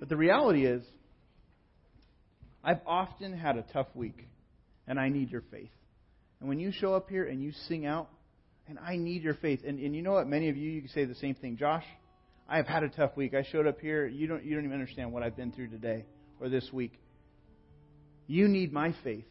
But 0.00 0.08
the 0.08 0.16
reality 0.16 0.66
is, 0.66 0.82
I've 2.64 2.80
often 2.86 3.36
had 3.36 3.56
a 3.56 3.62
tough 3.72 3.88
week, 3.94 4.26
and 4.88 4.98
I 4.98 5.10
need 5.10 5.30
your 5.30 5.42
faith. 5.50 5.70
And 6.40 6.48
when 6.48 6.58
you 6.58 6.72
show 6.72 6.94
up 6.94 7.08
here 7.08 7.24
and 7.24 7.40
you 7.42 7.52
sing 7.68 7.86
out, 7.86 8.08
and 8.68 8.78
I 8.78 8.96
need 8.96 9.22
your 9.22 9.34
faith. 9.34 9.60
And, 9.66 9.78
and 9.78 9.94
you 9.94 10.02
know 10.02 10.12
what? 10.12 10.26
Many 10.26 10.48
of 10.48 10.56
you, 10.56 10.70
you 10.70 10.80
can 10.80 10.90
say 10.90 11.04
the 11.04 11.14
same 11.16 11.34
thing. 11.34 11.56
Josh, 11.56 11.84
I 12.48 12.56
have 12.56 12.66
had 12.66 12.82
a 12.82 12.88
tough 12.88 13.16
week. 13.16 13.34
I 13.34 13.44
showed 13.50 13.66
up 13.66 13.80
here. 13.80 14.06
You 14.06 14.26
don't, 14.26 14.44
you 14.44 14.54
don't 14.54 14.64
even 14.64 14.74
understand 14.74 15.12
what 15.12 15.22
I've 15.22 15.36
been 15.36 15.52
through 15.52 15.68
today 15.68 16.04
or 16.40 16.48
this 16.48 16.68
week. 16.72 16.92
You 18.26 18.48
need 18.48 18.72
my 18.72 18.94
faith. 19.02 19.24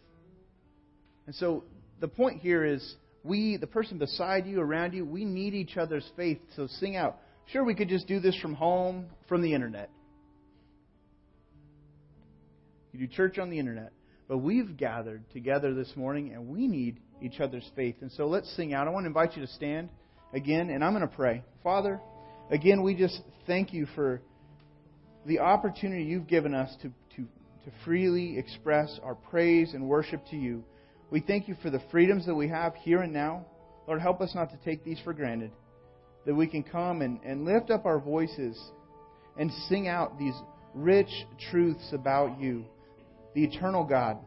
And 1.25 1.35
so 1.35 1.63
the 1.99 2.07
point 2.07 2.41
here 2.41 2.63
is 2.65 2.95
we, 3.23 3.57
the 3.57 3.67
person 3.67 3.97
beside 3.97 4.45
you, 4.45 4.59
around 4.59 4.93
you, 4.93 5.05
we 5.05 5.23
need 5.23 5.53
each 5.53 5.77
other's 5.77 6.07
faith. 6.15 6.39
So 6.55 6.67
sing 6.79 6.95
out. 6.95 7.17
Sure, 7.47 7.63
we 7.63 7.75
could 7.75 7.89
just 7.89 8.07
do 8.07 8.19
this 8.19 8.35
from 8.41 8.53
home, 8.53 9.07
from 9.27 9.41
the 9.41 9.53
internet. 9.53 9.89
You 12.91 12.99
do 12.99 13.07
church 13.07 13.37
on 13.37 13.49
the 13.49 13.59
internet. 13.59 13.91
But 14.27 14.37
we've 14.37 14.77
gathered 14.77 15.29
together 15.31 15.73
this 15.73 15.91
morning 15.97 16.31
and 16.33 16.47
we 16.47 16.67
need 16.67 16.99
each 17.21 17.41
other's 17.41 17.69
faith. 17.75 17.95
And 17.99 18.11
so 18.13 18.27
let's 18.27 18.49
sing 18.55 18.73
out. 18.73 18.87
I 18.87 18.91
want 18.91 19.03
to 19.03 19.07
invite 19.07 19.35
you 19.35 19.45
to 19.45 19.51
stand 19.51 19.89
again, 20.33 20.69
and 20.69 20.83
I'm 20.83 20.93
going 20.93 21.07
to 21.07 21.13
pray. 21.13 21.43
Father, 21.63 21.99
again, 22.49 22.81
we 22.81 22.95
just 22.95 23.19
thank 23.45 23.73
you 23.73 23.87
for 23.93 24.21
the 25.25 25.39
opportunity 25.39 26.03
you've 26.03 26.27
given 26.27 26.55
us 26.55 26.73
to, 26.81 26.87
to, 27.17 27.23
to 27.23 27.71
freely 27.83 28.37
express 28.37 28.99
our 29.03 29.15
praise 29.15 29.73
and 29.73 29.87
worship 29.87 30.25
to 30.31 30.37
you. 30.37 30.63
We 31.09 31.19
thank 31.19 31.49
you 31.49 31.55
for 31.61 31.69
the 31.69 31.81
freedoms 31.91 32.25
that 32.25 32.35
we 32.35 32.47
have 32.47 32.73
here 32.75 33.01
and 33.01 33.11
now. 33.11 33.45
Lord, 33.85 34.01
help 34.01 34.21
us 34.21 34.33
not 34.33 34.49
to 34.51 34.57
take 34.63 34.85
these 34.85 34.99
for 35.03 35.13
granted. 35.13 35.51
That 36.25 36.35
we 36.35 36.47
can 36.47 36.63
come 36.63 37.01
and, 37.01 37.19
and 37.23 37.45
lift 37.45 37.71
up 37.71 37.85
our 37.85 37.99
voices 37.99 38.59
and 39.37 39.51
sing 39.67 39.87
out 39.87 40.19
these 40.19 40.35
rich 40.73 41.09
truths 41.49 41.89
about 41.93 42.39
you, 42.39 42.65
the 43.33 43.43
eternal 43.43 43.83
God. 43.83 44.17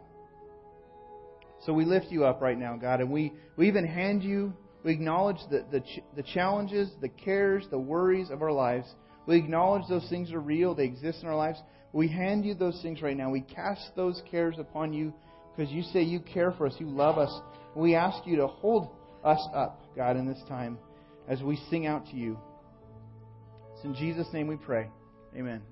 So 1.65 1.73
we 1.73 1.85
lift 1.85 2.07
you 2.11 2.25
up 2.25 2.43
right 2.43 2.59
now, 2.59 2.77
God, 2.77 3.01
and 3.01 3.11
we, 3.11 3.33
we 3.57 3.69
even 3.69 3.87
hand 3.87 4.23
you, 4.23 4.53
we 4.85 4.93
acknowledge 4.93 5.39
the, 5.51 5.65
the, 5.71 5.83
the 6.15 6.23
challenges, 6.23 6.91
the 7.01 7.09
cares, 7.09 7.65
the 7.71 7.79
worries 7.79 8.31
of 8.31 8.43
our 8.43 8.53
lives. 8.53 8.87
We 9.27 9.39
acknowledge 9.39 9.85
those 9.89 10.07
things 10.11 10.31
are 10.33 10.41
real, 10.41 10.75
they 10.75 10.85
exist 10.85 11.23
in 11.23 11.29
our 11.29 11.37
lives. 11.37 11.59
We 11.93 12.09
hand 12.09 12.45
you 12.45 12.55
those 12.55 12.79
things 12.83 13.01
right 13.01 13.17
now. 13.17 13.31
We 13.31 13.41
cast 13.41 13.93
those 13.97 14.21
cares 14.31 14.57
upon 14.59 14.93
you 14.93 15.15
because 15.57 15.73
you 15.73 15.83
say 15.83 16.03
you 16.03 16.21
care 16.21 16.53
for 16.53 16.67
us, 16.67 16.75
you 16.79 16.89
love 16.89 17.17
us. 17.17 17.33
We 17.75 17.95
ask 17.95 18.27
you 18.27 18.37
to 18.37 18.47
hold 18.47 18.91
us 19.25 19.41
up, 19.55 19.81
God, 19.97 20.17
in 20.17 20.27
this 20.27 20.43
time 20.49 20.77
as 21.29 21.43
we 21.43 21.57
sing 21.71 21.87
out 21.87 22.07
to 22.07 22.17
you. 22.17 22.39
It's 23.75 23.85
in 23.85 23.95
Jesus' 23.95 24.33
name 24.33 24.47
we 24.47 24.57
pray. 24.57 24.89
Amen. 25.37 25.63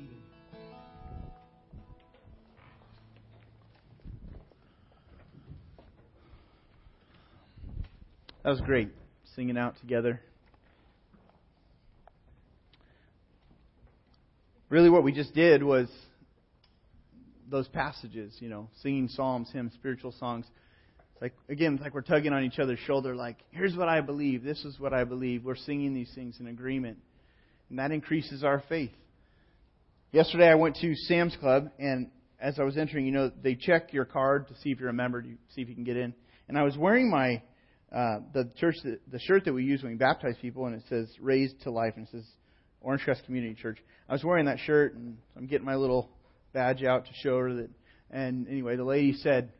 seated. 0.00 0.16
That 8.42 8.50
was 8.50 8.60
great, 8.62 8.88
singing 9.36 9.58
out 9.58 9.74
together. 9.80 10.20
Really, 14.70 14.88
what 14.88 15.02
we 15.02 15.12
just 15.12 15.34
did 15.34 15.62
was 15.62 15.88
those 17.50 17.66
passages, 17.68 18.36
you 18.38 18.48
know, 18.48 18.68
singing 18.82 19.08
psalms, 19.08 19.50
hymns, 19.52 19.72
spiritual 19.74 20.12
songs. 20.12 20.46
It's 21.12 21.22
like 21.22 21.34
again, 21.48 21.74
it's 21.74 21.82
like 21.82 21.92
we're 21.92 22.02
tugging 22.02 22.32
on 22.32 22.44
each 22.44 22.58
other's 22.58 22.78
shoulder. 22.86 23.16
Like, 23.16 23.36
here's 23.50 23.76
what 23.76 23.88
I 23.88 24.00
believe. 24.00 24.44
This 24.44 24.64
is 24.64 24.78
what 24.78 24.94
I 24.94 25.04
believe. 25.04 25.44
We're 25.44 25.56
singing 25.56 25.92
these 25.92 26.10
things 26.14 26.38
in 26.38 26.46
agreement, 26.46 26.98
and 27.68 27.78
that 27.80 27.90
increases 27.90 28.44
our 28.44 28.62
faith. 28.68 28.92
Yesterday, 30.12 30.48
I 30.48 30.56
went 30.56 30.74
to 30.78 30.92
Sam's 30.96 31.36
Club, 31.36 31.70
and 31.78 32.10
as 32.40 32.58
I 32.58 32.64
was 32.64 32.76
entering, 32.76 33.06
you 33.06 33.12
know, 33.12 33.30
they 33.44 33.54
check 33.54 33.92
your 33.92 34.04
card 34.04 34.48
to 34.48 34.56
see 34.56 34.70
if 34.70 34.80
you're 34.80 34.88
a 34.88 34.92
member, 34.92 35.22
to 35.22 35.28
see 35.54 35.62
if 35.62 35.68
you 35.68 35.74
can 35.76 35.84
get 35.84 35.96
in. 35.96 36.12
And 36.48 36.58
I 36.58 36.64
was 36.64 36.76
wearing 36.76 37.08
my 37.08 37.42
uh, 37.94 38.18
the 38.34 38.50
church, 38.58 38.74
the 38.82 39.18
shirt 39.20 39.44
that 39.44 39.52
we 39.52 39.62
use 39.62 39.84
when 39.84 39.92
we 39.92 39.98
baptize 39.98 40.34
people, 40.42 40.66
and 40.66 40.74
it 40.74 40.82
says 40.88 41.08
"Raised 41.20 41.62
to 41.62 41.70
Life," 41.70 41.94
and 41.96 42.08
it 42.08 42.10
says 42.10 42.24
Orangecrest 42.84 43.24
Community 43.24 43.54
Church. 43.54 43.78
I 44.08 44.12
was 44.12 44.24
wearing 44.24 44.46
that 44.46 44.58
shirt, 44.58 44.96
and 44.96 45.16
I'm 45.36 45.46
getting 45.46 45.64
my 45.64 45.76
little 45.76 46.10
badge 46.52 46.82
out 46.82 47.04
to 47.04 47.12
show 47.22 47.38
her 47.38 47.54
that. 47.54 47.70
And 48.10 48.48
anyway, 48.48 48.74
the 48.74 48.84
lady 48.84 49.12
said, 49.12 49.52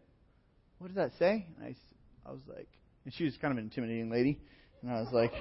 "What 0.78 0.88
does 0.88 0.96
that 0.96 1.12
say?" 1.16 1.46
And 1.58 1.64
I, 1.64 2.28
I 2.28 2.32
was 2.32 2.42
like, 2.48 2.68
and 3.04 3.14
she 3.14 3.22
was 3.22 3.36
kind 3.40 3.52
of 3.52 3.58
an 3.58 3.64
intimidating 3.64 4.10
lady, 4.10 4.40
and 4.82 4.90
I 4.90 5.00
was 5.00 5.12
like, 5.12 5.32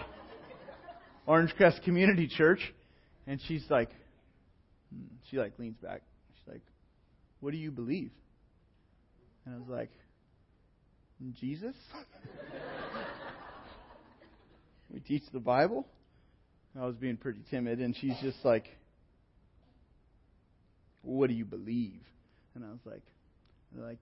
"Orangecrest 1.27 1.83
Community 1.83 2.27
Church," 2.27 2.61
and 3.25 3.41
she's 3.47 3.65
like, 3.71 3.89
Mm. 4.95 5.07
she 5.29 5.37
like 5.37 5.57
leans 5.59 5.77
back. 5.77 6.01
She's 6.35 6.53
like, 6.53 6.63
"What 7.39 7.51
do 7.51 7.57
you 7.57 7.71
believe?" 7.71 8.11
And 9.45 9.55
I 9.55 9.57
was 9.57 9.67
like, 9.67 9.91
"Jesus." 11.39 11.75
we 14.93 14.99
teach 14.99 15.23
the 15.31 15.39
Bible. 15.39 15.87
I 16.79 16.85
was 16.85 16.95
being 16.95 17.17
pretty 17.17 17.41
timid, 17.49 17.79
and 17.79 17.95
she's 17.95 18.15
just 18.21 18.37
like, 18.43 18.65
"What 21.01 21.27
do 21.27 21.33
you 21.33 21.45
believe?" 21.45 22.01
And 22.55 22.63
I 22.63 22.69
was 22.69 22.79
like, 22.85 23.03
"Like, 23.75 23.99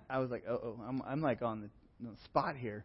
I 0.10 0.18
was 0.18 0.30
like, 0.30 0.44
oh, 0.48 0.78
I'm 0.86 1.02
I'm 1.06 1.20
like 1.20 1.42
on 1.42 1.62
the, 1.62 2.08
the 2.08 2.16
spot 2.24 2.56
here." 2.56 2.84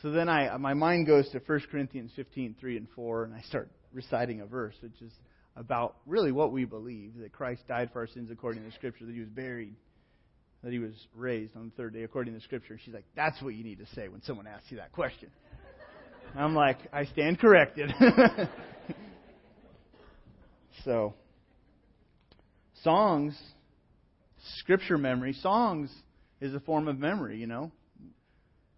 So 0.00 0.10
then 0.10 0.28
I 0.28 0.56
my 0.56 0.74
mind 0.74 1.06
goes 1.06 1.28
to 1.30 1.38
1 1.38 1.60
Corinthians 1.70 2.10
15, 2.16 2.56
3 2.58 2.76
and 2.76 2.88
4, 2.96 3.24
and 3.24 3.34
I 3.34 3.42
start 3.42 3.70
reciting 3.92 4.40
a 4.40 4.46
verse, 4.46 4.74
which 4.82 5.00
is 5.00 5.12
about 5.56 5.96
really 6.06 6.32
what 6.32 6.52
we 6.52 6.64
believe 6.64 7.12
that 7.18 7.32
Christ 7.32 7.62
died 7.68 7.90
for 7.92 8.00
our 8.00 8.06
sins 8.06 8.30
according 8.30 8.62
to 8.62 8.68
the 8.68 8.74
Scripture, 8.74 9.04
that 9.06 9.14
He 9.14 9.20
was 9.20 9.28
buried, 9.28 9.74
that 10.62 10.72
He 10.72 10.78
was 10.78 10.94
raised 11.14 11.56
on 11.56 11.66
the 11.66 11.82
third 11.82 11.92
day 11.94 12.02
according 12.04 12.32
to 12.34 12.38
the 12.38 12.44
Scripture. 12.44 12.78
She's 12.82 12.94
like, 12.94 13.04
"That's 13.14 13.40
what 13.42 13.54
you 13.54 13.64
need 13.64 13.78
to 13.78 13.86
say 13.94 14.08
when 14.08 14.22
someone 14.22 14.46
asks 14.46 14.70
you 14.70 14.78
that 14.78 14.92
question." 14.92 15.30
I'm 16.34 16.54
like, 16.54 16.78
I 16.92 17.04
stand 17.04 17.38
corrected. 17.38 17.92
so, 20.84 21.14
songs, 22.82 23.38
scripture 24.58 24.96
memory, 24.96 25.34
songs 25.34 25.90
is 26.40 26.54
a 26.54 26.60
form 26.60 26.88
of 26.88 26.98
memory, 26.98 27.38
you 27.38 27.46
know, 27.46 27.70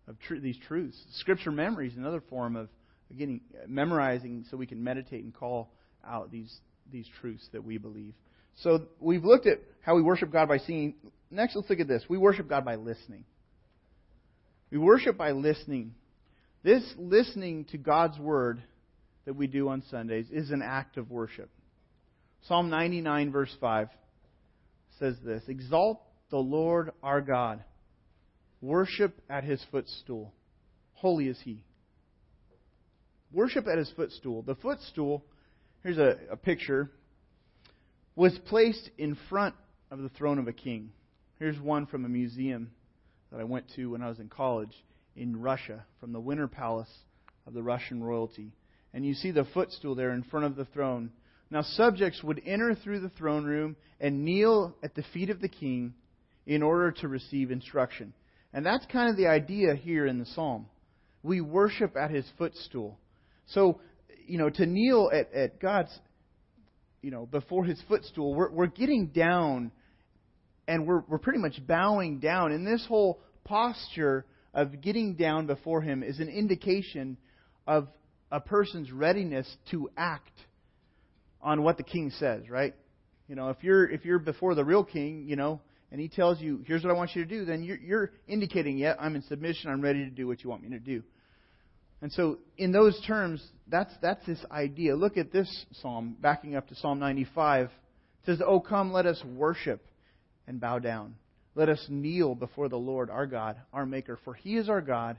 of 0.08 0.18
tr- 0.20 0.36
these 0.36 0.58
truths. 0.66 0.98
Scripture 1.18 1.52
memory 1.52 1.88
is 1.88 1.96
another 1.96 2.22
form 2.28 2.56
of 2.56 2.68
getting 3.16 3.40
memorizing 3.68 4.44
so 4.50 4.56
we 4.56 4.66
can 4.66 4.82
meditate 4.82 5.22
and 5.22 5.32
call 5.32 5.70
out 6.06 6.30
these 6.30 6.54
these 6.90 7.08
truths 7.20 7.48
that 7.52 7.64
we 7.64 7.78
believe. 7.78 8.14
So 8.56 8.86
we've 9.00 9.24
looked 9.24 9.46
at 9.46 9.58
how 9.80 9.96
we 9.96 10.02
worship 10.02 10.30
God 10.30 10.48
by 10.48 10.58
singing. 10.58 10.94
Next, 11.30 11.56
let's 11.56 11.68
look 11.68 11.80
at 11.80 11.88
this. 11.88 12.04
We 12.08 12.18
worship 12.18 12.48
God 12.48 12.64
by 12.64 12.76
listening. 12.76 13.24
We 14.70 14.78
worship 14.78 15.16
by 15.16 15.32
listening 15.32 15.94
this 16.64 16.82
listening 16.96 17.66
to 17.66 17.78
God's 17.78 18.18
Word 18.18 18.62
that 19.26 19.34
we 19.34 19.46
do 19.46 19.68
on 19.68 19.82
Sundays 19.90 20.26
is 20.32 20.50
an 20.50 20.62
act 20.62 20.96
of 20.96 21.10
worship. 21.10 21.50
Psalm 22.48 22.70
99, 22.70 23.30
verse 23.30 23.54
5 23.60 23.88
says 24.98 25.16
this 25.22 25.42
Exalt 25.46 26.00
the 26.30 26.38
Lord 26.38 26.90
our 27.02 27.20
God, 27.20 27.62
worship 28.62 29.20
at 29.28 29.44
his 29.44 29.62
footstool. 29.70 30.32
Holy 30.94 31.28
is 31.28 31.38
he. 31.44 31.62
Worship 33.30 33.66
at 33.66 33.76
his 33.76 33.90
footstool. 33.94 34.40
The 34.42 34.54
footstool, 34.54 35.22
here's 35.84 35.98
a, 35.98 36.16
a 36.30 36.36
picture, 36.36 36.90
was 38.16 38.36
placed 38.46 38.90
in 38.98 39.16
front 39.28 39.54
of 39.90 40.00
the 40.00 40.08
throne 40.08 40.38
of 40.38 40.48
a 40.48 40.52
king. 40.52 40.90
Here's 41.38 41.60
one 41.60 41.86
from 41.86 42.04
a 42.04 42.08
museum 42.08 42.70
that 43.30 43.40
I 43.40 43.44
went 43.44 43.66
to 43.76 43.90
when 43.90 44.02
I 44.02 44.08
was 44.08 44.18
in 44.18 44.28
college 44.28 44.72
in 45.14 45.40
Russia 45.40 45.84
from 46.00 46.12
the 46.12 46.20
Winter 46.20 46.48
Palace 46.48 46.90
of 47.46 47.52
the 47.52 47.62
Russian 47.62 48.02
royalty. 48.02 48.50
And 48.92 49.04
you 49.04 49.14
see 49.14 49.30
the 49.30 49.46
footstool 49.52 49.94
there 49.94 50.12
in 50.12 50.22
front 50.22 50.46
of 50.46 50.56
the 50.56 50.64
throne. 50.64 51.10
Now, 51.50 51.62
subjects 51.62 52.22
would 52.22 52.40
enter 52.46 52.74
through 52.74 53.00
the 53.00 53.10
throne 53.10 53.44
room 53.44 53.76
and 54.00 54.24
kneel 54.24 54.74
at 54.82 54.94
the 54.94 55.04
feet 55.12 55.30
of 55.30 55.40
the 55.40 55.48
king 55.48 55.94
in 56.46 56.62
order 56.62 56.92
to 56.92 57.08
receive 57.08 57.50
instruction. 57.50 58.14
And 58.52 58.64
that's 58.64 58.86
kind 58.86 59.10
of 59.10 59.16
the 59.16 59.26
idea 59.26 59.74
here 59.74 60.06
in 60.06 60.18
the 60.18 60.26
psalm. 60.26 60.66
We 61.22 61.40
worship 61.40 61.96
at 61.96 62.10
his 62.10 62.26
footstool. 62.38 62.98
So, 63.46 63.80
you 64.26 64.38
know, 64.38 64.50
to 64.50 64.66
kneel 64.66 65.10
at, 65.12 65.32
at 65.32 65.60
God's, 65.60 65.96
you 67.02 67.10
know, 67.10 67.26
before 67.26 67.64
his 67.64 67.80
footstool, 67.88 68.34
we're, 68.34 68.50
we're 68.50 68.66
getting 68.66 69.08
down 69.08 69.72
and 70.66 70.86
we're, 70.86 71.02
we're 71.08 71.18
pretty 71.18 71.38
much 71.38 71.60
bowing 71.66 72.20
down. 72.20 72.52
And 72.52 72.66
this 72.66 72.84
whole 72.86 73.20
posture 73.44 74.24
of 74.52 74.80
getting 74.80 75.14
down 75.14 75.46
before 75.46 75.82
him 75.82 76.02
is 76.02 76.20
an 76.20 76.28
indication 76.28 77.16
of 77.66 77.88
a 78.30 78.40
person's 78.40 78.90
readiness 78.90 79.46
to 79.70 79.90
act 79.96 80.32
on 81.42 81.62
what 81.62 81.76
the 81.76 81.82
king 81.82 82.10
says, 82.18 82.48
right? 82.48 82.74
You 83.28 83.36
know, 83.36 83.50
if 83.50 83.58
you're 83.62 83.88
if 83.88 84.04
you're 84.04 84.18
before 84.18 84.54
the 84.54 84.64
real 84.64 84.84
king, 84.84 85.24
you 85.26 85.36
know, 85.36 85.60
and 85.90 86.00
he 86.00 86.08
tells 86.08 86.40
you, 86.40 86.62
"Here's 86.66 86.82
what 86.82 86.90
I 86.90 86.94
want 86.94 87.14
you 87.14 87.24
to 87.24 87.28
do," 87.28 87.44
then 87.44 87.62
you're, 87.62 87.78
you're 87.78 88.12
indicating, 88.26 88.76
"Yeah, 88.76 88.94
I'm 88.98 89.14
in 89.14 89.22
submission. 89.22 89.70
I'm 89.70 89.80
ready 89.80 90.04
to 90.04 90.10
do 90.10 90.26
what 90.26 90.42
you 90.42 90.50
want 90.50 90.62
me 90.62 90.70
to 90.70 90.78
do." 90.78 91.02
And 92.04 92.12
so, 92.12 92.36
in 92.58 92.70
those 92.70 93.00
terms, 93.06 93.42
that's 93.66 93.90
that's 94.02 94.26
this 94.26 94.44
idea. 94.50 94.94
Look 94.94 95.16
at 95.16 95.32
this 95.32 95.48
psalm, 95.80 96.18
backing 96.20 96.54
up 96.54 96.68
to 96.68 96.74
Psalm 96.74 96.98
95. 96.98 97.64
It 97.64 97.70
says, 98.26 98.42
"Oh, 98.46 98.60
come, 98.60 98.92
let 98.92 99.06
us 99.06 99.24
worship 99.24 99.82
and 100.46 100.60
bow 100.60 100.80
down." 100.80 101.14
Let 101.54 101.70
us 101.70 101.82
kneel 101.88 102.34
before 102.34 102.68
the 102.68 102.76
Lord 102.76 103.08
our 103.08 103.26
God, 103.26 103.56
our 103.72 103.86
Maker, 103.86 104.18
for 104.22 104.34
He 104.34 104.58
is 104.58 104.68
our 104.68 104.82
God, 104.82 105.16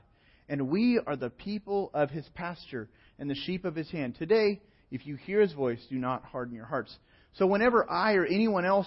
and 0.48 0.68
we 0.68 1.00
are 1.04 1.16
the 1.16 1.28
people 1.28 1.90
of 1.92 2.10
His 2.10 2.24
pasture 2.34 2.88
and 3.18 3.28
the 3.28 3.34
sheep 3.34 3.64
of 3.64 3.74
His 3.74 3.90
hand. 3.90 4.14
Today, 4.14 4.60
if 4.92 5.08
you 5.08 5.16
hear 5.16 5.40
His 5.40 5.54
voice, 5.54 5.84
do 5.90 5.96
not 5.96 6.22
harden 6.22 6.54
your 6.54 6.66
hearts. 6.66 6.96
So, 7.32 7.48
whenever 7.48 7.90
I 7.90 8.12
or 8.12 8.24
anyone 8.24 8.64
else 8.64 8.86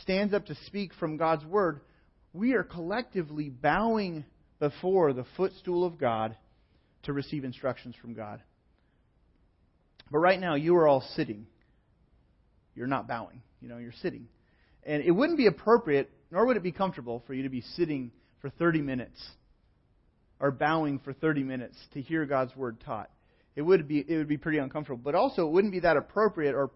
stands 0.00 0.34
up 0.34 0.46
to 0.46 0.56
speak 0.66 0.92
from 0.94 1.18
God's 1.18 1.44
Word, 1.44 1.82
we 2.32 2.54
are 2.54 2.64
collectively 2.64 3.48
bowing 3.48 4.24
before 4.58 5.12
the 5.12 5.26
footstool 5.36 5.84
of 5.84 5.98
God 5.98 6.36
to 7.04 7.12
receive 7.12 7.44
instructions 7.44 7.94
from 8.00 8.14
God. 8.14 8.42
But 10.10 10.18
right 10.18 10.38
now, 10.38 10.54
you 10.54 10.76
are 10.76 10.86
all 10.86 11.04
sitting. 11.14 11.46
You're 12.74 12.86
not 12.86 13.08
bowing. 13.08 13.42
You 13.60 13.68
know, 13.68 13.78
you're 13.78 13.92
sitting. 14.02 14.28
And 14.84 15.02
it 15.02 15.10
wouldn't 15.10 15.38
be 15.38 15.46
appropriate 15.46 16.10
nor 16.32 16.46
would 16.46 16.56
it 16.56 16.62
be 16.62 16.72
comfortable 16.72 17.22
for 17.26 17.34
you 17.34 17.42
to 17.44 17.50
be 17.50 17.60
sitting 17.60 18.10
for 18.40 18.48
30 18.48 18.80
minutes 18.80 19.22
or 20.40 20.50
bowing 20.50 20.98
for 20.98 21.12
30 21.12 21.44
minutes 21.44 21.76
to 21.92 22.00
hear 22.00 22.24
God's 22.24 22.56
word 22.56 22.80
taught. 22.84 23.10
It 23.54 23.62
would 23.62 23.86
be 23.86 23.98
it 24.00 24.16
would 24.16 24.28
be 24.28 24.38
pretty 24.38 24.56
uncomfortable, 24.56 25.02
but 25.04 25.14
also 25.14 25.46
it 25.46 25.50
wouldn't 25.50 25.74
be 25.74 25.80
that 25.80 25.98
appropriate 25.98 26.54
or 26.54 26.70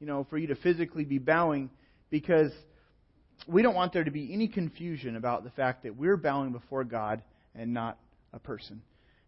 you 0.00 0.06
know 0.06 0.26
for 0.30 0.38
you 0.38 0.46
to 0.46 0.54
physically 0.56 1.04
be 1.04 1.18
bowing 1.18 1.68
because 2.08 2.50
we 3.46 3.60
don't 3.60 3.74
want 3.74 3.92
there 3.92 4.02
to 4.02 4.10
be 4.10 4.32
any 4.32 4.48
confusion 4.48 5.14
about 5.16 5.44
the 5.44 5.50
fact 5.50 5.82
that 5.82 5.94
we're 5.94 6.16
bowing 6.16 6.52
before 6.52 6.84
God 6.84 7.22
and 7.54 7.74
not 7.74 7.98
a 8.32 8.38
person. 8.38 8.80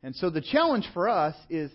And 0.04 0.14
so 0.14 0.28
the 0.28 0.42
challenge 0.42 0.86
for 0.92 1.08
us 1.08 1.34
is 1.48 1.70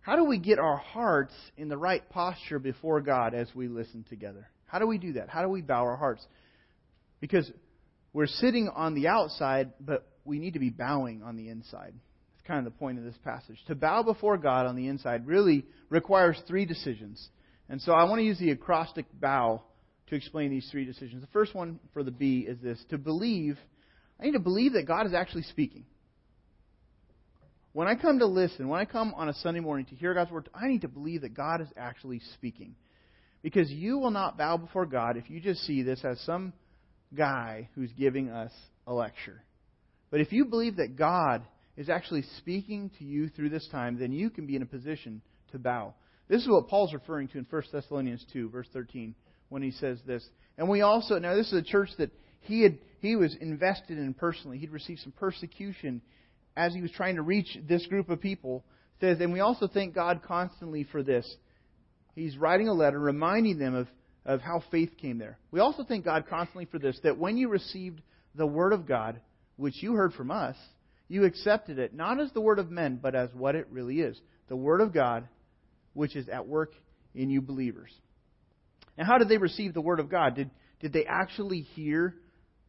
how 0.00 0.16
do 0.16 0.24
we 0.24 0.38
get 0.38 0.58
our 0.58 0.76
hearts 0.76 1.32
in 1.56 1.68
the 1.68 1.78
right 1.78 2.06
posture 2.10 2.58
before 2.58 3.00
God 3.00 3.34
as 3.34 3.46
we 3.54 3.68
listen 3.68 4.04
together? 4.10 4.48
How 4.66 4.80
do 4.80 4.86
we 4.88 4.98
do 4.98 5.12
that? 5.12 5.28
How 5.28 5.42
do 5.42 5.48
we 5.48 5.62
bow 5.62 5.84
our 5.84 5.96
hearts? 5.96 6.26
Because 7.20 7.48
we're 8.12 8.26
sitting 8.26 8.68
on 8.68 8.94
the 8.94 9.06
outside, 9.06 9.74
but 9.80 10.08
we 10.24 10.40
need 10.40 10.54
to 10.54 10.58
be 10.58 10.70
bowing 10.70 11.22
on 11.22 11.36
the 11.36 11.50
inside. 11.50 11.94
That's 12.34 12.48
kind 12.48 12.58
of 12.58 12.64
the 12.64 12.76
point 12.76 12.98
of 12.98 13.04
this 13.04 13.16
passage. 13.22 13.58
To 13.68 13.76
bow 13.76 14.02
before 14.02 14.38
God 14.38 14.66
on 14.66 14.74
the 14.74 14.88
inside 14.88 15.28
really 15.28 15.64
requires 15.88 16.42
three 16.48 16.66
decisions. 16.66 17.28
And 17.68 17.80
so 17.80 17.92
I 17.92 18.04
want 18.04 18.18
to 18.18 18.24
use 18.24 18.40
the 18.40 18.50
acrostic 18.50 19.06
bow 19.20 19.62
to 20.08 20.16
explain 20.16 20.50
these 20.50 20.68
three 20.72 20.84
decisions. 20.84 21.20
The 21.20 21.28
first 21.28 21.54
one 21.54 21.78
for 21.92 22.02
the 22.02 22.10
B 22.10 22.40
is 22.40 22.58
this 22.60 22.84
to 22.90 22.98
believe, 22.98 23.56
I 24.18 24.24
need 24.24 24.32
to 24.32 24.40
believe 24.40 24.72
that 24.72 24.88
God 24.88 25.06
is 25.06 25.14
actually 25.14 25.44
speaking. 25.44 25.84
When 27.72 27.88
I 27.88 27.94
come 27.94 28.18
to 28.18 28.26
listen, 28.26 28.68
when 28.68 28.80
I 28.80 28.84
come 28.84 29.14
on 29.16 29.30
a 29.30 29.34
Sunday 29.34 29.60
morning 29.60 29.86
to 29.86 29.94
hear 29.94 30.12
God's 30.12 30.30
word, 30.30 30.48
I 30.54 30.68
need 30.68 30.82
to 30.82 30.88
believe 30.88 31.22
that 31.22 31.34
God 31.34 31.62
is 31.62 31.68
actually 31.76 32.20
speaking. 32.34 32.74
Because 33.42 33.70
you 33.70 33.98
will 33.98 34.10
not 34.10 34.36
bow 34.36 34.58
before 34.58 34.84
God 34.86 35.16
if 35.16 35.30
you 35.30 35.40
just 35.40 35.62
see 35.62 35.82
this 35.82 36.04
as 36.04 36.20
some 36.20 36.52
guy 37.14 37.70
who's 37.74 37.90
giving 37.92 38.28
us 38.28 38.52
a 38.86 38.92
lecture. 38.92 39.42
But 40.10 40.20
if 40.20 40.32
you 40.32 40.44
believe 40.44 40.76
that 40.76 40.96
God 40.96 41.42
is 41.76 41.88
actually 41.88 42.22
speaking 42.38 42.90
to 42.98 43.04
you 43.04 43.30
through 43.30 43.48
this 43.48 43.66
time, 43.72 43.98
then 43.98 44.12
you 44.12 44.28
can 44.28 44.46
be 44.46 44.54
in 44.54 44.62
a 44.62 44.66
position 44.66 45.22
to 45.52 45.58
bow. 45.58 45.94
This 46.28 46.42
is 46.42 46.48
what 46.48 46.68
Paul's 46.68 46.92
referring 46.92 47.28
to 47.28 47.38
in 47.38 47.46
1 47.48 47.62
Thessalonians 47.72 48.24
2, 48.32 48.50
verse 48.50 48.68
13, 48.72 49.14
when 49.48 49.62
he 49.62 49.70
says 49.70 49.98
this. 50.06 50.24
And 50.58 50.68
we 50.68 50.82
also, 50.82 51.18
now 51.18 51.34
this 51.34 51.46
is 51.48 51.54
a 51.54 51.62
church 51.62 51.88
that 51.98 52.10
he 52.40 52.62
had 52.62 52.78
he 53.00 53.16
was 53.16 53.34
invested 53.40 53.98
in 53.98 54.14
personally. 54.14 54.58
He'd 54.58 54.70
received 54.70 55.00
some 55.00 55.12
persecution 55.12 56.02
as 56.56 56.74
he 56.74 56.82
was 56.82 56.90
trying 56.92 57.16
to 57.16 57.22
reach 57.22 57.58
this 57.68 57.86
group 57.86 58.08
of 58.10 58.20
people. 58.20 58.64
Says, 59.00 59.18
and 59.20 59.32
we 59.32 59.40
also 59.40 59.66
thank 59.66 59.94
God 59.94 60.22
constantly 60.22 60.84
for 60.84 61.02
this. 61.02 61.28
He's 62.14 62.36
writing 62.36 62.68
a 62.68 62.72
letter 62.72 62.98
reminding 62.98 63.58
them 63.58 63.74
of, 63.74 63.88
of 64.24 64.40
how 64.40 64.62
faith 64.70 64.90
came 65.00 65.18
there. 65.18 65.38
We 65.50 65.60
also 65.60 65.82
thank 65.82 66.04
God 66.04 66.26
constantly 66.28 66.66
for 66.66 66.78
this, 66.78 66.98
that 67.02 67.18
when 67.18 67.36
you 67.36 67.48
received 67.48 68.00
the 68.34 68.46
word 68.46 68.72
of 68.72 68.86
God, 68.86 69.20
which 69.56 69.82
you 69.82 69.94
heard 69.94 70.12
from 70.12 70.30
us, 70.30 70.56
you 71.08 71.24
accepted 71.24 71.78
it 71.78 71.94
not 71.94 72.20
as 72.20 72.30
the 72.32 72.40
word 72.40 72.58
of 72.58 72.70
men, 72.70 72.98
but 73.02 73.14
as 73.14 73.28
what 73.34 73.54
it 73.54 73.66
really 73.70 74.00
is 74.00 74.18
the 74.48 74.56
word 74.56 74.80
of 74.80 74.92
God, 74.92 75.26
which 75.94 76.14
is 76.14 76.28
at 76.28 76.46
work 76.46 76.72
in 77.14 77.30
you 77.30 77.40
believers. 77.40 77.90
And 78.96 79.06
how 79.06 79.18
did 79.18 79.28
they 79.28 79.38
receive 79.38 79.74
the 79.74 79.80
word 79.80 80.00
of 80.00 80.10
God? 80.10 80.36
Did, 80.36 80.50
did 80.80 80.92
they 80.92 81.06
actually 81.06 81.60
hear 81.60 82.14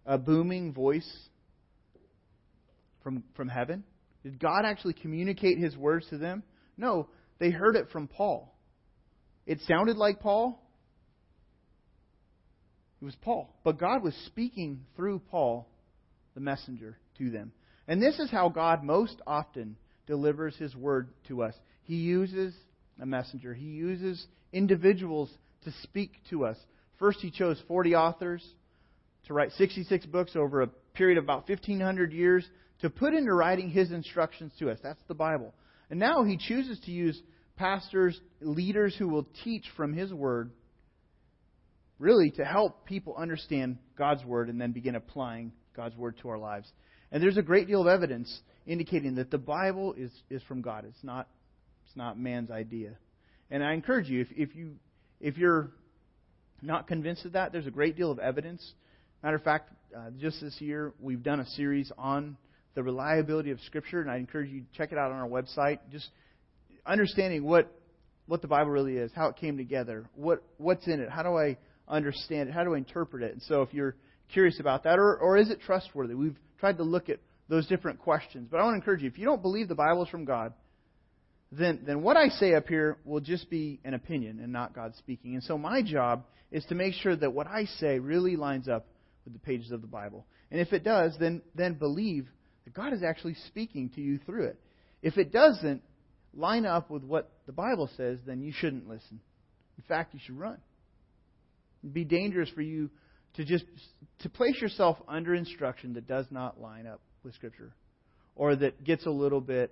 a 0.05 0.17
booming 0.17 0.73
voice 0.73 1.09
from, 3.03 3.23
from 3.35 3.47
heaven? 3.47 3.83
Did 4.23 4.39
God 4.39 4.65
actually 4.65 4.93
communicate 4.93 5.57
his 5.57 5.75
words 5.75 6.07
to 6.09 6.17
them? 6.17 6.43
No, 6.77 7.09
they 7.39 7.51
heard 7.51 7.75
it 7.75 7.89
from 7.91 8.07
Paul. 8.07 8.53
It 9.45 9.59
sounded 9.67 9.97
like 9.97 10.21
Paul. 10.21 10.59
It 13.01 13.05
was 13.05 13.15
Paul. 13.21 13.53
But 13.63 13.79
God 13.79 14.01
was 14.01 14.15
speaking 14.27 14.85
through 14.95 15.19
Paul, 15.29 15.67
the 16.35 16.39
messenger, 16.39 16.97
to 17.17 17.29
them. 17.29 17.51
And 17.87 18.01
this 18.01 18.17
is 18.19 18.31
how 18.31 18.47
God 18.47 18.83
most 18.83 19.21
often 19.27 19.75
delivers 20.07 20.55
his 20.55 20.73
word 20.75 21.09
to 21.27 21.43
us. 21.43 21.53
He 21.83 21.95
uses 21.95 22.55
a 23.01 23.05
messenger, 23.05 23.53
he 23.53 23.65
uses 23.65 24.25
individuals 24.53 25.29
to 25.65 25.71
speak 25.83 26.13
to 26.29 26.45
us. 26.45 26.57
First, 26.99 27.19
he 27.19 27.31
chose 27.31 27.61
40 27.67 27.95
authors 27.95 28.45
to 29.27 29.33
write 29.33 29.51
66 29.53 30.05
books 30.05 30.35
over 30.35 30.61
a 30.61 30.67
period 30.93 31.17
of 31.17 31.23
about 31.23 31.49
1,500 31.49 32.13
years 32.13 32.47
to 32.83 32.89
put 32.89 33.13
into 33.13 33.33
writing 33.33 33.69
his 33.69 33.91
instructions 33.91 34.51
to 34.59 34.69
us. 34.69 34.77
That's 34.83 35.01
the 35.07 35.13
Bible. 35.13 35.53
And 35.89 35.99
now 35.99 36.25
he 36.25 36.37
chooses 36.37 36.77
to 36.81 36.91
use 36.91 37.19
pastors, 37.55 38.19
leaders 38.41 38.93
who 38.99 39.07
will 39.07 39.25
teach 39.45 39.63
from 39.77 39.93
his 39.93 40.13
word, 40.13 40.51
really 41.97 42.29
to 42.31 42.43
help 42.43 42.85
people 42.85 43.15
understand 43.17 43.77
God's 43.97 44.25
word 44.25 44.49
and 44.49 44.59
then 44.59 44.73
begin 44.73 44.95
applying 44.95 45.53
God's 45.73 45.95
word 45.95 46.17
to 46.23 46.29
our 46.29 46.37
lives. 46.37 46.69
And 47.09 47.23
there's 47.23 47.37
a 47.37 47.41
great 47.41 47.67
deal 47.67 47.79
of 47.79 47.87
evidence 47.87 48.41
indicating 48.67 49.15
that 49.15 49.31
the 49.31 49.37
Bible 49.37 49.93
is, 49.93 50.11
is 50.29 50.43
from 50.43 50.61
God. 50.61 50.83
It's 50.85 51.03
not, 51.03 51.29
it's 51.85 51.95
not 51.95 52.19
man's 52.19 52.51
idea. 52.51 52.97
And 53.49 53.63
I 53.63 53.73
encourage 53.73 54.09
you, 54.09 54.19
if, 54.19 54.27
if, 54.35 54.55
you, 54.57 54.73
if 55.21 55.37
you're 55.37 55.71
not 56.61 56.87
convinced 56.87 57.23
of 57.23 57.31
that, 57.31 57.53
there's 57.53 57.67
a 57.67 57.71
great 57.71 57.95
deal 57.95 58.11
of 58.11 58.19
evidence. 58.19 58.73
Matter 59.23 59.37
of 59.37 59.43
fact, 59.43 59.71
uh, 59.95 60.09
just 60.19 60.41
this 60.41 60.59
year, 60.59 60.93
we've 60.99 61.23
done 61.23 61.39
a 61.39 61.45
series 61.51 61.89
on 61.97 62.35
the 62.75 62.83
reliability 62.83 63.51
of 63.51 63.59
Scripture, 63.61 64.01
and 64.01 64.09
I 64.09 64.17
encourage 64.17 64.49
you 64.49 64.61
to 64.61 64.67
check 64.77 64.91
it 64.91 64.97
out 64.97 65.11
on 65.11 65.17
our 65.17 65.27
website. 65.27 65.79
Just 65.91 66.09
understanding 66.85 67.43
what, 67.43 67.71
what 68.27 68.41
the 68.41 68.47
Bible 68.47 68.71
really 68.71 68.97
is, 68.97 69.11
how 69.15 69.27
it 69.27 69.37
came 69.37 69.57
together, 69.57 70.05
what, 70.15 70.43
what's 70.57 70.87
in 70.87 70.99
it, 70.99 71.09
how 71.09 71.23
do 71.23 71.37
I 71.37 71.57
understand 71.87 72.49
it, 72.49 72.53
how 72.53 72.63
do 72.63 72.73
I 72.73 72.77
interpret 72.77 73.23
it. 73.23 73.33
And 73.33 73.41
so 73.43 73.61
if 73.61 73.73
you're 73.73 73.95
curious 74.31 74.59
about 74.59 74.83
that, 74.83 74.97
or, 74.99 75.17
or 75.17 75.37
is 75.37 75.49
it 75.49 75.61
trustworthy? 75.61 76.15
We've 76.15 76.37
tried 76.59 76.77
to 76.77 76.83
look 76.83 77.09
at 77.09 77.19
those 77.49 77.67
different 77.67 77.99
questions. 77.99 78.47
But 78.49 78.59
I 78.59 78.63
want 78.63 78.73
to 78.73 78.77
encourage 78.77 79.01
you 79.01 79.09
if 79.09 79.17
you 79.17 79.25
don't 79.25 79.41
believe 79.41 79.67
the 79.67 79.75
Bible 79.75 80.03
is 80.03 80.09
from 80.09 80.25
God, 80.25 80.53
then, 81.51 81.81
then 81.85 82.01
what 82.01 82.17
I 82.17 82.29
say 82.29 82.55
up 82.55 82.67
here 82.67 82.97
will 83.05 83.19
just 83.19 83.49
be 83.49 83.79
an 83.83 83.93
opinion 83.93 84.39
and 84.41 84.51
not 84.51 84.73
God 84.73 84.93
speaking. 84.97 85.35
And 85.35 85.43
so 85.43 85.57
my 85.57 85.83
job 85.83 86.23
is 86.51 86.65
to 86.65 86.75
make 86.75 86.93
sure 86.95 87.15
that 87.15 87.31
what 87.31 87.47
I 87.47 87.65
say 87.65 87.99
really 87.99 88.35
lines 88.35 88.67
up 88.67 88.87
with 89.23 89.33
the 89.33 89.39
pages 89.39 89.71
of 89.71 89.81
the 89.81 89.87
Bible. 89.87 90.25
And 90.51 90.59
if 90.59 90.73
it 90.73 90.83
does, 90.83 91.15
then, 91.19 91.41
then 91.55 91.75
believe 91.75 92.27
that 92.65 92.73
God 92.73 92.93
is 92.93 93.03
actually 93.03 93.35
speaking 93.47 93.89
to 93.95 94.01
you 94.01 94.19
through 94.25 94.45
it. 94.45 94.59
If 95.01 95.17
it 95.17 95.31
doesn't 95.31 95.81
line 96.33 96.65
up 96.65 96.89
with 96.89 97.03
what 97.03 97.31
the 97.45 97.51
Bible 97.51 97.89
says, 97.97 98.19
then 98.25 98.41
you 98.41 98.51
shouldn't 98.51 98.87
listen. 98.87 99.19
In 99.77 99.83
fact, 99.87 100.13
you 100.13 100.19
should 100.23 100.37
run. 100.37 100.57
It'd 101.83 101.93
be 101.93 102.05
dangerous 102.05 102.49
for 102.49 102.61
you 102.61 102.89
to 103.35 103.43
just 103.43 103.65
to 104.19 104.29
place 104.29 104.61
yourself 104.61 104.97
under 105.07 105.33
instruction 105.33 105.93
that 105.93 106.07
does 106.07 106.25
not 106.29 106.61
line 106.61 106.87
up 106.87 107.01
with 107.23 107.33
Scripture, 107.33 107.73
or 108.35 108.55
that 108.55 108.83
gets 108.83 109.05
a 109.05 109.09
little 109.09 109.41
bit 109.41 109.71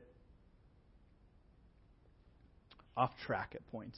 off 2.97 3.11
track 3.25 3.51
at 3.55 3.65
points. 3.71 3.97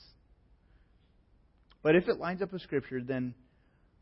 But 1.82 1.96
if 1.96 2.08
it 2.08 2.20
lines 2.20 2.42
up 2.42 2.54
with 2.54 2.62
Scripture, 2.62 3.02
then 3.02 3.34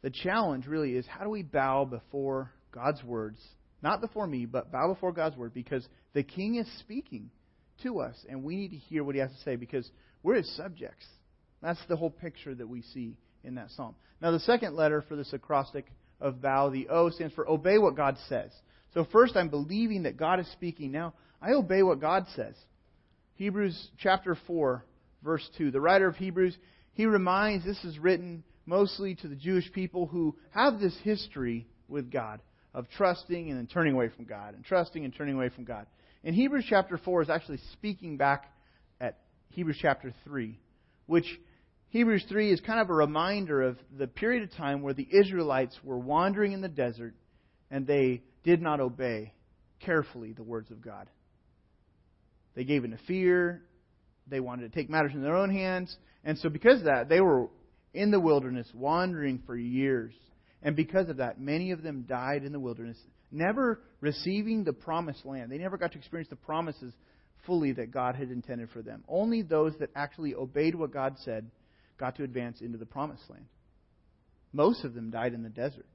the 0.01 0.09
challenge 0.09 0.67
really 0.67 0.95
is 0.95 1.05
how 1.07 1.23
do 1.23 1.29
we 1.29 1.43
bow 1.43 1.85
before 1.85 2.51
God's 2.71 3.03
words? 3.03 3.39
Not 3.81 4.01
before 4.01 4.27
me, 4.27 4.45
but 4.45 4.71
bow 4.71 4.93
before 4.93 5.11
God's 5.11 5.37
word 5.37 5.53
because 5.53 5.87
the 6.13 6.23
King 6.23 6.55
is 6.55 6.67
speaking 6.79 7.31
to 7.83 7.99
us 7.99 8.15
and 8.29 8.43
we 8.43 8.55
need 8.55 8.69
to 8.69 8.77
hear 8.77 9.03
what 9.03 9.15
he 9.15 9.21
has 9.21 9.31
to 9.31 9.43
say 9.43 9.55
because 9.55 9.89
we're 10.23 10.35
his 10.35 10.55
subjects. 10.55 11.05
That's 11.61 11.79
the 11.87 11.95
whole 11.95 12.09
picture 12.09 12.53
that 12.53 12.67
we 12.67 12.81
see 12.93 13.17
in 13.43 13.55
that 13.55 13.71
psalm. 13.71 13.95
Now, 14.21 14.31
the 14.31 14.39
second 14.39 14.75
letter 14.75 15.03
for 15.07 15.15
this 15.15 15.33
acrostic 15.33 15.85
of 16.19 16.41
bow, 16.41 16.69
the 16.69 16.89
O 16.89 17.09
stands 17.09 17.33
for 17.33 17.49
obey 17.49 17.77
what 17.77 17.95
God 17.95 18.17
says. 18.29 18.51
So, 18.93 19.05
first, 19.11 19.35
I'm 19.35 19.49
believing 19.49 20.03
that 20.03 20.17
God 20.17 20.39
is 20.39 20.51
speaking. 20.51 20.91
Now, 20.91 21.13
I 21.41 21.51
obey 21.51 21.81
what 21.81 21.99
God 21.99 22.25
says. 22.35 22.55
Hebrews 23.35 23.89
chapter 23.97 24.37
4, 24.47 24.85
verse 25.23 25.47
2. 25.57 25.71
The 25.71 25.81
writer 25.81 26.07
of 26.07 26.15
Hebrews, 26.15 26.55
he 26.93 27.05
reminds 27.05 27.65
this 27.65 27.83
is 27.83 27.97
written 27.97 28.43
mostly 28.65 29.15
to 29.15 29.27
the 29.27 29.35
Jewish 29.35 29.71
people 29.71 30.05
who 30.05 30.35
have 30.51 30.79
this 30.79 30.95
history 31.03 31.67
with 31.87 32.11
God 32.11 32.41
of 32.73 32.89
trusting 32.97 33.49
and 33.49 33.57
then 33.57 33.67
turning 33.67 33.93
away 33.93 34.09
from 34.15 34.25
God, 34.25 34.55
and 34.55 34.63
trusting 34.63 35.03
and 35.03 35.13
turning 35.13 35.35
away 35.35 35.49
from 35.49 35.65
God. 35.65 35.85
And 36.23 36.35
Hebrews 36.35 36.65
chapter 36.69 36.97
4 36.97 37.23
is 37.23 37.29
actually 37.29 37.59
speaking 37.73 38.17
back 38.17 38.51
at 38.99 39.19
Hebrews 39.49 39.77
chapter 39.81 40.13
3, 40.23 40.57
which 41.07 41.25
Hebrews 41.89 42.25
3 42.29 42.51
is 42.51 42.61
kind 42.61 42.79
of 42.79 42.89
a 42.89 42.93
reminder 42.93 43.61
of 43.61 43.77
the 43.97 44.07
period 44.07 44.43
of 44.43 44.55
time 44.55 44.81
where 44.81 44.93
the 44.93 45.07
Israelites 45.11 45.77
were 45.83 45.97
wandering 45.97 46.53
in 46.53 46.61
the 46.61 46.69
desert 46.69 47.13
and 47.69 47.85
they 47.85 48.21
did 48.43 48.61
not 48.61 48.79
obey 48.79 49.33
carefully 49.81 50.31
the 50.31 50.43
words 50.43 50.71
of 50.71 50.81
God. 50.81 51.09
They 52.55 52.63
gave 52.63 52.83
in 52.83 52.91
to 52.91 52.99
fear. 53.07 53.63
They 54.27 54.39
wanted 54.39 54.71
to 54.71 54.77
take 54.77 54.89
matters 54.89 55.11
in 55.13 55.21
their 55.21 55.35
own 55.35 55.49
hands. 55.49 55.95
And 56.23 56.37
so, 56.37 56.49
because 56.49 56.79
of 56.79 56.85
that, 56.85 57.09
they 57.09 57.21
were 57.21 57.47
in 57.93 58.11
the 58.11 58.19
wilderness 58.19 58.67
wandering 58.73 59.41
for 59.45 59.55
years. 59.55 60.13
And 60.63 60.75
because 60.75 61.09
of 61.09 61.17
that, 61.17 61.39
many 61.39 61.71
of 61.71 61.81
them 61.81 62.05
died 62.07 62.43
in 62.43 62.51
the 62.51 62.59
wilderness, 62.59 62.97
never 63.31 63.81
receiving 63.99 64.63
the 64.63 64.73
promised 64.73 65.25
land. 65.25 65.51
They 65.51 65.57
never 65.57 65.77
got 65.77 65.93
to 65.93 65.97
experience 65.97 66.29
the 66.29 66.35
promises 66.35 66.93
fully 67.45 67.71
that 67.73 67.91
God 67.91 68.15
had 68.15 68.29
intended 68.29 68.69
for 68.69 68.81
them. 68.81 69.03
Only 69.07 69.41
those 69.41 69.73
that 69.79 69.89
actually 69.95 70.35
obeyed 70.35 70.75
what 70.75 70.93
God 70.93 71.15
said 71.23 71.49
got 71.97 72.15
to 72.17 72.23
advance 72.23 72.61
into 72.61 72.77
the 72.77 72.85
promised 72.85 73.29
land. 73.29 73.45
Most 74.53 74.83
of 74.83 74.93
them 74.93 75.09
died 75.09 75.33
in 75.33 75.43
the 75.43 75.49
desert. 75.49 75.85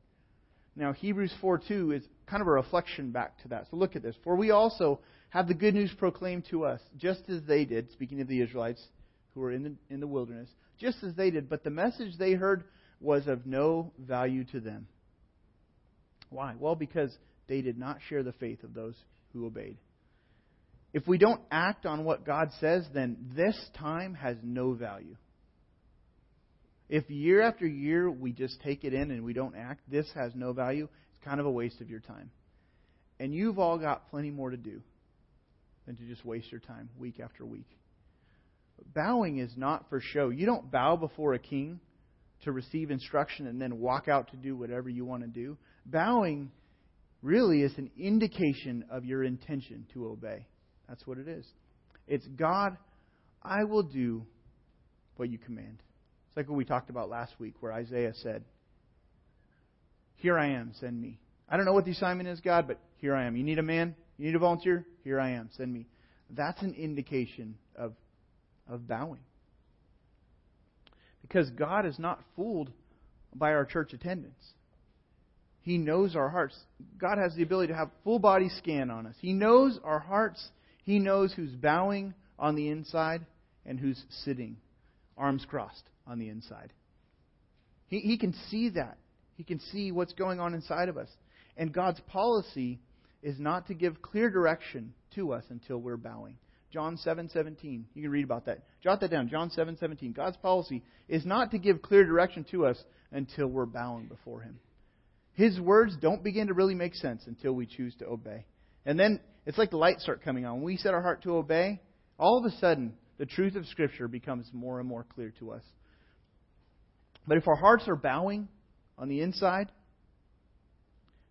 Now, 0.75 0.93
Hebrews 0.93 1.33
4 1.41 1.63
2 1.67 1.93
is 1.93 2.03
kind 2.27 2.41
of 2.41 2.49
a 2.49 2.53
reflection 2.53 3.11
back 3.11 3.41
to 3.43 3.49
that. 3.49 3.67
So 3.71 3.77
look 3.77 3.97
at 3.97 4.03
this. 4.03 4.17
For 4.23 4.37
we 4.37 4.51
also 4.51 5.01
have 5.31 5.49
the 5.49 5.55
good 5.55 5.75
news 5.75 5.93
proclaimed 5.97 6.45
to 6.51 6.65
us, 6.65 6.81
just 6.99 7.23
as 7.29 7.43
they 7.47 7.65
did, 7.65 7.91
speaking 7.93 8.21
of 8.21 8.29
the 8.29 8.41
Israelites 8.41 8.83
who 9.35 9.41
were 9.41 9.53
in 9.53 9.63
the, 9.63 9.75
in 9.91 10.01
the 10.01 10.07
wilderness, 10.07 10.49
just 10.79 11.03
as 11.03 11.15
they 11.15 11.31
did. 11.31 11.49
But 11.49 11.65
the 11.65 11.71
message 11.71 12.19
they 12.19 12.33
heard 12.33 12.65
was 13.01 13.27
of 13.27 13.47
no 13.47 13.93
value 13.99 14.45
to 14.53 14.61
them. 14.61 14.87
Why? 16.31 16.55
Well, 16.59 16.75
because 16.75 17.17
they 17.49 17.61
did 17.61 17.79
not 17.79 17.99
share 18.09 18.23
the 18.23 18.33
faith 18.33 18.65
of 18.65 18.75
those 18.75 18.95
who 19.33 19.47
obeyed. 19.47 19.77
If 20.93 21.07
we 21.07 21.19
don't 21.19 21.43
act 21.51 21.85
on 21.85 22.05
what 22.05 22.25
God 22.25 22.49
says, 22.61 22.87
then 22.95 23.17
this 23.37 23.57
time 23.79 24.15
has 24.15 24.37
no 24.43 24.73
value. 24.73 25.17
If 26.89 27.11
year 27.11 27.43
after 27.43 27.67
year 27.67 28.11
we 28.11 28.33
just 28.33 28.61
take 28.63 28.85
it 28.85 28.95
in 28.95 29.11
and 29.11 29.25
we 29.25 29.33
don't 29.33 29.57
act, 29.57 29.83
this 29.91 30.07
has 30.15 30.33
no 30.35 30.53
value. 30.53 30.89
It's 31.11 31.25
kind 31.25 31.41
of 31.41 31.47
a 31.47 31.51
waste 31.51 31.81
of 31.81 31.91
your 31.91 32.01
time. 32.01 32.31
And 33.19 33.35
you've 33.35 33.59
all 33.59 33.79
got 33.79 34.09
plenty 34.11 34.31
more 34.31 34.51
to 34.51 34.57
do 34.57 34.81
than 35.85 35.97
to 35.97 36.03
just 36.05 36.25
waste 36.25 36.51
your 36.51 36.61
time 36.61 36.89
week 36.99 37.21
after 37.21 37.45
week. 37.45 37.69
Bowing 38.95 39.39
is 39.39 39.53
not 39.57 39.89
for 39.89 40.01
show. 40.01 40.29
You 40.29 40.47
don't 40.47 40.71
bow 40.71 40.97
before 40.97 41.35
a 41.35 41.39
king 41.39 41.81
to 42.45 42.53
receive 42.53 42.91
instruction 42.91 43.47
and 43.47 43.61
then 43.61 43.81
walk 43.81 44.09
out 44.09 44.31
to 44.31 44.37
do 44.37 44.57
whatever 44.57 44.89
you 44.89 45.05
want 45.05 45.23
to 45.23 45.29
do. 45.29 45.57
Bowing 45.85 46.51
really 47.23 47.63
is 47.63 47.73
an 47.79 47.91
indication 47.99 48.85
of 48.91 49.05
your 49.05 49.25
intention 49.25 49.87
to 49.95 50.07
obey. 50.07 50.47
That's 50.89 51.07
what 51.07 51.19
it 51.19 51.29
is. 51.29 51.47
It's 52.07 52.27
God, 52.29 52.77
I 53.43 53.65
will 53.65 53.83
do 53.83 54.25
what 55.17 55.31
you 55.31 55.39
command. 55.39 55.83
It's 56.29 56.37
like 56.37 56.49
what 56.49 56.57
we 56.57 56.65
talked 56.65 56.91
about 56.91 57.09
last 57.09 57.33
week, 57.39 57.55
where 57.61 57.73
Isaiah 57.73 58.13
said, 58.23 58.45
Here 60.17 60.39
I 60.39 60.51
am, 60.51 60.73
send 60.79 61.01
me. 61.01 61.19
I 61.49 61.57
don't 61.57 61.67
know 61.67 61.73
what 61.73 61.85
the 61.85 61.93
assignment 61.93 62.29
is, 62.29 62.41
God, 62.41 62.67
but 62.67 62.79
here 62.99 63.15
I 63.15 63.27
am. 63.27 63.37
You 63.37 63.45
need 63.45 63.59
a 63.59 63.63
man? 63.63 63.95
You 64.19 64.27
need 64.27 64.35
a 64.35 64.41
volunteer? 64.41 64.87
Here 65.05 65.21
I 65.21 65.31
am. 65.31 65.51
Send 65.57 65.73
me. 65.73 65.87
That's 66.31 66.61
an 66.63 66.75
indication 66.75 67.57
of, 67.77 67.93
of 68.69 68.87
bowing. 68.89 69.21
Because 71.27 71.51
God 71.51 71.87
is 71.87 71.99
not 71.99 72.23
fooled 72.35 72.71
by 73.35 73.53
our 73.53 73.65
church 73.65 73.93
attendance. 73.93 74.43
He 75.63 75.79
knows 75.79 76.15
our 76.15 76.29
hearts. 76.29 76.57
God 76.99 77.19
has 77.19 77.35
the 77.35 77.43
ability 77.43 77.73
to 77.73 77.79
have 77.79 77.91
full 78.05 78.21
body 78.21 78.49
scan 78.49 78.91
on 78.91 79.07
us. 79.07 79.17
He 79.21 79.33
knows 79.33 79.81
our 79.83 79.99
hearts. 79.99 80.49
He 80.85 81.01
knows 81.01 81.33
who's 81.33 81.51
bowing 81.51 82.15
on 82.39 82.55
the 82.55 82.69
inside 82.69 83.27
and 83.65 83.81
who's 83.81 84.01
sitting, 84.25 84.59
arms 85.19 85.45
crossed 85.49 85.83
on 86.07 86.21
the 86.21 86.29
inside. 86.29 86.73
He, 87.89 87.99
he 87.99 88.17
can 88.17 88.33
see 88.49 88.69
that. 88.71 88.97
He 89.35 89.43
can 89.43 89.59
see 89.73 89.91
what's 89.91 90.13
going 90.13 90.39
on 90.39 90.55
inside 90.55 90.89
of 90.89 90.97
us. 90.97 91.09
And 91.57 91.73
God's 91.73 92.01
policy 92.07 92.79
is 93.23 93.41
not 93.41 93.67
to 93.67 93.75
give 93.75 94.01
clear 94.01 94.31
direction 94.31 94.95
to 95.17 95.33
us 95.33 95.43
until 95.51 95.79
we're 95.79 95.97
bowing. 95.97 96.37
John 96.73 96.97
7:17. 96.97 97.31
7, 97.33 97.87
you 97.95 98.03
can 98.03 98.11
read 98.11 98.25
about 98.25 98.47
that. 98.47 98.65
Jot 98.83 99.01
that 99.01 99.11
down. 99.11 99.29
John 99.29 99.51
7:17. 99.51 99.79
7, 99.79 100.13
God's 100.13 100.37
policy 100.39 100.83
is 101.09 101.25
not 101.25 101.53
to 101.53 101.59
give 101.59 101.83
clear 101.83 102.05
direction 102.05 102.45
to 102.51 102.67
us 102.67 102.83
until 103.13 103.47
we're 103.47 103.67
bowing 103.67 104.07
before 104.07 104.41
him. 104.41 104.59
His 105.35 105.61
words 105.61 105.97
don't 106.01 106.25
begin 106.25 106.49
to 106.49 106.55
really 106.55 106.75
make 106.75 106.95
sense 106.95 107.27
until 107.27 107.53
we 107.53 107.67
choose 107.67 107.95
to 107.97 108.07
obey. 108.07 108.47
And 108.85 108.99
then 108.99 109.21
it's 109.45 109.59
like 109.59 109.71
the 109.71 109.77
lights 109.77 110.03
start 110.03 110.23
coming 110.23 110.45
on. 110.45 110.57
When 110.57 110.65
we 110.65 110.77
set 110.77 110.95
our 110.95 111.03
heart 111.03 111.23
to 111.23 111.37
obey, 111.37 111.81
all 112.19 112.39
of 112.39 112.45
a 112.45 112.57
sudden 112.57 112.95
the 113.19 113.27
truth 113.27 113.55
of 113.55 113.67
Scripture 113.67 114.09
becomes 114.09 114.49
more 114.53 114.81
and 114.81 114.89
more 114.89 115.05
clear 115.15 115.33
to 115.39 115.53
us. 115.53 115.63
But 117.27 117.39
if 117.39 117.49
our 117.49 117.57
hearts 117.57 117.89
are 117.89 117.97
bowing 117.97 118.49
on 118.99 119.09
the 119.09 119.21
inside, 119.21 119.71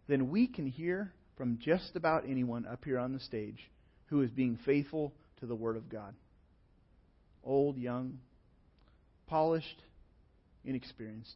then 0.07 0.29
we 0.29 0.47
can 0.47 0.67
hear 0.67 1.13
from 1.37 1.57
just 1.59 1.95
about 1.95 2.23
anyone 2.27 2.65
up 2.65 2.85
here 2.85 2.99
on 2.99 3.13
the 3.13 3.19
stage 3.19 3.59
who 4.07 4.21
is 4.21 4.29
being 4.29 4.57
faithful 4.65 5.13
to 5.45 5.49
the 5.49 5.55
Word 5.55 5.77
of 5.77 5.89
God. 5.89 6.13
Old, 7.43 7.77
young, 7.77 8.19
polished, 9.27 9.81
inexperienced. 10.63 11.35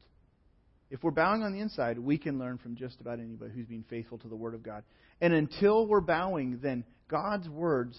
If 0.90 1.04
we're 1.04 1.12
bowing 1.12 1.44
on 1.44 1.54
the 1.54 1.60
inside, 1.60 2.00
we 2.00 2.18
can 2.18 2.40
learn 2.40 2.58
from 2.58 2.76
just 2.76 3.00
about 3.00 3.20
anybody 3.20 3.52
who's 3.54 3.68
being 3.68 3.86
faithful 3.90 4.18
to 4.20 4.28
the 4.28 4.36
Word 4.36 4.56
of 4.56 4.64
God. 4.64 4.84
And 5.22 5.34
until 5.34 5.86
we're 5.86 6.02
bowing, 6.02 6.60
then 6.64 6.84
God's 7.08 7.48
words 7.48 7.98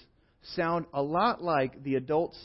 sound 0.54 0.86
a 0.92 1.02
lot 1.02 1.42
like 1.42 1.82
the 1.84 1.94
adults 1.94 2.36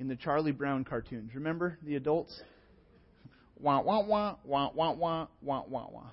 in 0.00 0.08
the 0.08 0.16
Charlie 0.16 0.52
Brown 0.52 0.84
cartoons. 0.84 1.30
Remember 1.34 1.78
the 1.84 1.94
adults? 1.94 2.40
Wah, 3.60 3.80
wah, 3.82 4.02
wah, 4.04 4.36
wah, 4.44 4.70
wah, 4.74 4.92
wah, 4.92 5.26
wah, 5.40 5.62
wah, 5.68 5.86
wah. 5.92 6.10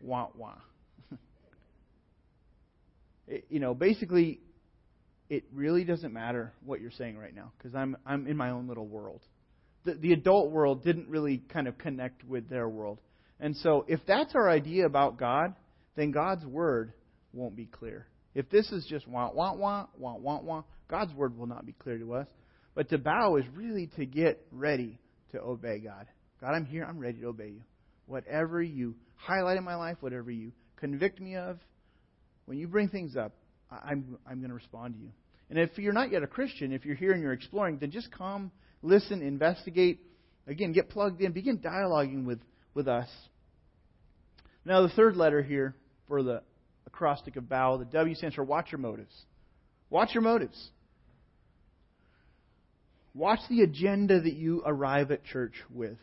Wah, 0.00 0.28
wah. 0.36 0.54
it, 1.10 1.18
eh, 3.32 3.40
you 3.48 3.60
know, 3.60 3.74
basically, 3.74 4.40
it 5.32 5.44
really 5.54 5.82
doesn't 5.82 6.12
matter 6.12 6.52
what 6.62 6.82
you're 6.82 6.90
saying 6.90 7.16
right 7.16 7.34
now 7.34 7.52
because 7.56 7.74
I'm, 7.74 7.96
I'm 8.04 8.26
in 8.26 8.36
my 8.36 8.50
own 8.50 8.68
little 8.68 8.86
world. 8.86 9.22
The, 9.84 9.94
the 9.94 10.12
adult 10.12 10.50
world 10.50 10.84
didn't 10.84 11.08
really 11.08 11.38
kind 11.38 11.66
of 11.66 11.78
connect 11.78 12.22
with 12.22 12.50
their 12.50 12.68
world. 12.68 13.00
And 13.40 13.56
so, 13.56 13.86
if 13.88 14.00
that's 14.06 14.34
our 14.34 14.50
idea 14.50 14.84
about 14.84 15.16
God, 15.16 15.54
then 15.96 16.10
God's 16.10 16.44
word 16.44 16.92
won't 17.32 17.56
be 17.56 17.64
clear. 17.64 18.06
If 18.34 18.50
this 18.50 18.70
is 18.72 18.84
just 18.84 19.08
wah, 19.08 19.30
wah, 19.32 19.54
wah, 19.54 19.86
wah, 19.96 20.16
wah, 20.16 20.40
wah, 20.42 20.64
God's 20.86 21.14
word 21.14 21.38
will 21.38 21.46
not 21.46 21.64
be 21.64 21.72
clear 21.72 21.96
to 21.96 22.12
us. 22.12 22.28
But 22.74 22.90
to 22.90 22.98
bow 22.98 23.36
is 23.36 23.46
really 23.54 23.86
to 23.96 24.04
get 24.04 24.46
ready 24.52 24.98
to 25.30 25.40
obey 25.40 25.78
God. 25.78 26.08
God, 26.42 26.50
I'm 26.54 26.66
here. 26.66 26.84
I'm 26.86 26.98
ready 26.98 27.20
to 27.20 27.28
obey 27.28 27.48
you. 27.48 27.62
Whatever 28.04 28.60
you 28.60 28.96
highlight 29.16 29.56
in 29.56 29.64
my 29.64 29.76
life, 29.76 29.96
whatever 30.00 30.30
you 30.30 30.52
convict 30.76 31.22
me 31.22 31.36
of, 31.36 31.58
when 32.44 32.58
you 32.58 32.68
bring 32.68 32.90
things 32.90 33.16
up, 33.16 33.32
I'm, 33.70 34.18
I'm 34.26 34.40
going 34.40 34.50
to 34.50 34.54
respond 34.54 34.92
to 34.94 35.00
you. 35.00 35.08
And 35.52 35.60
if 35.60 35.76
you're 35.76 35.92
not 35.92 36.10
yet 36.10 36.22
a 36.22 36.26
Christian, 36.26 36.72
if 36.72 36.86
you're 36.86 36.96
here 36.96 37.12
and 37.12 37.20
you're 37.20 37.34
exploring, 37.34 37.76
then 37.76 37.90
just 37.90 38.10
come, 38.10 38.50
listen, 38.80 39.20
investigate. 39.20 40.00
Again, 40.46 40.72
get 40.72 40.88
plugged 40.88 41.20
in. 41.20 41.32
Begin 41.32 41.58
dialoguing 41.58 42.24
with, 42.24 42.40
with 42.72 42.88
us. 42.88 43.06
Now, 44.64 44.80
the 44.80 44.88
third 44.88 45.14
letter 45.14 45.42
here 45.42 45.74
for 46.08 46.22
the 46.22 46.40
acrostic 46.86 47.36
of 47.36 47.50
bow, 47.50 47.76
the 47.76 47.84
W 47.84 48.14
stands 48.14 48.34
for 48.34 48.42
watch 48.42 48.72
your 48.72 48.78
motives. 48.78 49.14
Watch 49.90 50.14
your 50.14 50.22
motives. 50.22 50.70
Watch 53.12 53.40
the 53.50 53.60
agenda 53.60 54.22
that 54.22 54.32
you 54.32 54.62
arrive 54.64 55.10
at 55.10 55.22
church 55.22 55.52
with. 55.68 55.98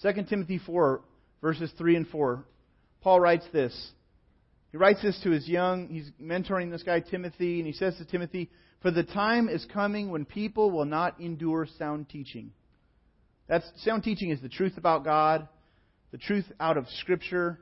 2 0.00 0.12
Timothy 0.30 0.58
4, 0.64 1.02
verses 1.42 1.70
3 1.76 1.96
and 1.96 2.08
4, 2.08 2.42
Paul 3.02 3.20
writes 3.20 3.44
this. 3.52 3.90
He 4.74 4.78
writes 4.78 5.02
this 5.02 5.16
to 5.22 5.30
his 5.30 5.46
young, 5.46 5.86
he's 5.86 6.10
mentoring 6.20 6.72
this 6.72 6.82
guy, 6.82 6.98
Timothy, 6.98 7.60
and 7.60 7.66
he 7.68 7.72
says 7.72 7.96
to 7.98 8.04
Timothy, 8.04 8.50
For 8.82 8.90
the 8.90 9.04
time 9.04 9.48
is 9.48 9.64
coming 9.72 10.10
when 10.10 10.24
people 10.24 10.72
will 10.72 10.84
not 10.84 11.20
endure 11.20 11.68
sound 11.78 12.08
teaching. 12.08 12.50
That's, 13.46 13.64
sound 13.84 14.02
teaching 14.02 14.30
is 14.30 14.40
the 14.40 14.48
truth 14.48 14.76
about 14.76 15.04
God, 15.04 15.46
the 16.10 16.18
truth 16.18 16.46
out 16.58 16.76
of 16.76 16.88
Scripture. 16.98 17.60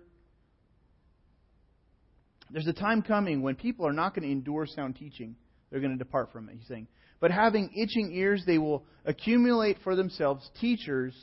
There's 2.50 2.66
a 2.66 2.72
time 2.72 3.02
coming 3.02 3.42
when 3.42 3.56
people 3.56 3.86
are 3.86 3.92
not 3.92 4.14
going 4.14 4.26
to 4.26 4.32
endure 4.32 4.64
sound 4.64 4.96
teaching. 4.96 5.36
They're 5.70 5.80
going 5.80 5.92
to 5.92 6.02
depart 6.02 6.32
from 6.32 6.48
it, 6.48 6.56
he's 6.58 6.66
saying. 6.66 6.88
But 7.20 7.30
having 7.30 7.72
itching 7.76 8.10
ears, 8.14 8.44
they 8.46 8.56
will 8.56 8.86
accumulate 9.04 9.76
for 9.84 9.96
themselves 9.96 10.48
teachers 10.62 11.14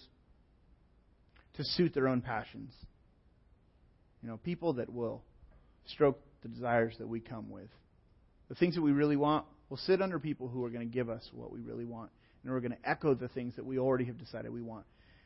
to 1.56 1.64
suit 1.64 1.96
their 1.96 2.08
own 2.08 2.22
passions. 2.22 2.72
You 4.22 4.30
know, 4.30 4.38
people 4.38 4.74
that 4.74 4.94
will 4.94 5.24
stroke 5.90 6.20
the 6.42 6.50
desires 6.50 6.96
that 7.00 7.08
we 7.08 7.20
come 7.20 7.50
with. 7.50 7.70
The 8.50 8.56
things 8.56 8.76
that 8.76 8.82
we 8.82 8.92
really 8.92 9.18
want 9.18 9.46
will 9.70 9.78
sit 9.78 10.02
under 10.02 10.20
people 10.20 10.48
who 10.48 10.64
are 10.66 10.70
going 10.70 10.88
to 10.88 10.94
give 10.94 11.10
us 11.10 11.28
what 11.34 11.52
we 11.52 11.60
really 11.60 11.86
want. 11.86 12.10
And 12.44 12.52
we're 12.52 12.62
going 12.62 12.72
to 12.72 12.90
echo 12.90 13.14
the 13.14 13.28
things 13.28 13.56
that 13.58 13.66
we 13.66 13.78
already 13.78 14.06
have 14.06 14.18
decided 14.18 14.52
we 14.52 14.62
want. 14.62 14.86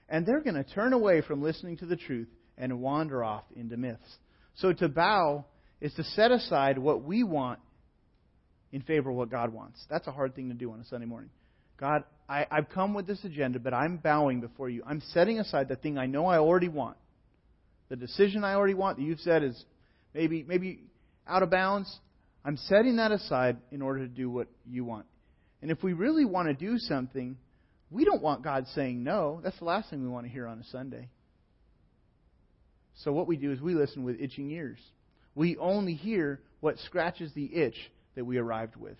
And 0.10 0.26
they're 0.26 0.42
going 0.42 0.56
to 0.56 0.64
turn 0.64 0.94
away 0.94 1.22
from 1.22 1.42
listening 1.42 1.78
to 1.78 1.86
the 1.86 1.96
truth 1.96 2.28
and 2.58 2.82
wander 2.82 3.24
off 3.24 3.44
into 3.56 3.78
myths. 3.78 4.18
So 4.56 4.74
to 4.74 4.90
bow 4.90 5.46
is 5.80 5.94
to 5.94 6.04
set 6.04 6.32
aside 6.32 6.78
what 6.78 7.04
we 7.04 7.24
want 7.24 7.60
in 8.72 8.82
favor 8.82 9.12
of 9.12 9.16
what 9.16 9.30
God 9.30 9.54
wants. 9.54 9.84
That's 9.90 10.08
a 10.08 10.12
hard 10.12 10.36
thing 10.36 10.50
to 10.50 10.56
do 10.56 10.72
on 10.72 10.80
a 10.80 10.86
Sunday 10.86 11.06
morning. 11.06 11.30
God, 11.80 12.04
I, 12.28 12.46
I've 12.50 12.70
come 12.70 12.94
with 12.94 13.08
this 13.08 13.24
agenda, 13.24 13.60
but 13.60 13.74
I'm 13.74 13.98
bowing 13.98 14.42
before 14.42 14.70
you. 14.70 14.84
I'm 14.86 15.02
setting 15.14 15.40
aside 15.40 15.68
the 15.68 15.76
thing 15.76 15.98
I 15.98 16.06
know 16.06 16.26
I 16.26 16.38
already 16.38 16.70
want. 16.70 16.98
The 17.90 17.96
decision 17.96 18.44
I 18.44 18.56
already 18.56 18.74
want 18.74 18.98
that 18.98 19.04
you've 19.04 19.20
said 19.20 19.44
is 19.44 19.64
maybe 20.14 20.44
maybe 20.48 20.82
out 21.28 21.44
of 21.44 21.50
bounds. 21.50 22.00
I'm 22.46 22.58
setting 22.58 22.98
that 22.98 23.12
aside 23.12 23.58
in 23.72 23.82
order 23.82 24.00
to 24.00 24.08
do 24.08 24.30
what 24.30 24.48
you 24.70 24.84
want. 24.84 25.06
And 25.62 25.72
if 25.72 25.82
we 25.82 25.94
really 25.94 26.26
want 26.26 26.50
to 26.50 26.54
do 26.54 26.78
something, 26.78 27.38
we 27.90 28.04
don't 28.04 28.22
want 28.22 28.44
God 28.44 28.66
saying 28.76 29.04
no. 29.04 29.40
That's 29.44 29.58
the 29.60 29.66
last 29.66 29.90
thing 29.90 30.02
we 30.02 30.10
want 30.10 30.26
to 30.26 30.32
hear 30.32 30.46
on 30.46 30.60
a 30.60 30.64
Sunday. 30.66 31.10
So 33.04 33.12
what 33.12 33.28
we 33.28 33.38
do 33.38 33.52
is 33.52 33.62
we 33.62 33.74
listen 33.74 34.04
with 34.04 34.20
itching 34.20 34.52
ears. 34.52 34.80
We 35.36 35.58
only 35.58 35.94
hear 35.94 36.42
what 36.60 36.78
scratches 36.80 37.32
the 37.34 37.46
itch 37.46 37.78
that 38.16 38.26
we 38.26 38.38
arrived 38.38 38.76
with. 38.76 38.98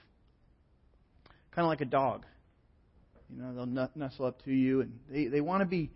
Kind 1.52 1.66
of 1.66 1.70
like 1.70 1.82
a 1.82 1.86
dog. 1.86 2.26
You 3.30 3.42
know, 3.42 3.54
they'll 3.54 3.90
nestle 3.96 4.26
up 4.26 4.44
to 4.44 4.52
you 4.52 4.82
and 4.82 5.00
they, 5.12 5.26
they 5.26 5.42
want 5.42 5.62
to 5.62 5.66
be 5.66 5.92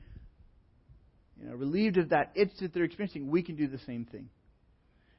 you 1.39 1.49
know, 1.49 1.55
relieved 1.55 1.97
of 1.97 2.09
that 2.09 2.32
itch 2.36 2.49
that 2.61 2.74
they're 2.74 2.84
experiencing. 2.84 3.30
We 3.30 3.43
can 3.43 3.55
do 3.55 3.68
the 3.68 3.80
same 3.80 4.05
thing. 4.05 4.30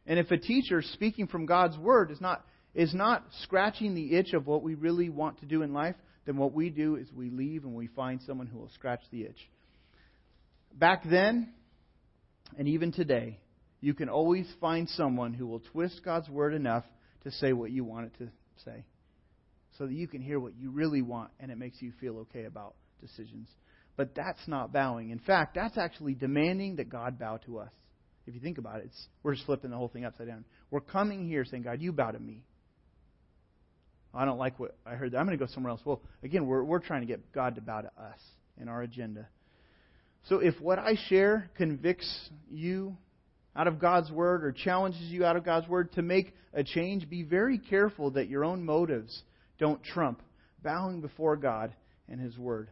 And 0.09 0.19
if 0.19 0.31
a 0.31 0.39
teacher 0.39 0.83
speaking 0.83 1.29
from 1.29 1.47
God's 1.47 1.79
word 1.79 2.11
is 2.11 2.21
not 2.21 2.45
is 2.75 2.95
not 2.95 3.25
scratching 3.43 3.95
the 3.95 4.15
itch 4.17 4.33
of 4.33 4.47
what 4.47 4.63
we 4.63 4.75
really 4.75 5.09
want 5.09 5.41
to 5.41 5.47
do 5.47 5.63
in 5.63 5.73
life, 5.73 5.97
then 6.27 6.37
what 6.37 6.53
we 6.53 6.71
do 6.71 6.97
is 6.97 7.09
we 7.13 7.31
leave 7.31 7.65
and 7.65 7.75
we 7.75 7.87
find 7.89 8.21
someone 8.27 8.47
who 8.47 8.59
will 8.59 8.71
scratch 8.71 9.01
the 9.11 9.23
itch. 9.23 9.39
Back 10.75 11.03
then, 11.09 11.53
and 12.57 12.69
even 12.69 12.93
today, 12.93 13.39
you 13.81 13.95
can 13.95 14.09
always 14.09 14.47
find 14.61 14.89
someone 14.91 15.35
who 15.35 15.47
will 15.47 15.61
twist 15.61 16.03
God's 16.05 16.29
word 16.29 16.55
enough 16.55 16.85
to 17.25 17.31
say 17.31 17.53
what 17.53 17.71
you 17.71 17.85
want 17.85 18.07
it 18.07 18.19
to 18.19 18.31
say. 18.65 18.85
So 19.77 19.87
that 19.87 19.95
you 19.95 20.09
can 20.09 20.23
hear 20.23 20.41
what 20.41 20.55
you 20.57 20.71
really 20.71 21.03
want 21.03 21.31
and 21.39 21.51
it 21.51 21.59
makes 21.59 21.81
you 21.81 21.93
feel 22.01 22.19
okay 22.19 22.45
about 22.45 22.75
decisions. 23.01 23.49
But 23.97 24.15
that's 24.15 24.47
not 24.47 24.73
bowing. 24.73 25.11
In 25.11 25.19
fact, 25.19 25.55
that's 25.55 25.77
actually 25.77 26.15
demanding 26.15 26.77
that 26.77 26.89
God 26.89 27.19
bow 27.19 27.39
to 27.47 27.59
us. 27.59 27.71
If 28.29 28.35
you 28.35 28.41
think 28.41 28.59
about 28.59 28.81
it, 28.81 28.91
we're 29.23 29.35
just 29.35 29.47
flipping 29.47 29.71
the 29.71 29.77
whole 29.79 29.89
thing 29.89 30.05
upside 30.05 30.27
down. 30.27 30.45
We're 30.71 30.81
coming 30.81 31.27
here 31.27 31.47
saying, 31.47 31.63
God, 31.63 31.81
you 31.81 31.93
bow 31.93 32.11
to 32.11 32.19
me. 32.19 32.45
I 34.13 34.27
don't 34.27 34.37
like 34.37 34.61
what 34.61 34.77
I 34.85 34.97
heard. 34.97 35.15
I'm 35.15 35.25
going 35.25 35.39
to 35.39 35.43
go 35.43 35.51
somewhere 35.51 35.71
else. 35.71 35.81
Well, 35.83 36.03
again, 36.23 36.47
we're, 36.47 36.63
we're 36.63 36.79
trying 36.79 37.01
to 37.01 37.07
get 37.07 37.33
God 37.33 37.55
to 37.55 37.63
bow 37.63 37.81
to 37.81 37.89
us 37.89 38.21
in 38.61 38.69
our 38.69 38.83
agenda. 38.83 39.29
So 40.29 40.41
if 40.41 40.61
what 40.61 40.79
I 40.79 40.97
share 41.09 41.51
convicts 41.57 42.29
you 42.51 42.99
out 43.57 43.67
of 43.67 43.79
God's 43.79 44.11
Word 44.11 44.45
or 44.45 44.53
challenges 44.53 45.01
you 45.01 45.25
out 45.25 45.37
of 45.37 45.45
God's 45.45 45.67
Word 45.67 45.93
to 45.93 46.03
make 46.03 46.35
a 46.53 46.63
change, 46.63 47.09
be 47.09 47.23
very 47.23 47.57
careful 47.57 48.11
that 48.11 48.29
your 48.29 48.45
own 48.45 48.63
motives 48.63 49.23
don't 49.59 49.83
trump 49.83 50.21
bowing 50.63 51.01
before 51.01 51.37
God 51.37 51.73
and 52.11 52.21
His 52.21 52.37
Word. 52.37 52.69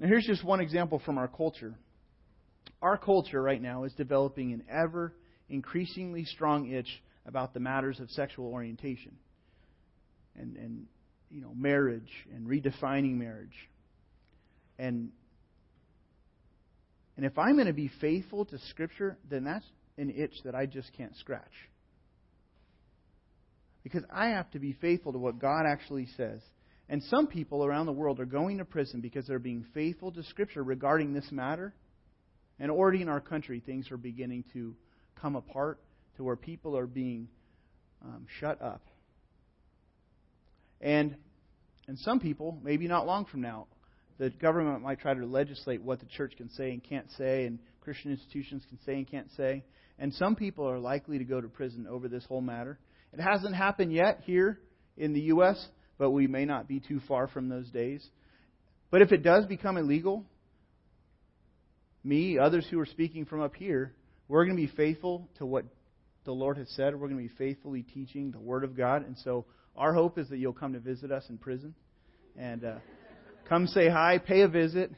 Now, 0.00 0.08
here's 0.08 0.26
just 0.26 0.42
one 0.42 0.60
example 0.60 1.00
from 1.04 1.16
our 1.16 1.28
culture. 1.28 1.76
Our 2.84 2.98
culture 2.98 3.40
right 3.40 3.62
now 3.62 3.84
is 3.84 3.94
developing 3.94 4.52
an 4.52 4.64
ever 4.70 5.14
increasingly 5.48 6.26
strong 6.26 6.70
itch 6.70 7.02
about 7.24 7.54
the 7.54 7.60
matters 7.60 7.98
of 7.98 8.10
sexual 8.10 8.48
orientation 8.48 9.16
and, 10.38 10.54
and 10.58 10.86
you 11.30 11.40
know, 11.40 11.54
marriage 11.56 12.10
and 12.34 12.46
redefining 12.46 13.14
marriage. 13.14 13.54
And 14.78 15.12
and 17.16 17.24
if 17.24 17.38
I'm 17.38 17.54
going 17.54 17.68
to 17.68 17.72
be 17.72 17.90
faithful 18.02 18.44
to 18.44 18.58
Scripture, 18.68 19.16
then 19.30 19.44
that's 19.44 19.64
an 19.96 20.12
itch 20.14 20.34
that 20.44 20.54
I 20.54 20.66
just 20.66 20.92
can't 20.94 21.16
scratch. 21.16 21.42
Because 23.82 24.02
I 24.12 24.28
have 24.28 24.50
to 24.50 24.58
be 24.58 24.74
faithful 24.74 25.12
to 25.12 25.18
what 25.18 25.38
God 25.38 25.64
actually 25.66 26.08
says. 26.18 26.42
And 26.90 27.02
some 27.04 27.28
people 27.28 27.64
around 27.64 27.86
the 27.86 27.92
world 27.92 28.20
are 28.20 28.26
going 28.26 28.58
to 28.58 28.66
prison 28.66 29.00
because 29.00 29.26
they're 29.26 29.38
being 29.38 29.64
faithful 29.72 30.12
to 30.12 30.22
Scripture 30.24 30.62
regarding 30.62 31.14
this 31.14 31.32
matter. 31.32 31.72
And 32.58 32.70
already 32.70 33.02
in 33.02 33.08
our 33.08 33.20
country, 33.20 33.60
things 33.64 33.90
are 33.90 33.96
beginning 33.96 34.44
to 34.52 34.74
come 35.20 35.36
apart 35.36 35.80
to 36.16 36.24
where 36.24 36.36
people 36.36 36.76
are 36.76 36.86
being 36.86 37.28
um, 38.02 38.26
shut 38.40 38.60
up. 38.62 38.82
And 40.80 41.16
and 41.86 41.98
some 41.98 42.20
people, 42.20 42.58
maybe 42.62 42.88
not 42.88 43.06
long 43.06 43.26
from 43.26 43.42
now, 43.42 43.66
the 44.18 44.30
government 44.30 44.82
might 44.82 45.00
try 45.00 45.12
to 45.12 45.26
legislate 45.26 45.82
what 45.82 46.00
the 46.00 46.06
church 46.06 46.34
can 46.36 46.48
say 46.50 46.70
and 46.70 46.82
can't 46.82 47.10
say, 47.18 47.46
and 47.46 47.58
Christian 47.80 48.10
institutions 48.10 48.62
can 48.68 48.78
say 48.86 48.94
and 48.94 49.10
can't 49.10 49.30
say. 49.36 49.64
And 49.98 50.12
some 50.14 50.34
people 50.34 50.68
are 50.68 50.78
likely 50.78 51.18
to 51.18 51.24
go 51.24 51.40
to 51.40 51.48
prison 51.48 51.86
over 51.88 52.08
this 52.08 52.24
whole 52.24 52.40
matter. 52.40 52.78
It 53.12 53.20
hasn't 53.20 53.54
happened 53.54 53.92
yet 53.92 54.20
here 54.24 54.58
in 54.96 55.12
the 55.12 55.20
U.S., 55.20 55.62
but 55.98 56.10
we 56.10 56.26
may 56.26 56.44
not 56.44 56.66
be 56.66 56.80
too 56.80 57.00
far 57.06 57.28
from 57.28 57.48
those 57.48 57.70
days. 57.70 58.04
But 58.90 59.02
if 59.02 59.12
it 59.12 59.22
does 59.22 59.46
become 59.46 59.76
illegal, 59.76 60.24
me, 62.04 62.38
others 62.38 62.66
who 62.70 62.78
are 62.78 62.86
speaking 62.86 63.24
from 63.24 63.40
up 63.40 63.54
here, 63.54 63.94
we're 64.28 64.44
going 64.44 64.56
to 64.56 64.62
be 64.62 64.72
faithful 64.76 65.28
to 65.38 65.46
what 65.46 65.64
the 66.24 66.32
Lord 66.32 66.58
has 66.58 66.68
said. 66.70 66.94
We're 66.94 67.08
going 67.08 67.22
to 67.22 67.28
be 67.28 67.36
faithfully 67.36 67.82
teaching 67.82 68.30
the 68.30 68.40
Word 68.40 68.64
of 68.64 68.76
God. 68.76 69.06
And 69.06 69.16
so 69.24 69.46
our 69.76 69.92
hope 69.92 70.18
is 70.18 70.28
that 70.28 70.38
you'll 70.38 70.52
come 70.52 70.74
to 70.74 70.80
visit 70.80 71.10
us 71.10 71.24
in 71.28 71.38
prison 71.38 71.74
and 72.38 72.64
uh, 72.64 72.74
come 73.48 73.66
say 73.66 73.88
hi, 73.88 74.18
pay 74.18 74.42
a 74.42 74.48
visit, 74.48 74.90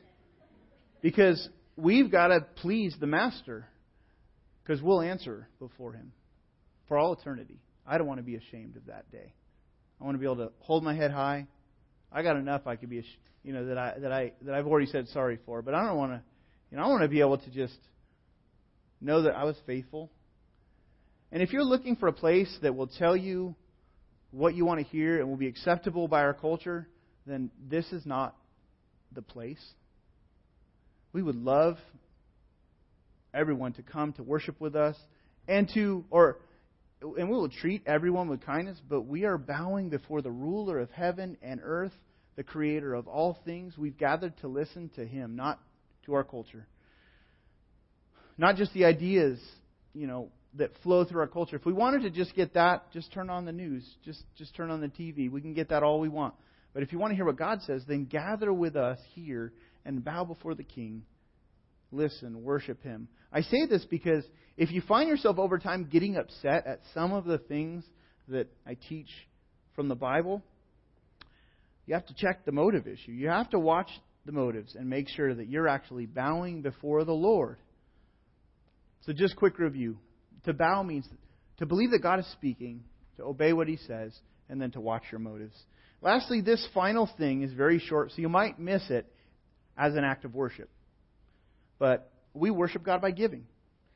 because 1.03 1.49
we've 1.77 2.11
got 2.11 2.29
to 2.29 2.41
please 2.57 2.95
the 2.99 3.07
Master 3.07 3.67
because 4.63 4.83
we'll 4.83 5.01
answer 5.01 5.49
before 5.59 5.93
Him 5.93 6.13
for 6.89 6.99
all 6.99 7.13
eternity. 7.13 7.61
I 7.87 7.99
don't 7.99 8.07
want 8.07 8.19
to 8.19 8.25
be 8.25 8.37
ashamed 8.37 8.77
of 8.77 8.87
that 8.87 9.11
day. 9.13 9.33
I 10.01 10.05
want 10.05 10.15
to 10.15 10.19
be 10.19 10.25
able 10.25 10.37
to 10.37 10.53
hold 10.59 10.83
my 10.83 10.95
head 10.95 11.11
high. 11.11 11.47
I 12.13 12.23
got 12.23 12.37
enough 12.37 12.67
I 12.67 12.77
could 12.77 12.91
be, 12.91 13.05
you 13.45 13.53
know, 13.53 13.67
that 13.67 13.79
I 13.79 13.95
that 13.99 14.13
I 14.13 14.33
that 14.43 14.55
I've 14.55 14.67
already 14.67 14.87
said 14.87 15.09
sorry 15.09 15.39
for, 15.47 15.63
but 15.63 15.75
I 15.75 15.87
don't 15.87 15.97
want 15.97 16.13
to, 16.13 16.21
you 16.71 16.77
know, 16.77 16.85
I 16.85 16.89
want 16.89 17.03
to 17.03 17.09
be 17.09 17.21
able 17.21 17.39
to 17.39 17.51
just 17.51 17.79
know 19.01 19.23
that 19.23 19.37
I 19.37 19.45
was 19.45 19.57
faithful. 19.67 20.11
And 21.33 21.43
if 21.43 21.53
you're 21.53 21.65
looking 21.65 21.97
for 21.97 22.09
a 22.09 22.13
place 22.13 22.55
that 22.63 22.75
will 22.75 22.87
tell 22.87 23.17
you 23.17 23.55
what 24.31 24.55
you 24.55 24.65
want 24.65 24.81
to 24.81 24.87
hear 24.87 25.21
and 25.21 25.29
will 25.29 25.37
be 25.37 25.49
acceptable 25.49 26.09
by 26.09 26.23
our 26.23 26.35
culture, 26.35 26.89
then 27.27 27.51
this 27.69 27.93
is 27.93 28.05
not 28.07 28.37
the 29.13 29.23
place. 29.23 29.65
We 31.13 31.23
would 31.23 31.37
love 31.37 31.79
everyone 33.33 33.73
to 33.75 33.83
come 33.83 34.13
to 34.15 34.23
worship 34.23 34.61
with 34.61 34.77
us 34.77 34.97
and 35.49 35.69
to 35.75 36.05
or 36.11 36.39
and 37.03 37.29
we 37.29 37.37
will 37.37 37.51
treat 37.51 37.83
everyone 37.87 38.29
with 38.29 38.45
kindness, 38.45 38.81
but 38.89 39.03
we 39.03 39.25
are 39.25 39.37
bowing 39.37 39.91
before 39.91 40.23
the 40.23 40.31
ruler 40.31 40.79
of 40.79 40.91
heaven 40.91 41.37
and 41.43 41.61
earth, 41.63 41.93
the 42.37 42.43
creator 42.43 42.95
of 42.95 43.07
all 43.07 43.39
things. 43.45 43.77
We've 43.77 43.99
gathered 43.99 44.37
to 44.39 44.49
listen 44.49 44.91
to 44.97 45.07
him, 45.07 45.37
not 45.37 45.61
to 46.07 46.15
our 46.15 46.25
culture. 46.25 46.67
Not 48.39 48.57
just 48.57 48.73
the 48.73 48.85
ideas, 48.85 49.39
you 49.95 50.07
know, 50.07 50.31
that 50.55 50.71
flow 50.83 51.05
through 51.05 51.21
our 51.21 51.27
culture. 51.27 51.57
If 51.57 51.67
we 51.67 51.73
wanted 51.73 52.03
to 52.03 52.11
just 52.11 52.35
get 52.35 52.55
that, 52.55 52.93
just 52.93 53.13
turn 53.13 53.31
on 53.31 53.45
the 53.45 53.53
news, 53.53 53.87
just 54.05 54.23
just 54.37 54.55
turn 54.57 54.71
on 54.71 54.81
the 54.81 54.89
TV. 54.89 55.31
We 55.31 55.41
can 55.41 55.55
get 55.55 55.69
that 55.69 55.83
all 55.83 56.01
we 56.01 56.09
want. 56.09 56.35
But 56.73 56.83
if 56.83 56.93
you 56.93 56.99
want 56.99 57.13
to 57.13 57.15
hear 57.17 57.25
what 57.25 57.37
God 57.37 57.63
says, 57.63 57.83
then 57.87 58.05
gather 58.05 58.53
with 58.53 58.77
us 58.77 58.99
here 59.15 59.53
and 59.85 60.05
bow 60.05 60.25
before 60.25 60.55
the 60.55 60.65
King. 60.65 61.05
Listen, 61.93 62.43
worship 62.43 62.83
him. 62.83 63.09
I 63.33 63.43
say 63.43 63.67
this 63.67 63.85
because 63.85 64.25
if 64.57 64.71
you 64.71 64.83
find 64.83 65.09
yourself 65.09 65.39
over 65.39 65.59
time 65.59 65.89
getting 65.91 66.17
upset 66.17 66.67
at 66.67 66.81
some 66.93 67.13
of 67.13 67.25
the 67.25 67.39
things 67.39 67.85
that 68.29 68.49
I 68.67 68.77
teach 68.89 69.09
from 69.75 69.89
the 69.89 69.95
Bible, 69.95 70.43
you 71.87 71.95
have 71.95 72.07
to 72.07 72.15
check 72.15 72.45
the 72.45 72.53
motive 72.53 72.87
issue. 72.87 73.13
You 73.13 73.29
have 73.29 73.51
to 73.51 73.59
watch 73.59 73.89
the 74.27 74.33
motives 74.33 74.75
and 74.75 74.89
make 74.89 75.09
sure 75.09 75.35
that 75.35 75.49
you're 75.49 75.69
actually 75.69 76.07
bowing 76.07 76.63
before 76.63 77.05
the 77.05 77.13
Lord. 77.13 77.57
So, 79.03 79.13
just 79.13 79.37
quick 79.37 79.59
review. 79.59 79.99
To 80.45 80.53
bow 80.53 80.83
means 80.83 81.07
to 81.59 81.67
believe 81.67 81.93
that 81.93 82.03
God 82.03 82.19
is 82.19 82.27
speaking, 82.33 82.85
to 83.17 83.25
obey 83.25 83.53
what 83.53 83.69
He 83.69 83.77
says, 83.77 84.13
and 84.49 84.61
then 84.61 84.73
to 84.73 84.81
watch 84.81 85.05
your 85.11 85.21
motives. 85.21 85.57
Lastly, 86.03 86.41
this 86.41 86.67
final 86.75 87.09
thing 87.19 87.43
is 87.43 87.53
very 87.53 87.79
short, 87.79 88.11
so 88.11 88.21
you 88.21 88.29
might 88.29 88.59
miss 88.59 88.91
it 88.91 89.07
as 89.77 89.95
an 89.95 90.05
act 90.05 90.25
of 90.25 90.35
worship. 90.35 90.69
But 91.79 92.11
we 92.35 92.51
worship 92.51 92.85
God 92.85 93.01
by 93.01 93.11
giving. 93.11 93.47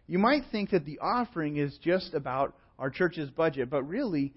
You 0.06 0.18
might 0.18 0.42
think 0.50 0.70
that 0.70 0.84
the 0.84 0.98
offering 1.00 1.56
is 1.56 1.76
just 1.82 2.14
about 2.14 2.54
our 2.78 2.90
church's 2.90 3.30
budget, 3.30 3.70
but 3.70 3.82
really, 3.84 4.32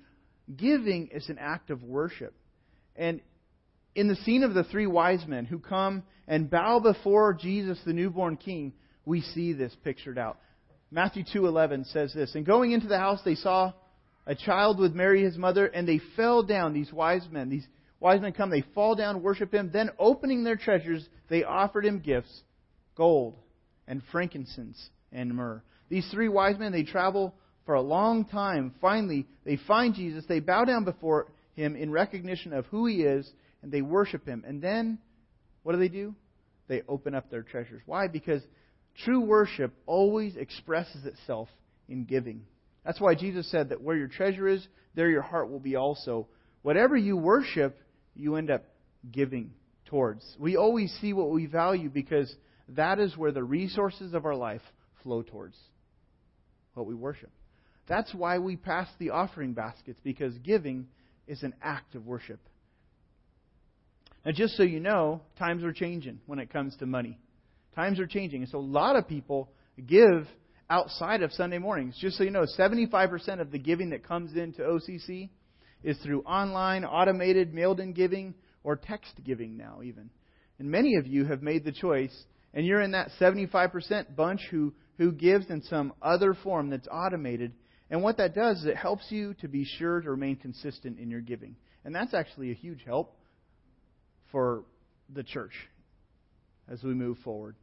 giving 0.56 1.10
is 1.14 1.30
an 1.30 1.38
act 1.40 1.70
of 1.70 1.84
worship. 1.84 2.34
And 2.96 3.22
in 3.96 4.08
the 4.08 4.16
scene 4.18 4.44
of 4.44 4.54
the 4.54 4.64
three 4.64 4.88
wise 4.88 5.26
men 5.28 5.46
who 5.46 5.60
come 5.60 6.04
and 6.28 6.50
bow 6.50 6.80
before 6.80 7.34
Jesus, 7.34 7.80
the 7.86 7.94
newborn 7.94 8.38
king, 8.38 8.74
we 9.06 9.22
see 9.22 9.54
this 9.54 9.76
pictured 9.84 10.18
out. 10.18 10.40
Matthew 10.92 11.24
2:11 11.24 11.86
says 11.86 12.14
this, 12.14 12.36
"And 12.36 12.46
going 12.46 12.72
into 12.72 12.88
the 12.88 13.00
house 13.00 13.22
they 13.24 13.36
saw 13.36 13.74
a 14.26 14.36
child 14.36 14.80
with 14.80 14.94
Mary 14.94 15.24
his 15.24 15.38
mother, 15.38 15.66
and 15.68 15.88
they 15.88 16.00
fell 16.16 16.44
down, 16.44 16.74
these 16.74 16.92
wise 16.94 17.28
men. 17.30 17.50
These 17.50 17.68
wise 18.00 18.22
men 18.22 18.34
come, 18.34 18.50
they 18.50 18.64
fall 18.74 18.96
down, 18.96 19.22
worship 19.22 19.54
him. 19.54 19.70
Then, 19.72 19.90
opening 20.00 20.44
their 20.44 20.56
treasures, 20.56 21.08
they 21.30 21.44
offered 21.44 21.86
him 21.86 22.00
gifts 22.00 22.44
gold 22.96 23.36
and 23.88 24.02
frankincense 24.12 24.90
and 25.12 25.34
myrrh. 25.34 25.62
These 25.90 26.10
three 26.12 26.30
wise 26.30 26.58
men, 26.58 26.72
they 26.72 26.84
travel 26.84 27.36
for 27.66 27.76
a 27.76 27.82
long 27.82 28.26
time. 28.26 28.74
Finally, 28.80 29.28
they 29.46 29.58
find 29.68 29.94
Jesus. 29.94 30.26
They 30.28 30.40
bow 30.40 30.66
down 30.66 30.86
before 30.86 31.28
him 31.56 31.76
in 31.76 31.92
recognition 31.92 32.54
of 32.54 32.66
who 32.68 32.86
he 32.86 33.04
is, 33.04 33.32
and 33.64 33.72
they 33.72 33.82
worship 33.82 34.28
him. 34.28 34.44
And 34.46 34.62
then, 34.62 35.00
what 35.64 35.74
do 35.74 35.80
they 35.80 35.88
do? 35.88 36.14
They 36.68 36.84
open 36.88 37.16
up 37.16 37.32
their 37.32 37.42
treasures. 37.42 37.82
Why? 37.86 38.08
Because 38.08 38.42
True 38.98 39.22
worship 39.22 39.74
always 39.86 40.36
expresses 40.36 41.06
itself 41.06 41.50
in 41.88 42.06
giving. 42.06 42.44
That's 42.86 43.02
why 43.02 43.16
Jesus 43.16 43.50
said 43.50 43.70
that 43.70 43.82
where 43.82 43.96
your 43.96 44.08
treasure 44.08 44.48
is, 44.48 44.66
there 44.94 45.10
your 45.10 45.22
heart 45.22 45.50
will 45.50 45.60
be 45.60 45.76
also. 45.76 46.28
Whatever 46.62 46.96
you 46.96 47.18
worship, 47.18 47.78
you 48.16 48.36
end 48.36 48.52
up 48.52 48.64
giving 49.12 49.52
towards. 49.86 50.24
We 50.40 50.58
always 50.58 50.96
see 51.02 51.14
what 51.14 51.32
we 51.32 51.46
value 51.48 51.90
because 51.90 52.34
that 52.70 53.00
is 53.00 53.18
where 53.18 53.32
the 53.32 53.44
resources 53.44 54.14
of 54.14 54.26
our 54.26 54.36
life 54.36 54.62
flow 55.02 55.24
towards. 55.24 55.58
What 56.76 56.86
we 56.86 56.96
worship. 56.96 57.32
That's 57.88 58.14
why 58.14 58.38
we 58.38 58.56
pass 58.56 58.88
the 59.00 59.10
offering 59.10 59.54
baskets 59.54 60.00
because 60.04 60.38
giving 60.40 60.88
is 61.28 61.44
an 61.44 61.54
act 61.62 61.96
of 61.96 62.06
worship. 62.06 62.40
Now, 64.26 64.32
just 64.32 64.56
so 64.56 64.64
you 64.64 64.80
know, 64.80 65.22
times 65.38 65.64
are 65.64 65.74
changing 65.74 66.20
when 66.26 66.40
it 66.40 66.52
comes 66.52 66.76
to 66.78 66.86
money. 66.86 67.20
Times 67.76 68.00
are 68.00 68.08
changing. 68.08 68.42
And 68.42 68.50
so 68.50 68.60
a 68.60 68.60
lot 68.60 68.96
of 68.96 69.08
people 69.08 69.50
give 69.86 70.28
outside 70.70 71.22
of 71.22 71.34
Sunday 71.34 71.58
mornings. 71.58 71.98
Just 72.00 72.18
so 72.18 72.24
you 72.24 72.32
know, 72.32 72.46
75% 72.58 73.42
of 73.42 73.52
the 73.52 73.60
giving 73.60 73.90
that 73.90 74.08
comes 74.08 74.36
into 74.36 74.62
OCC 74.62 75.30
is 75.84 75.98
through 76.00 76.22
online, 76.22 76.86
automated, 76.86 77.54
mailed 77.54 77.80
in 77.80 77.92
giving, 77.92 78.34
or 78.64 78.78
text 78.78 79.12
giving 79.24 79.58
now, 79.58 79.82
even. 79.84 80.10
And 80.58 80.72
many 80.72 80.96
of 80.96 81.06
you 81.06 81.26
have 81.26 81.42
made 81.42 81.66
the 81.66 81.74
choice, 81.74 82.16
and 82.54 82.66
you're 82.66 82.82
in 82.82 82.92
that 82.92 83.10
75% 83.20 84.16
bunch 84.16 84.40
who, 84.50 84.74
who 84.98 85.12
gives 85.12 85.50
in 85.50 85.62
some 85.64 85.92
other 86.02 86.34
form 86.34 86.70
that's 86.70 86.88
automated. 86.90 87.52
And 87.90 88.02
what 88.02 88.18
that 88.18 88.34
does 88.34 88.60
is 88.60 88.66
it 88.66 88.78
helps 88.78 89.06
you 89.10 89.34
to 89.42 89.50
be 89.50 89.66
sure 89.66 90.00
to 90.00 90.12
remain 90.12 90.38
consistent 90.38 91.00
in 91.00 91.10
your 91.10 91.22
giving. 91.22 91.58
And 91.84 91.94
that's 91.94 92.14
actually 92.14 92.52
a 92.52 92.56
huge 92.56 92.84
help 92.86 93.18
for 94.34 94.66
the 95.14 95.24
church 95.24 95.54
as 96.68 96.84
we 96.84 96.94
move 96.94 97.18
forward 97.24 97.56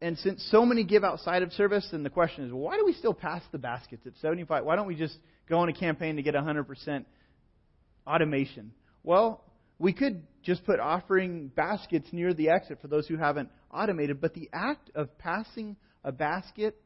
and 0.00 0.16
since 0.18 0.46
so 0.50 0.64
many 0.64 0.84
give 0.84 1.02
outside 1.02 1.42
of 1.42 1.52
service, 1.52 1.86
then 1.90 2.02
the 2.02 2.10
question 2.10 2.44
is, 2.44 2.52
why 2.52 2.76
do 2.76 2.84
we 2.84 2.92
still 2.92 3.14
pass 3.14 3.42
the 3.50 3.58
baskets 3.58 4.06
at 4.06 4.12
75? 4.20 4.64
Why 4.64 4.76
don't 4.76 4.86
we 4.86 4.94
just 4.94 5.16
go 5.48 5.58
on 5.58 5.68
a 5.68 5.72
campaign 5.72 6.16
to 6.16 6.22
get 6.22 6.34
100% 6.34 7.04
automation? 8.06 8.72
Well, 9.02 9.42
we 9.78 9.92
could 9.92 10.22
just 10.42 10.64
put 10.64 10.78
offering 10.78 11.48
baskets 11.48 12.08
near 12.12 12.32
the 12.32 12.50
exit 12.50 12.78
for 12.80 12.88
those 12.88 13.08
who 13.08 13.16
haven't 13.16 13.50
automated, 13.72 14.20
but 14.20 14.34
the 14.34 14.48
act 14.52 14.90
of 14.94 15.16
passing 15.18 15.76
a 16.04 16.12
basket 16.12 16.80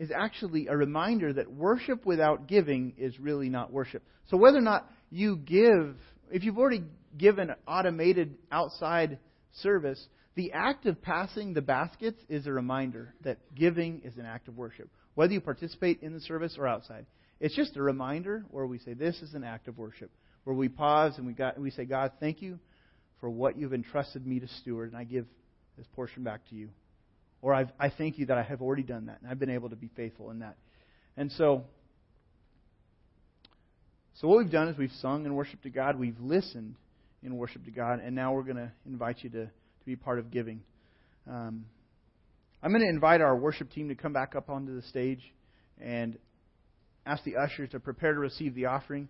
is 0.00 0.10
actually 0.14 0.66
a 0.66 0.76
reminder 0.76 1.32
that 1.32 1.52
worship 1.52 2.04
without 2.04 2.48
giving 2.48 2.94
is 2.98 3.18
really 3.20 3.48
not 3.48 3.72
worship. 3.72 4.02
So 4.28 4.36
whether 4.36 4.58
or 4.58 4.62
not 4.62 4.90
you 5.10 5.36
give, 5.36 5.96
if 6.30 6.44
you've 6.44 6.58
already 6.58 6.84
given 7.16 7.54
automated 7.66 8.36
outside 8.50 9.18
service, 9.62 10.04
the 10.34 10.52
act 10.52 10.86
of 10.86 11.02
passing 11.02 11.54
the 11.54 11.62
baskets 11.62 12.20
is 12.28 12.46
a 12.46 12.52
reminder 12.52 13.14
that 13.24 13.38
giving 13.54 14.02
is 14.04 14.16
an 14.16 14.26
act 14.26 14.48
of 14.48 14.56
worship. 14.56 14.88
Whether 15.14 15.32
you 15.32 15.40
participate 15.40 16.02
in 16.02 16.12
the 16.12 16.20
service 16.20 16.56
or 16.58 16.66
outside, 16.66 17.06
it's 17.40 17.56
just 17.56 17.76
a 17.76 17.82
reminder 17.82 18.44
where 18.50 18.66
we 18.66 18.78
say 18.78 18.94
this 18.94 19.20
is 19.22 19.34
an 19.34 19.44
act 19.44 19.68
of 19.68 19.78
worship, 19.78 20.10
where 20.44 20.54
we 20.54 20.68
pause 20.68 21.14
and 21.18 21.26
we 21.26 21.32
got 21.32 21.58
we 21.58 21.70
say, 21.70 21.84
God, 21.84 22.12
thank 22.20 22.40
you 22.42 22.58
for 23.20 23.28
what 23.28 23.56
you've 23.58 23.74
entrusted 23.74 24.26
me 24.26 24.40
to 24.40 24.48
steward, 24.60 24.90
and 24.90 24.96
I 24.96 25.04
give 25.04 25.26
this 25.76 25.86
portion 25.94 26.22
back 26.22 26.48
to 26.50 26.54
you. 26.54 26.68
Or 27.40 27.54
I've, 27.54 27.70
I 27.78 27.90
thank 27.90 28.18
you 28.18 28.26
that 28.26 28.38
I 28.38 28.42
have 28.42 28.62
already 28.62 28.82
done 28.82 29.06
that, 29.06 29.20
and 29.20 29.30
I've 29.30 29.38
been 29.38 29.50
able 29.50 29.70
to 29.70 29.76
be 29.76 29.90
faithful 29.96 30.30
in 30.30 30.40
that. 30.40 30.56
And 31.16 31.30
so, 31.32 31.64
so 34.20 34.26
what 34.26 34.38
we've 34.38 34.50
done 34.50 34.68
is 34.68 34.76
we've 34.76 34.90
sung 35.00 35.26
and 35.26 35.36
worshiped 35.36 35.62
to 35.62 35.70
God, 35.70 35.96
we've 35.96 36.18
listened 36.18 36.74
in 37.22 37.36
worship 37.36 37.64
to 37.66 37.70
God, 37.70 38.00
and 38.00 38.16
now 38.16 38.32
we're 38.32 38.42
going 38.42 38.56
to 38.56 38.72
invite 38.84 39.22
you 39.22 39.30
to, 39.30 39.44
to 39.46 39.86
be 39.86 39.94
part 39.94 40.18
of 40.18 40.32
giving. 40.32 40.60
Um, 41.28 41.66
I'm 42.60 42.72
going 42.72 42.82
to 42.82 42.88
invite 42.88 43.20
our 43.20 43.36
worship 43.36 43.70
team 43.70 43.88
to 43.90 43.94
come 43.94 44.12
back 44.12 44.34
up 44.34 44.50
onto 44.50 44.74
the 44.74 44.82
stage 44.88 45.20
and 45.80 46.18
ask 47.06 47.22
the 47.22 47.36
ushers 47.36 47.70
to 47.70 47.80
prepare 47.80 48.12
to 48.12 48.18
receive 48.18 48.56
the 48.56 48.66
offering. 48.66 49.08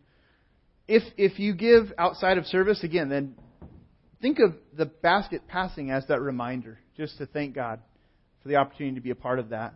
If 0.86 1.02
if 1.16 1.38
you 1.38 1.54
give 1.54 1.92
outside 1.96 2.36
of 2.36 2.44
service, 2.46 2.84
again, 2.84 3.08
then 3.08 3.34
think 4.20 4.38
of 4.38 4.54
the 4.76 4.86
basket 4.86 5.42
passing 5.48 5.90
as 5.90 6.06
that 6.08 6.20
reminder, 6.20 6.78
just 6.98 7.16
to 7.16 7.24
thank 7.24 7.54
God 7.54 7.80
for 8.42 8.48
the 8.48 8.56
opportunity 8.56 8.96
to 8.96 9.00
be 9.00 9.10
a 9.10 9.14
part 9.14 9.38
of 9.38 9.50
that. 9.50 9.72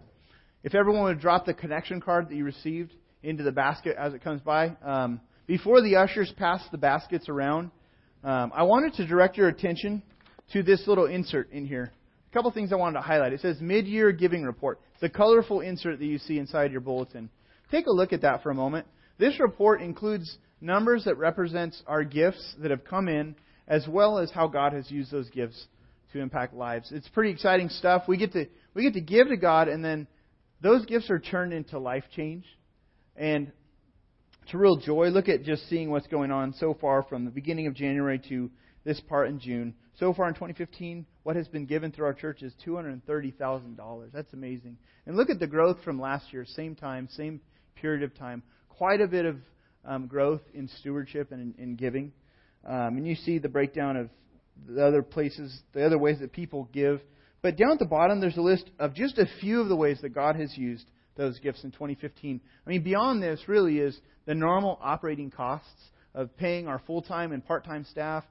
If 0.62 0.74
everyone 0.74 1.04
would 1.04 1.20
drop 1.20 1.46
the 1.46 1.54
connection 1.54 2.02
card 2.02 2.28
that 2.28 2.34
you 2.34 2.44
received 2.44 2.92
into 3.22 3.42
the 3.42 3.52
basket 3.52 3.96
as 3.98 4.14
it 4.14 4.22
comes 4.22 4.40
by, 4.40 4.76
um, 4.84 5.20
before 5.46 5.82
the 5.82 5.96
ushers 5.96 6.32
pass 6.38 6.62
the 6.70 6.78
baskets 6.78 7.28
around, 7.28 7.70
um, 8.24 8.52
I 8.54 8.62
wanted 8.62 8.94
to 8.94 9.06
direct 9.06 9.36
your 9.36 9.48
attention 9.48 10.02
to 10.52 10.62
this 10.62 10.86
little 10.86 11.06
insert 11.06 11.50
in 11.52 11.66
here. 11.66 11.92
A 12.30 12.34
couple 12.34 12.50
things 12.50 12.72
I 12.72 12.76
wanted 12.76 12.94
to 12.94 13.02
highlight. 13.02 13.32
It 13.32 13.40
says 13.40 13.58
mid-year 13.60 14.12
giving 14.12 14.44
report. 14.44 14.80
It's 14.94 15.02
a 15.02 15.08
colorful 15.08 15.60
insert 15.60 15.98
that 15.98 16.06
you 16.06 16.18
see 16.18 16.38
inside 16.38 16.72
your 16.72 16.80
bulletin. 16.80 17.30
Take 17.70 17.86
a 17.86 17.92
look 17.92 18.12
at 18.12 18.22
that 18.22 18.42
for 18.42 18.50
a 18.50 18.54
moment. 18.54 18.86
This 19.18 19.38
report 19.40 19.82
includes 19.82 20.38
numbers 20.60 21.04
that 21.04 21.18
represents 21.18 21.82
our 21.86 22.04
gifts 22.04 22.54
that 22.60 22.70
have 22.70 22.84
come 22.84 23.08
in, 23.08 23.34
as 23.68 23.86
well 23.88 24.18
as 24.18 24.30
how 24.30 24.46
God 24.46 24.72
has 24.72 24.90
used 24.90 25.10
those 25.10 25.28
gifts 25.30 25.66
to 26.12 26.20
impact 26.20 26.54
lives. 26.54 26.90
It's 26.92 27.08
pretty 27.08 27.30
exciting 27.30 27.68
stuff. 27.68 28.04
We 28.06 28.16
get 28.16 28.32
to 28.32 28.46
we 28.74 28.82
get 28.82 28.94
to 28.94 29.00
give 29.00 29.28
to 29.28 29.36
God, 29.36 29.68
and 29.68 29.84
then 29.84 30.06
those 30.60 30.86
gifts 30.86 31.10
are 31.10 31.18
turned 31.18 31.52
into 31.52 31.78
life 31.78 32.04
change, 32.14 32.44
and 33.16 33.52
it's 34.42 34.54
a 34.54 34.58
real 34.58 34.76
joy. 34.76 35.08
Look 35.08 35.28
at 35.28 35.44
just 35.44 35.68
seeing 35.68 35.90
what's 35.90 36.06
going 36.06 36.30
on 36.30 36.54
so 36.54 36.76
far 36.80 37.02
from 37.02 37.24
the 37.24 37.30
beginning 37.30 37.66
of 37.66 37.74
January 37.74 38.20
to 38.28 38.50
this 38.84 39.00
part 39.00 39.28
in 39.28 39.38
June. 39.38 39.74
So 39.98 40.12
far 40.14 40.28
in 40.28 40.34
2015, 40.34 41.06
what 41.22 41.36
has 41.36 41.46
been 41.48 41.66
given 41.66 41.92
through 41.92 42.06
our 42.06 42.14
church 42.14 42.42
is 42.42 42.52
$230,000. 42.66 44.12
That's 44.12 44.32
amazing. 44.32 44.78
And 45.06 45.16
look 45.16 45.30
at 45.30 45.38
the 45.38 45.46
growth 45.46 45.78
from 45.84 46.00
last 46.00 46.32
year, 46.32 46.44
same 46.44 46.74
time, 46.74 47.08
same 47.12 47.40
period 47.76 48.02
of 48.02 48.16
time. 48.16 48.42
Quite 48.68 49.00
a 49.00 49.06
bit 49.06 49.26
of 49.26 49.36
um, 49.84 50.06
growth 50.06 50.40
in 50.54 50.68
stewardship 50.80 51.30
and 51.30 51.54
in, 51.56 51.62
in 51.62 51.76
giving. 51.76 52.12
Um, 52.64 52.96
and 52.96 53.06
you 53.06 53.14
see 53.14 53.38
the 53.38 53.48
breakdown 53.48 53.96
of 53.96 54.08
the 54.66 54.84
other 54.84 55.02
places, 55.02 55.62
the 55.72 55.84
other 55.84 55.98
ways 55.98 56.18
that 56.20 56.32
people 56.32 56.68
give. 56.72 57.00
But 57.42 57.56
down 57.56 57.72
at 57.72 57.78
the 57.78 57.86
bottom, 57.86 58.20
there's 58.20 58.36
a 58.36 58.42
list 58.42 58.70
of 58.78 58.94
just 58.94 59.18
a 59.18 59.26
few 59.40 59.60
of 59.60 59.68
the 59.68 59.76
ways 59.76 59.98
that 60.02 60.10
God 60.10 60.36
has 60.36 60.56
used 60.56 60.86
those 61.16 61.38
gifts 61.38 61.64
in 61.64 61.70
2015. 61.72 62.40
I 62.66 62.70
mean, 62.70 62.82
beyond 62.82 63.22
this 63.22 63.40
really 63.46 63.78
is 63.78 63.98
the 64.26 64.34
normal 64.34 64.78
operating 64.82 65.30
costs 65.30 65.90
of 66.14 66.36
paying 66.36 66.68
our 66.68 66.80
full 66.86 67.02
time 67.02 67.32
and 67.32 67.44
part 67.44 67.64
time 67.64 67.84
staff, 67.90 68.24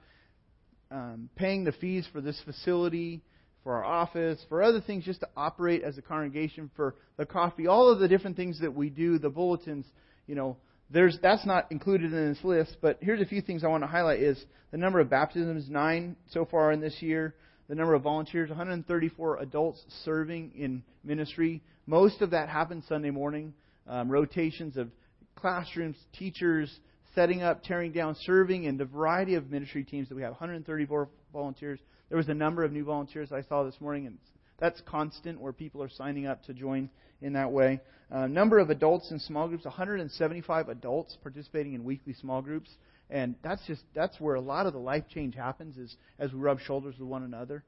um, 0.89 1.29
paying 1.35 1.63
the 1.63 1.71
fees 1.73 2.07
for 2.11 2.21
this 2.21 2.39
facility, 2.45 3.21
for 3.63 3.75
our 3.75 3.83
office, 3.83 4.43
for 4.49 4.63
other 4.63 4.81
things 4.81 5.05
just 5.05 5.19
to 5.19 5.29
operate 5.37 5.83
as 5.83 5.97
a 5.97 6.01
congregation, 6.01 6.69
for 6.75 6.95
the 7.17 7.25
coffee, 7.25 7.67
all 7.67 7.89
of 7.89 7.99
the 7.99 8.07
different 8.07 8.35
things 8.35 8.59
that 8.61 8.73
we 8.73 8.89
do, 8.89 9.19
the 9.19 9.29
bulletins, 9.29 9.85
you 10.27 10.35
know, 10.35 10.57
there's 10.89 11.17
that's 11.21 11.45
not 11.45 11.71
included 11.71 12.11
in 12.11 12.33
this 12.33 12.43
list, 12.43 12.77
but 12.81 12.97
here's 13.01 13.21
a 13.21 13.25
few 13.25 13.41
things 13.41 13.63
I 13.63 13.67
want 13.67 13.83
to 13.83 13.87
highlight 13.87 14.19
is 14.19 14.43
the 14.71 14.77
number 14.77 14.99
of 14.99 15.09
baptisms, 15.09 15.69
nine 15.69 16.15
so 16.31 16.45
far 16.45 16.71
in 16.71 16.81
this 16.81 17.01
year, 17.01 17.35
the 17.69 17.75
number 17.75 17.93
of 17.93 18.01
volunteers, 18.01 18.49
134 18.49 19.37
adults 19.37 19.81
serving 20.03 20.51
in 20.55 20.83
ministry. 21.03 21.61
Most 21.85 22.21
of 22.21 22.31
that 22.31 22.49
happens 22.49 22.85
Sunday 22.87 23.09
morning, 23.09 23.53
um, 23.87 24.09
rotations 24.09 24.77
of 24.77 24.89
classrooms, 25.35 25.97
teachers, 26.17 26.79
setting 27.15 27.41
up, 27.41 27.63
tearing 27.63 27.91
down, 27.91 28.15
serving 28.21 28.67
and 28.67 28.79
the 28.79 28.85
variety 28.85 29.35
of 29.35 29.49
ministry 29.49 29.83
teams 29.83 30.07
that 30.09 30.15
we 30.15 30.21
have. 30.21 30.31
134 30.31 31.09
volunteers. 31.33 31.79
There 32.09 32.17
was 32.17 32.29
a 32.29 32.33
number 32.33 32.63
of 32.63 32.71
new 32.71 32.83
volunteers 32.83 33.31
I 33.31 33.41
saw 33.41 33.63
this 33.63 33.79
morning, 33.79 34.07
and 34.07 34.17
that's 34.59 34.81
constant 34.81 35.39
where 35.39 35.53
people 35.53 35.81
are 35.81 35.89
signing 35.89 36.27
up 36.27 36.43
to 36.45 36.53
join 36.53 36.89
in 37.21 37.33
that 37.33 37.51
way. 37.51 37.81
Uh, 38.11 38.27
number 38.27 38.59
of 38.59 38.69
adults 38.69 39.11
in 39.11 39.19
small 39.19 39.47
groups, 39.47 39.65
175 39.65 40.69
adults 40.69 41.17
participating 41.23 41.73
in 41.73 41.83
weekly 41.83 42.13
small 42.13 42.41
groups, 42.41 42.69
and 43.09 43.35
that's 43.43 43.65
just 43.65 43.81
that's 43.93 44.19
where 44.19 44.35
a 44.35 44.41
lot 44.41 44.65
of 44.65 44.73
the 44.73 44.79
life 44.79 45.03
change 45.13 45.35
happens 45.35 45.77
is 45.77 45.95
as 46.19 46.31
we 46.31 46.39
rub 46.39 46.59
shoulders 46.59 46.95
with 46.99 47.07
one 47.07 47.23
another. 47.23 47.63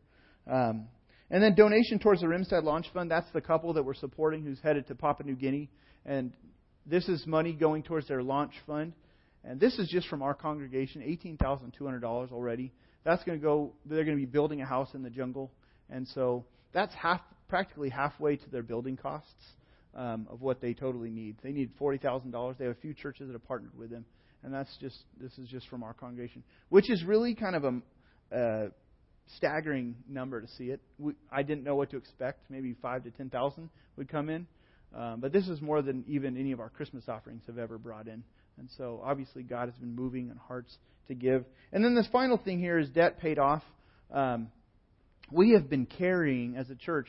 Um, 0.46 0.88
and 1.30 1.42
then 1.42 1.56
donation 1.56 2.00
towards 2.00 2.22
the 2.22 2.28
Rimstead 2.28 2.64
Launch 2.64 2.88
Fund. 2.94 3.10
That's 3.10 3.32
the 3.34 3.42
couple 3.42 3.74
that 3.74 3.84
we're 3.84 3.94
supporting 3.94 4.44
who's 4.44 4.60
headed 4.62 4.88
to 4.88 4.96
Papua 4.96 5.28
New 5.28 5.36
Guinea, 5.36 5.70
and 6.06 6.34
this 6.86 7.08
is 7.08 7.26
money 7.26 7.54
going 7.54 7.84
towards 7.84 8.08
their 8.08 8.24
launch 8.24 8.54
fund. 8.68 8.94
And 9.46 9.60
this 9.60 9.78
is 9.78 9.90
just 9.90 10.08
from 10.08 10.22
our 10.22 10.34
congregation, 10.34 11.02
$18,200 11.02 12.32
already 12.32 12.72
that's 13.04 13.24
going 13.24 13.40
to 13.40 13.44
go. 13.44 13.74
They're 13.86 14.06
going 14.06 14.18
to 14.18 14.26
be 14.26 14.32
building 14.32 14.62
a 14.62 14.66
house 14.66 14.90
in 14.94 15.04
the 15.04 15.10
jungle, 15.10 15.52
and 15.90 16.08
so 16.10 16.46
that's 16.74 16.94
half, 16.96 17.22
practically 17.50 17.90
halfway 17.90 18.38
to 18.38 18.50
their 18.50 18.64
building 18.64 18.98
costs 18.98 19.30
um, 19.96 20.28
of 20.30 20.42
what 20.42 20.62
they 20.62 20.74
totally 20.74 21.10
need. 21.10 21.36
They 21.44 21.52
need 21.52 21.72
forty 21.78 21.98
thousand 21.98 22.32
dollars. 22.32 22.56
They 22.58 22.66
have 22.66 22.76
a 22.76 22.82
few 22.82 22.94
churches 22.94 23.28
that 23.28 23.34
have 23.34 23.46
partnered 23.46 23.78
with 23.78 23.90
them, 23.90 24.06
and 24.44 24.54
that's 24.54 24.76
just 24.80 24.98
this 25.20 25.38
is 25.38 25.50
just 25.50 25.68
from 25.68 25.84
our 25.84 25.94
congregation, 25.94 26.44
which 26.70 26.90
is 26.90 27.04
really 27.04 27.36
kind 27.36 27.56
of 27.56 27.64
a 27.64 28.36
uh, 28.36 28.70
staggering 29.38 29.96
number 30.08 30.42
to 30.42 30.48
see 30.48 30.66
it. 30.66 30.82
We, 31.00 31.14
I 31.32 31.44
didn't 31.44 31.64
know 31.64 31.76
what 31.76 31.90
to 31.92 31.98
expect. 31.98 32.50
Maybe 32.50 32.76
five 32.82 33.04
to 33.04 33.12
ten 33.12 33.30
thousand 33.30 33.70
would 33.98 34.10
come 34.10 34.30
in, 34.30 34.48
um, 34.96 35.20
but 35.20 35.32
this 35.32 35.48
is 35.48 35.62
more 35.62 35.82
than 35.82 36.04
even 36.08 36.38
any 36.38 36.52
of 36.52 36.60
our 36.60 36.70
Christmas 36.70 37.06
offerings 37.08 37.44
have 37.48 37.58
ever 37.58 37.78
brought 37.78 38.08
in. 38.08 38.24
And 38.58 38.70
so 38.78 39.02
obviously 39.04 39.44
God 39.44 39.70
has 39.70 39.78
been 39.78 39.96
moving 39.96 40.30
in 40.30 40.38
hearts 40.38 40.78
to 41.08 41.16
give. 41.16 41.46
And 41.72 41.84
then 41.84 41.96
this 41.96 42.08
final 42.12 42.38
thing 42.38 42.60
here 42.60 42.78
is 42.78 42.90
debt 42.90 43.20
paid 43.20 43.40
off. 43.40 43.64
Um, 44.12 44.50
we 45.32 45.54
have 45.54 45.70
been 45.70 45.86
carrying 45.86 46.56
as 46.56 46.70
a 46.70 46.76
church 46.76 47.08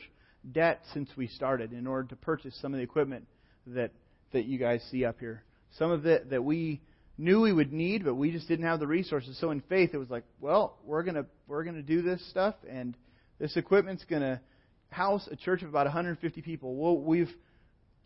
debt 0.51 0.81
since 0.93 1.09
we 1.15 1.27
started 1.27 1.71
in 1.73 1.85
order 1.85 2.07
to 2.09 2.15
purchase 2.15 2.57
some 2.61 2.73
of 2.73 2.77
the 2.77 2.83
equipment 2.83 3.27
that 3.67 3.91
that 4.31 4.45
you 4.45 4.57
guys 4.57 4.83
see 4.91 5.05
up 5.05 5.19
here. 5.19 5.43
Some 5.77 5.91
of 5.91 6.05
it 6.05 6.29
that 6.29 6.43
we 6.43 6.81
knew 7.17 7.41
we 7.41 7.53
would 7.53 7.71
need, 7.71 8.03
but 8.03 8.15
we 8.15 8.31
just 8.31 8.47
didn't 8.47 8.65
have 8.65 8.79
the 8.79 8.87
resources. 8.87 9.37
So 9.39 9.51
in 9.51 9.61
faith, 9.61 9.91
it 9.93 9.97
was 9.97 10.09
like, 10.09 10.23
well, 10.39 10.77
we're 10.83 11.03
gonna 11.03 11.25
we're 11.47 11.63
gonna 11.63 11.81
do 11.81 12.01
this 12.01 12.25
stuff, 12.29 12.55
and 12.69 12.95
this 13.39 13.55
equipment's 13.57 14.03
gonna 14.05 14.41
house 14.89 15.27
a 15.31 15.35
church 15.35 15.61
of 15.61 15.69
about 15.69 15.85
150 15.85 16.41
people. 16.41 16.75
Well, 16.75 16.97
we've 16.97 17.31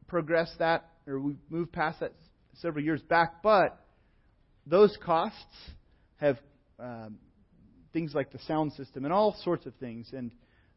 progressed 0.08 0.60
that, 0.60 0.90
or 1.08 1.20
we've 1.20 1.38
moved 1.50 1.72
past 1.72 2.00
that 2.02 2.14
several 2.56 2.84
years 2.84 3.02
back, 3.02 3.42
but 3.42 3.80
those 4.66 4.98
costs 5.04 5.38
have 6.18 6.38
um, 6.80 7.18
things 7.94 8.14
like 8.14 8.32
the 8.32 8.40
sound 8.40 8.74
system 8.74 9.06
and 9.06 9.14
all 9.14 9.36
sorts 9.44 9.66
of 9.66 9.74
things. 9.76 10.10
And 10.14 10.32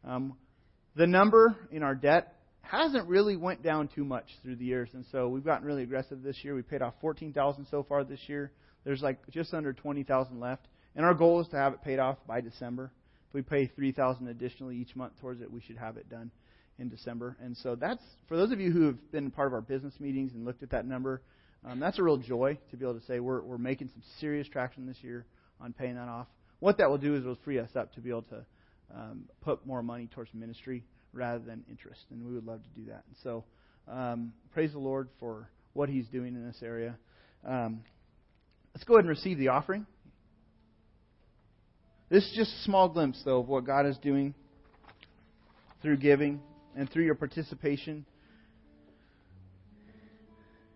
um, 0.04 0.34
the 0.96 1.06
number 1.06 1.56
in 1.70 1.82
our 1.82 1.94
debt 1.94 2.36
hasn't 2.62 3.06
really 3.08 3.36
went 3.36 3.62
down 3.62 3.88
too 3.88 4.04
much 4.04 4.26
through 4.42 4.56
the 4.56 4.64
years, 4.64 4.88
and 4.94 5.04
so 5.12 5.28
we've 5.28 5.44
gotten 5.44 5.66
really 5.66 5.82
aggressive 5.82 6.22
this 6.22 6.42
year. 6.42 6.54
We 6.54 6.62
paid 6.62 6.82
off 6.82 6.94
fourteen 7.00 7.32
thousand 7.32 7.66
so 7.70 7.82
far 7.82 8.04
this 8.04 8.20
year. 8.28 8.52
There's 8.84 9.02
like 9.02 9.18
just 9.30 9.52
under 9.54 9.72
twenty 9.72 10.02
thousand 10.02 10.40
left, 10.40 10.66
and 10.96 11.04
our 11.04 11.14
goal 11.14 11.40
is 11.40 11.48
to 11.48 11.56
have 11.56 11.74
it 11.74 11.82
paid 11.82 11.98
off 11.98 12.18
by 12.26 12.40
December. 12.40 12.92
If 13.28 13.34
we 13.34 13.42
pay 13.42 13.66
three 13.66 13.92
thousand 13.92 14.28
additionally 14.28 14.76
each 14.76 14.96
month 14.96 15.12
towards 15.20 15.40
it, 15.40 15.52
we 15.52 15.60
should 15.60 15.76
have 15.76 15.96
it 15.96 16.08
done 16.08 16.30
in 16.78 16.88
December. 16.88 17.36
And 17.42 17.56
so 17.56 17.74
that's 17.74 18.02
for 18.28 18.36
those 18.36 18.52
of 18.52 18.60
you 18.60 18.70
who 18.70 18.86
have 18.86 19.12
been 19.12 19.30
part 19.30 19.48
of 19.48 19.54
our 19.54 19.60
business 19.60 19.94
meetings 20.00 20.32
and 20.34 20.44
looked 20.44 20.62
at 20.62 20.70
that 20.70 20.86
number. 20.86 21.22
Um, 21.64 21.78
that's 21.78 21.98
a 21.98 22.02
real 22.02 22.16
joy 22.16 22.58
to 22.70 22.76
be 22.76 22.84
able 22.84 22.98
to 22.98 23.06
say 23.06 23.20
we're, 23.20 23.40
we're 23.40 23.56
making 23.56 23.88
some 23.88 24.02
serious 24.18 24.48
traction 24.48 24.84
this 24.84 24.96
year 25.00 25.26
on 25.60 25.72
paying 25.72 25.94
that 25.94 26.08
off. 26.08 26.26
What 26.58 26.78
that 26.78 26.90
will 26.90 26.98
do 26.98 27.14
is 27.14 27.22
it'll 27.22 27.38
free 27.44 27.60
us 27.60 27.70
up 27.76 27.94
to 27.94 28.00
be 28.00 28.10
able 28.10 28.22
to 28.22 28.44
um, 28.92 29.24
put 29.42 29.64
more 29.64 29.80
money 29.80 30.08
towards 30.12 30.34
ministry 30.34 30.84
rather 31.12 31.38
than 31.38 31.64
interest, 31.68 32.00
and 32.10 32.24
we 32.24 32.34
would 32.34 32.44
love 32.44 32.60
to 32.62 32.80
do 32.80 32.86
that. 32.86 33.04
And 33.06 33.16
so, 33.22 33.44
um, 33.88 34.32
praise 34.52 34.72
the 34.72 34.78
Lord 34.78 35.08
for 35.18 35.48
what 35.72 35.88
He's 35.88 36.08
doing 36.08 36.34
in 36.34 36.46
this 36.46 36.62
area. 36.62 36.96
Um, 37.46 37.80
let's 38.74 38.84
go 38.84 38.94
ahead 38.94 39.04
and 39.04 39.10
receive 39.10 39.38
the 39.38 39.48
offering. 39.48 39.86
This 42.08 42.24
is 42.24 42.32
just 42.34 42.50
a 42.52 42.62
small 42.64 42.88
glimpse, 42.88 43.20
though, 43.24 43.40
of 43.40 43.48
what 43.48 43.64
God 43.64 43.86
is 43.86 43.96
doing 43.98 44.34
through 45.80 45.96
giving 45.96 46.40
and 46.76 46.90
through 46.90 47.04
your 47.04 47.14
participation 47.14 48.06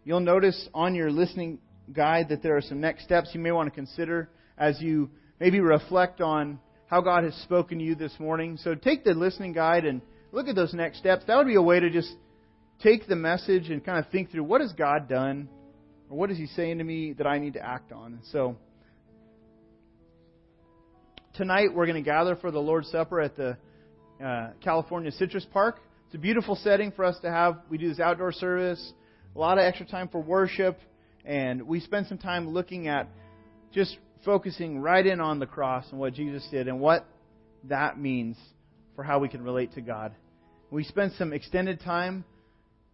You'll 0.06 0.20
notice 0.20 0.68
on 0.72 0.94
your 0.94 1.10
listening 1.10 1.58
guide 1.92 2.28
that 2.28 2.40
there 2.40 2.56
are 2.56 2.60
some 2.60 2.80
next 2.80 3.02
steps 3.02 3.30
you 3.32 3.40
may 3.40 3.50
want 3.50 3.66
to 3.68 3.74
consider 3.74 4.28
as 4.56 4.80
you 4.80 5.10
maybe 5.40 5.58
reflect 5.58 6.20
on 6.20 6.60
how 6.86 7.00
God 7.00 7.24
has 7.24 7.34
spoken 7.42 7.78
to 7.78 7.84
you 7.84 7.96
this 7.96 8.12
morning. 8.20 8.56
So 8.56 8.76
take 8.76 9.02
the 9.02 9.14
listening 9.14 9.52
guide 9.52 9.84
and 9.84 10.00
look 10.36 10.48
at 10.48 10.54
those 10.54 10.74
next 10.74 10.98
steps. 10.98 11.24
That 11.26 11.38
would 11.38 11.46
be 11.46 11.54
a 11.54 11.62
way 11.62 11.80
to 11.80 11.88
just 11.88 12.12
take 12.82 13.08
the 13.08 13.16
message 13.16 13.70
and 13.70 13.82
kind 13.82 14.04
of 14.04 14.12
think 14.12 14.30
through 14.30 14.44
what 14.44 14.60
has 14.60 14.70
God 14.74 15.08
done 15.08 15.48
or 16.10 16.18
what 16.18 16.30
is 16.30 16.36
He 16.36 16.46
saying 16.48 16.76
to 16.76 16.84
me 16.84 17.14
that 17.14 17.26
I 17.26 17.38
need 17.38 17.54
to 17.54 17.66
act 17.66 17.90
on. 17.90 18.20
So 18.32 18.54
tonight 21.32 21.74
we're 21.74 21.86
going 21.86 21.96
to 21.96 22.08
gather 22.08 22.36
for 22.36 22.50
the 22.50 22.58
Lord's 22.58 22.90
Supper 22.90 23.22
at 23.22 23.34
the 23.34 23.56
uh, 24.22 24.50
California 24.62 25.10
Citrus 25.10 25.46
Park. 25.54 25.80
It's 26.04 26.14
a 26.14 26.18
beautiful 26.18 26.54
setting 26.56 26.92
for 26.92 27.06
us 27.06 27.16
to 27.22 27.30
have. 27.30 27.60
We 27.70 27.78
do 27.78 27.88
this 27.88 27.98
outdoor 27.98 28.32
service, 28.32 28.92
a 29.34 29.38
lot 29.38 29.56
of 29.56 29.64
extra 29.64 29.86
time 29.86 30.08
for 30.08 30.20
worship, 30.20 30.78
and 31.24 31.62
we 31.62 31.80
spend 31.80 32.08
some 32.08 32.18
time 32.18 32.50
looking 32.50 32.88
at 32.88 33.08
just 33.72 33.96
focusing 34.22 34.80
right 34.80 35.06
in 35.06 35.18
on 35.18 35.38
the 35.38 35.46
cross 35.46 35.86
and 35.90 35.98
what 35.98 36.12
Jesus 36.12 36.46
did 36.50 36.68
and 36.68 36.78
what 36.78 37.06
that 37.64 37.98
means 37.98 38.36
for 38.96 39.02
how 39.02 39.18
we 39.18 39.28
can 39.28 39.42
relate 39.42 39.72
to 39.76 39.80
God. 39.80 40.14
We 40.70 40.82
spend 40.82 41.12
some 41.16 41.32
extended 41.32 41.80
time 41.80 42.24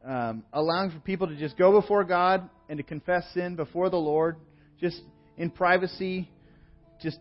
um, 0.05 0.45
allowing 0.53 0.91
for 0.91 0.99
people 0.99 1.29
to 1.29 1.37
just 1.37 1.57
go 1.57 1.81
before 1.81 2.05
God 2.05 2.51
and 2.69 2.77
to 2.77 2.83
confess 2.83 3.25
sin 3.33 3.57
before 3.57 3.89
the 3.89 3.97
Lord, 3.97 4.37
just 4.79 5.01
in 5.39 5.49
privacy, 5.49 6.31
just 7.01 7.19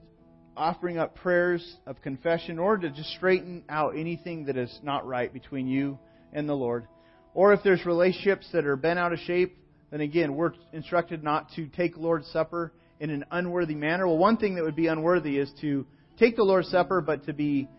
offering 0.57 0.97
up 0.97 1.15
prayers 1.15 1.77
of 1.87 2.01
confession 2.01 2.59
order 2.59 2.89
to 2.89 2.95
just 2.95 3.11
straighten 3.11 3.63
out 3.69 3.97
anything 3.97 4.45
that 4.45 4.57
is 4.57 4.77
not 4.83 5.07
right 5.07 5.31
between 5.31 5.67
you 5.67 5.97
and 6.33 6.49
the 6.49 6.53
Lord. 6.53 6.85
Or 7.33 7.53
if 7.53 7.61
there's 7.63 7.85
relationships 7.85 8.49
that 8.51 8.65
are 8.65 8.75
bent 8.75 8.99
out 8.99 9.13
of 9.13 9.19
shape, 9.19 9.57
then 9.89 10.01
again, 10.01 10.35
we're 10.35 10.51
instructed 10.73 11.23
not 11.23 11.49
to 11.55 11.67
take 11.67 11.95
Lord's 11.95 12.27
Supper 12.27 12.73
in 12.99 13.09
an 13.09 13.23
unworthy 13.31 13.75
manner. 13.75 14.05
Well, 14.05 14.17
one 14.17 14.35
thing 14.35 14.55
that 14.55 14.65
would 14.65 14.75
be 14.75 14.87
unworthy 14.87 15.37
is 15.37 15.49
to 15.61 15.85
take 16.19 16.35
the 16.35 16.43
Lord's 16.43 16.67
Supper, 16.69 16.99
but 16.99 17.25
to 17.27 17.33
be 17.33 17.69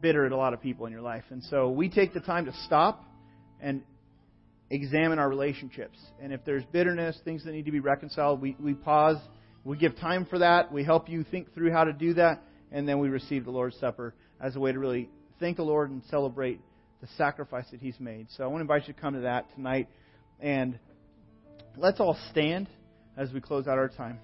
bitter 0.00 0.26
at 0.26 0.32
a 0.32 0.36
lot 0.36 0.54
of 0.54 0.60
people 0.60 0.86
in 0.86 0.92
your 0.92 1.02
life. 1.02 1.24
And 1.30 1.42
so 1.44 1.70
we 1.70 1.88
take 1.88 2.14
the 2.14 2.20
time 2.20 2.46
to 2.46 2.52
stop 2.64 3.04
and 3.60 3.82
examine 4.70 5.18
our 5.18 5.28
relationships. 5.28 5.98
And 6.20 6.32
if 6.32 6.44
there's 6.44 6.64
bitterness, 6.72 7.18
things 7.24 7.44
that 7.44 7.52
need 7.52 7.66
to 7.66 7.72
be 7.72 7.80
reconciled, 7.80 8.40
we, 8.40 8.56
we 8.60 8.74
pause. 8.74 9.18
We 9.64 9.76
give 9.76 9.96
time 9.96 10.26
for 10.26 10.38
that. 10.38 10.72
We 10.72 10.84
help 10.84 11.08
you 11.08 11.24
think 11.24 11.52
through 11.54 11.72
how 11.72 11.84
to 11.84 11.92
do 11.92 12.14
that. 12.14 12.42
And 12.72 12.88
then 12.88 12.98
we 12.98 13.08
receive 13.08 13.44
the 13.44 13.50
Lord's 13.50 13.76
Supper 13.78 14.14
as 14.40 14.56
a 14.56 14.60
way 14.60 14.72
to 14.72 14.78
really 14.78 15.10
thank 15.38 15.56
the 15.56 15.64
Lord 15.64 15.90
and 15.90 16.02
celebrate 16.08 16.60
the 17.00 17.08
sacrifice 17.18 17.64
that 17.72 17.80
He's 17.80 17.98
made. 17.98 18.28
So 18.36 18.44
I 18.44 18.46
want 18.46 18.58
to 18.58 18.62
invite 18.62 18.86
you 18.86 18.94
to 18.94 19.00
come 19.00 19.14
to 19.14 19.20
that 19.20 19.52
tonight. 19.54 19.88
And 20.38 20.78
let's 21.76 22.00
all 22.00 22.16
stand 22.30 22.68
as 23.16 23.32
we 23.32 23.40
close 23.40 23.66
out 23.66 23.76
our 23.76 23.88
time. 23.88 24.20